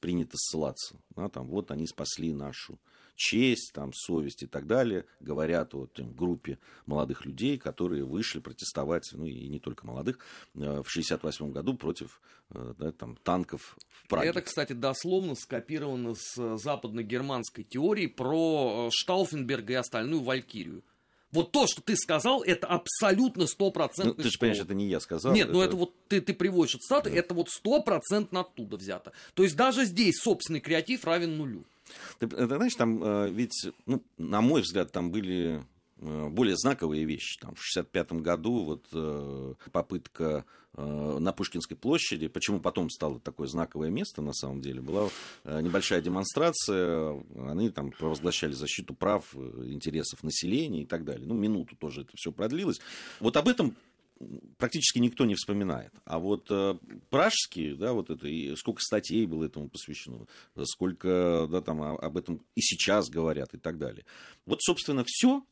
принято 0.00 0.36
ссылаться. 0.36 0.96
Да, 1.16 1.28
там, 1.28 1.46
вот 1.46 1.70
они 1.70 1.86
спасли 1.86 2.32
нашу 2.32 2.78
честь, 3.14 3.72
там, 3.72 3.92
совесть 3.92 4.42
и 4.42 4.46
так 4.46 4.66
далее. 4.66 5.04
Говорят 5.20 5.74
о 5.74 5.86
там, 5.86 6.12
группе 6.14 6.58
молодых 6.86 7.24
людей, 7.24 7.58
которые 7.58 8.04
вышли 8.04 8.40
протестовать, 8.40 9.08
ну 9.12 9.26
и 9.26 9.48
не 9.48 9.58
только 9.58 9.86
молодых, 9.86 10.18
э, 10.54 10.58
в 10.58 10.88
1968 10.88 11.52
году 11.52 11.74
против 11.74 12.20
э, 12.50 12.74
да, 12.78 12.92
там, 12.92 13.16
танков 13.16 13.76
в 13.88 14.08
Праге. 14.08 14.30
Это, 14.30 14.42
кстати, 14.42 14.72
дословно 14.72 15.34
скопировано 15.34 16.14
с 16.14 16.36
э, 16.38 16.56
западно-германской 16.56 17.64
теории 17.64 18.06
про 18.06 18.88
Штауфенберга 18.92 19.72
и 19.72 19.76
остальную 19.76 20.22
Валькирию. 20.22 20.82
Вот 21.32 21.50
то, 21.50 21.66
что 21.66 21.80
ты 21.80 21.96
сказал, 21.96 22.42
это 22.42 22.66
абсолютно 22.66 23.42
Ну, 23.42 23.46
стопроцентный 23.46 24.22
ты 24.22 24.30
же 24.30 24.38
понимаешь, 24.38 24.62
это 24.62 24.74
не 24.74 24.86
я 24.88 25.00
сказал. 25.00 25.32
Нет, 25.32 25.48
ну 25.50 25.62
это 25.62 25.76
вот 25.76 25.94
ты, 26.08 26.20
ты 26.20 26.34
приводишь 26.34 26.74
эту 26.74 26.82
цитату, 26.82 27.08
Да. 27.08 27.16
это 27.16 27.32
вот 27.32 27.48
стопроцентно 27.48 28.40
оттуда 28.40 28.76
взято. 28.76 29.12
То 29.32 29.42
есть 29.42 29.56
даже 29.56 29.86
здесь 29.86 30.16
собственный 30.16 30.60
креатив 30.60 31.06
равен 31.06 31.38
нулю. 31.38 31.64
Ты, 32.18 32.26
ты 32.26 32.46
знаешь, 32.46 32.74
там 32.74 33.02
э, 33.02 33.30
ведь, 33.30 33.68
ну, 33.86 34.02
на 34.18 34.40
мой 34.40 34.62
взгляд, 34.62 34.92
там 34.92 35.10
были 35.10 35.62
э, 35.98 36.28
более 36.28 36.56
знаковые 36.56 37.04
вещи. 37.04 37.38
Там, 37.40 37.54
в 37.54 37.62
65 37.62 38.12
году 38.12 38.64
вот 38.64 38.86
э, 38.92 39.54
попытка 39.70 40.44
э, 40.74 41.18
на 41.18 41.32
Пушкинской 41.32 41.76
площади, 41.76 42.28
почему 42.28 42.60
потом 42.60 42.90
стало 42.90 43.20
такое 43.20 43.48
знаковое 43.48 43.90
место, 43.90 44.22
на 44.22 44.32
самом 44.32 44.60
деле, 44.60 44.80
была 44.80 45.08
э, 45.44 45.60
небольшая 45.60 46.00
демонстрация, 46.00 47.22
они 47.48 47.70
там 47.70 47.90
провозглашали 47.90 48.52
защиту 48.52 48.94
прав, 48.94 49.28
э, 49.34 49.64
интересов 49.66 50.22
населения 50.22 50.82
и 50.82 50.86
так 50.86 51.04
далее. 51.04 51.26
Ну, 51.26 51.34
минуту 51.34 51.76
тоже 51.76 52.02
это 52.02 52.12
все 52.16 52.32
продлилось. 52.32 52.80
Вот 53.20 53.36
об 53.36 53.48
этом 53.48 53.76
практически 54.58 54.98
никто 54.98 55.24
не 55.24 55.34
вспоминает. 55.34 55.92
А 56.04 56.18
вот 56.18 56.46
э, 56.50 56.78
пражские, 57.10 57.74
да, 57.74 57.92
вот 57.92 58.10
это, 58.10 58.28
и 58.28 58.54
сколько 58.56 58.80
статей 58.80 59.26
было 59.26 59.44
этому 59.44 59.68
посвящено, 59.68 60.26
сколько, 60.64 61.48
да, 61.50 61.60
там 61.60 61.82
о- 61.82 61.96
об 61.96 62.16
этом 62.16 62.44
и 62.54 62.60
сейчас 62.60 63.08
говорят 63.08 63.54
и 63.54 63.58
так 63.58 63.78
далее. 63.78 64.04
Вот, 64.46 64.62
собственно, 64.62 65.04
все, 65.06 65.44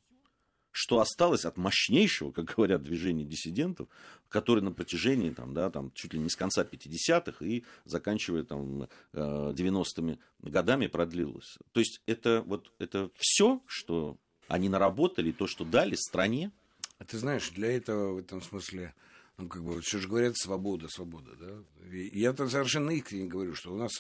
что 0.72 1.00
осталось 1.00 1.44
от 1.44 1.56
мощнейшего, 1.56 2.30
как 2.30 2.54
говорят, 2.56 2.82
движения 2.82 3.24
диссидентов, 3.24 3.88
которое 4.28 4.60
на 4.60 4.72
протяжении, 4.72 5.30
там, 5.30 5.52
да, 5.52 5.70
там, 5.70 5.90
чуть 5.92 6.14
ли 6.14 6.20
не 6.20 6.28
с 6.28 6.36
конца 6.36 6.62
50-х 6.62 7.44
и 7.44 7.64
заканчивая 7.84 8.44
там, 8.44 8.82
э, 8.82 8.86
90-ми 9.12 10.18
годами 10.40 10.86
продлилось. 10.86 11.58
То 11.72 11.80
есть 11.80 12.00
это 12.06 12.42
вот 12.46 12.72
это 12.78 13.10
все, 13.16 13.60
что 13.66 14.16
они 14.46 14.68
наработали, 14.68 15.32
то, 15.32 15.46
что 15.46 15.64
дали 15.64 15.94
стране, 15.94 16.52
А 17.00 17.04
ты 17.04 17.16
знаешь, 17.16 17.48
для 17.50 17.72
этого 17.72 18.12
в 18.12 18.18
этом 18.18 18.42
смысле, 18.42 18.94
ну, 19.38 19.48
как 19.48 19.64
бы, 19.64 19.80
все 19.80 19.98
же 19.98 20.06
говорят, 20.06 20.36
свобода, 20.36 20.86
свобода, 20.88 21.30
да? 21.34 21.88
И 21.90 22.20
я-то 22.20 22.46
совершенно 22.46 22.90
искренне 22.90 23.26
говорю, 23.26 23.54
что 23.54 23.72
у 23.72 23.76
нас 23.78 23.90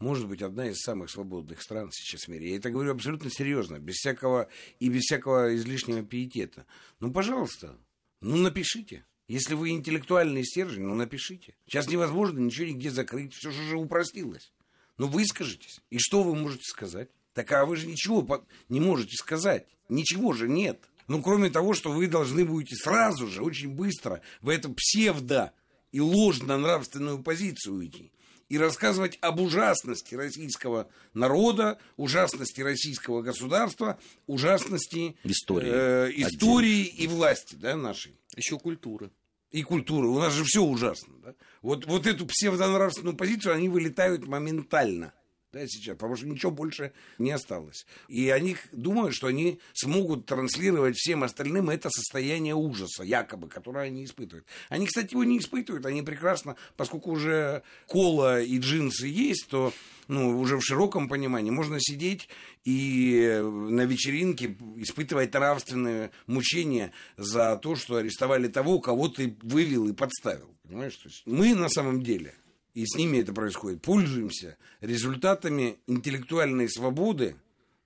может 0.00 0.26
быть 0.26 0.42
одна 0.42 0.68
из 0.68 0.80
самых 0.80 1.10
свободных 1.10 1.62
стран 1.62 1.92
сейчас 1.92 2.22
в 2.22 2.28
мире. 2.28 2.50
Я 2.50 2.56
это 2.56 2.70
говорю 2.70 2.90
абсолютно 2.90 3.30
серьезно, 3.30 3.78
без 3.78 3.94
всякого 3.94 4.48
и 4.80 4.88
без 4.88 5.02
всякого 5.02 5.54
излишнего 5.54 6.02
пиетета. 6.02 6.66
Ну, 6.98 7.12
пожалуйста, 7.12 7.78
ну, 8.20 8.36
напишите. 8.36 9.06
Если 9.28 9.54
вы 9.54 9.70
интеллектуальный 9.70 10.44
стержень, 10.44 10.82
ну, 10.82 10.96
напишите. 10.96 11.54
Сейчас 11.66 11.88
невозможно 11.88 12.40
ничего 12.40 12.66
нигде 12.66 12.90
закрыть, 12.90 13.32
все 13.32 13.52
же 13.52 13.76
упростилось. 13.76 14.52
Ну, 14.98 15.06
выскажитесь. 15.06 15.80
И 15.90 15.98
что 16.00 16.24
вы 16.24 16.34
можете 16.34 16.64
сказать? 16.64 17.10
Так 17.32 17.52
а 17.52 17.64
вы 17.64 17.76
же 17.76 17.86
ничего 17.86 18.44
не 18.68 18.80
можете 18.80 19.14
сказать. 19.16 19.68
Ничего 19.88 20.32
же 20.32 20.48
нет. 20.48 20.89
Ну, 21.10 21.20
кроме 21.22 21.50
того, 21.50 21.74
что 21.74 21.90
вы 21.90 22.06
должны 22.06 22.44
будете 22.44 22.76
сразу 22.76 23.26
же, 23.26 23.42
очень 23.42 23.70
быстро, 23.70 24.20
в 24.42 24.48
эту 24.48 24.72
псевдо 24.72 25.52
и 25.90 25.98
ложно-нравственную 25.98 27.20
позицию 27.20 27.78
уйти. 27.78 28.12
И 28.48 28.56
рассказывать 28.56 29.18
об 29.20 29.40
ужасности 29.40 30.14
российского 30.14 30.88
народа, 31.12 31.80
ужасности 31.96 32.60
российского 32.60 33.22
государства, 33.22 33.98
ужасности 34.28 35.16
истории, 35.24 35.70
э, 35.72 36.12
истории 36.14 36.84
и 36.84 37.08
власти 37.08 37.56
да, 37.56 37.74
нашей. 37.74 38.16
Еще 38.36 38.56
культуры. 38.60 39.10
И 39.50 39.64
культуры. 39.64 40.06
У 40.06 40.20
нас 40.20 40.32
же 40.32 40.44
все 40.44 40.62
ужасно. 40.62 41.12
Да? 41.24 41.34
Вот, 41.60 41.86
вот 41.86 42.06
эту 42.06 42.24
псевдонравственную 42.24 43.16
позицию 43.16 43.54
они 43.56 43.68
вылетают 43.68 44.28
моментально 44.28 45.12
да, 45.52 45.66
сейчас, 45.66 45.96
потому 45.96 46.16
что 46.16 46.26
ничего 46.26 46.52
больше 46.52 46.92
не 47.18 47.32
осталось. 47.32 47.86
И 48.08 48.30
они 48.30 48.56
думают, 48.72 49.14
что 49.14 49.26
они 49.26 49.58
смогут 49.72 50.26
транслировать 50.26 50.96
всем 50.96 51.24
остальным 51.24 51.70
это 51.70 51.90
состояние 51.90 52.54
ужаса, 52.54 53.02
якобы, 53.02 53.48
которое 53.48 53.86
они 53.86 54.04
испытывают. 54.04 54.46
Они, 54.68 54.86
кстати, 54.86 55.12
его 55.14 55.24
не 55.24 55.38
испытывают, 55.38 55.86
они 55.86 56.02
прекрасно, 56.02 56.56
поскольку 56.76 57.10
уже 57.10 57.62
кола 57.86 58.40
и 58.40 58.58
джинсы 58.58 59.08
есть, 59.08 59.48
то 59.48 59.72
ну, 60.06 60.38
уже 60.38 60.56
в 60.56 60.62
широком 60.62 61.08
понимании 61.08 61.50
можно 61.50 61.78
сидеть 61.80 62.28
и 62.64 63.40
на 63.42 63.82
вечеринке 63.82 64.56
испытывать 64.76 65.34
нравственное 65.34 66.10
мучение 66.26 66.92
за 67.16 67.56
то, 67.56 67.74
что 67.74 67.96
арестовали 67.96 68.48
того, 68.48 68.80
кого 68.80 69.08
ты 69.08 69.36
вывел 69.42 69.88
и 69.88 69.92
подставил. 69.92 70.54
Понимаешь? 70.62 70.96
То 70.96 71.08
есть 71.08 71.22
мы 71.26 71.54
на 71.54 71.68
самом 71.68 72.02
деле 72.02 72.34
и 72.74 72.86
с 72.86 72.96
ними 72.96 73.18
это 73.18 73.32
происходит, 73.32 73.82
пользуемся 73.82 74.56
результатами 74.80 75.78
интеллектуальной 75.86 76.68
свободы, 76.68 77.36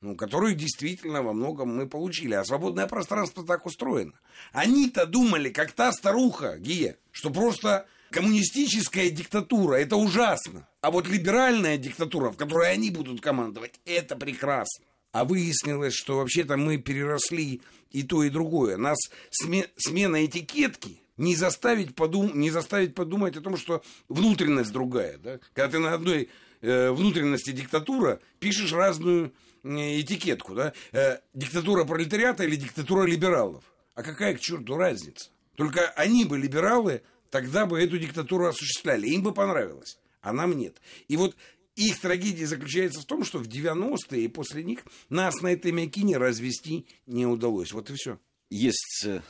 ну, 0.00 0.16
которую 0.16 0.54
действительно 0.54 1.22
во 1.22 1.32
многом 1.32 1.74
мы 1.74 1.88
получили. 1.88 2.34
А 2.34 2.44
свободное 2.44 2.86
пространство 2.86 3.44
так 3.44 3.64
устроено. 3.64 4.12
Они-то 4.52 5.06
думали, 5.06 5.48
как 5.48 5.72
та 5.72 5.92
старуха, 5.92 6.58
Гия, 6.58 6.98
что 7.10 7.30
просто 7.30 7.86
коммунистическая 8.10 9.10
диктатура– 9.10 9.74
это 9.76 9.96
ужасно. 9.96 10.68
А 10.82 10.90
вот 10.90 11.08
либеральная 11.08 11.78
диктатура, 11.78 12.30
в 12.30 12.36
которой 12.36 12.70
они 12.70 12.90
будут 12.90 13.20
командовать, 13.20 13.80
это 13.86 14.16
прекрасно. 14.16 14.84
А 15.12 15.24
выяснилось, 15.24 15.94
что 15.94 16.18
вообще-то 16.18 16.56
мы 16.56 16.76
переросли 16.76 17.62
и 17.90 18.02
то, 18.02 18.22
и 18.24 18.30
другое. 18.30 18.76
Нас 18.76 18.98
смена 19.30 20.24
этикетки– 20.24 21.00
не 21.16 21.36
заставить, 21.36 21.94
подум... 21.94 22.38
не 22.38 22.50
заставить 22.50 22.94
подумать 22.94 23.36
о 23.36 23.40
том, 23.40 23.56
что 23.56 23.82
внутренность 24.08 24.72
другая. 24.72 25.18
Да? 25.18 25.38
Когда 25.52 25.68
ты 25.68 25.78
на 25.78 25.94
одной 25.94 26.28
э, 26.60 26.90
внутренности 26.90 27.50
диктатура 27.50 28.20
пишешь 28.40 28.72
разную 28.72 29.32
э, 29.62 30.00
этикетку. 30.00 30.54
Да? 30.54 30.72
Э, 30.92 31.18
диктатура 31.32 31.84
пролетариата 31.84 32.44
или 32.44 32.56
диктатура 32.56 33.04
либералов. 33.04 33.64
А 33.94 34.02
какая 34.02 34.34
к 34.34 34.40
черту 34.40 34.76
разница? 34.76 35.30
Только 35.56 35.88
они 35.90 36.24
бы 36.24 36.36
либералы, 36.36 37.02
тогда 37.30 37.64
бы 37.66 37.80
эту 37.80 37.98
диктатуру 37.98 38.46
осуществляли. 38.46 39.06
Им 39.06 39.22
бы 39.22 39.32
понравилось, 39.32 39.98
а 40.20 40.32
нам 40.32 40.56
нет. 40.56 40.80
И 41.06 41.16
вот 41.16 41.36
их 41.76 42.00
трагедия 42.00 42.46
заключается 42.46 43.00
в 43.00 43.04
том, 43.04 43.24
что 43.24 43.38
в 43.38 43.48
90-е 43.48 44.24
и 44.24 44.28
после 44.28 44.62
них 44.62 44.80
нас 45.08 45.42
на 45.42 45.52
этой 45.52 45.72
мякине 45.72 46.16
развести 46.18 46.86
не 47.06 47.26
удалось. 47.26 47.72
Вот 47.72 47.90
и 47.90 47.94
все. 47.94 48.18
Есть 48.50 49.06
э, 49.06 49.20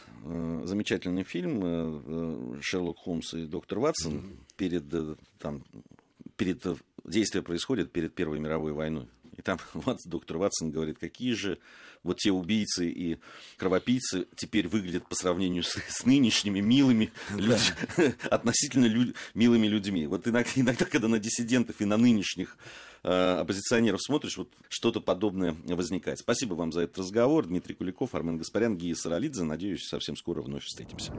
замечательный 0.65 1.25
фильм 1.25 1.61
э, 1.65 2.03
э, 2.07 2.61
Шерлок 2.61 2.99
Холмс 2.99 3.35
и 3.35 3.47
доктор 3.47 3.79
Ватсон 3.79 4.15
mm-hmm. 4.15 4.39
перед 4.57 4.95
э, 4.95 5.17
там 5.39 5.65
перед 6.37 6.63
действие 7.05 7.43
происходит 7.43 7.93
перед 7.93 8.15
Первой 8.15 8.39
мировой 8.39 8.73
войной. 8.73 9.09
И 9.37 9.43
там 9.43 9.59
вот, 9.75 9.99
доктор 10.05 10.39
Ватсон 10.39 10.71
говорит, 10.71 10.99
какие 10.99 11.33
же 11.33 11.59
вот 12.03 12.19
те 12.19 12.31
убийцы 12.31 12.89
и 12.89 13.19
кровопийцы 13.57 14.27
теперь 14.37 14.69
выглядят 14.69 15.09
по 15.09 15.15
сравнению 15.15 15.63
с, 15.63 15.77
с 15.89 16.05
нынешними 16.05 16.61
милыми, 16.61 17.13
люд... 17.37 17.59
относительно 18.31 18.87
люд... 18.87 19.15
милыми 19.35 19.67
людьми. 19.67 20.07
Вот 20.07 20.29
иногда, 20.29 20.51
иногда, 20.55 20.85
когда 20.85 21.09
на 21.09 21.19
диссидентов 21.19 21.81
и 21.81 21.85
на 21.85 21.97
нынешних 21.97 22.59
э, 23.03 23.39
оппозиционеров 23.41 24.03
смотришь, 24.03 24.37
вот 24.37 24.51
что-то 24.69 25.01
подобное 25.01 25.57
возникает. 25.65 26.19
Спасибо 26.19 26.55
вам 26.55 26.73
за 26.73 26.83
этот 26.83 26.99
разговор. 26.99 27.47
Дмитрий 27.47 27.75
Куликов, 27.75 28.15
Армен 28.15 28.37
Гаспарян, 28.37 28.77
Гия 28.77 28.95
Саралидзе. 28.95 29.45
Надеюсь, 29.45 29.87
совсем 29.89 30.17
скоро 30.17 30.43
вновь 30.43 30.65
встретимся. 30.65 31.13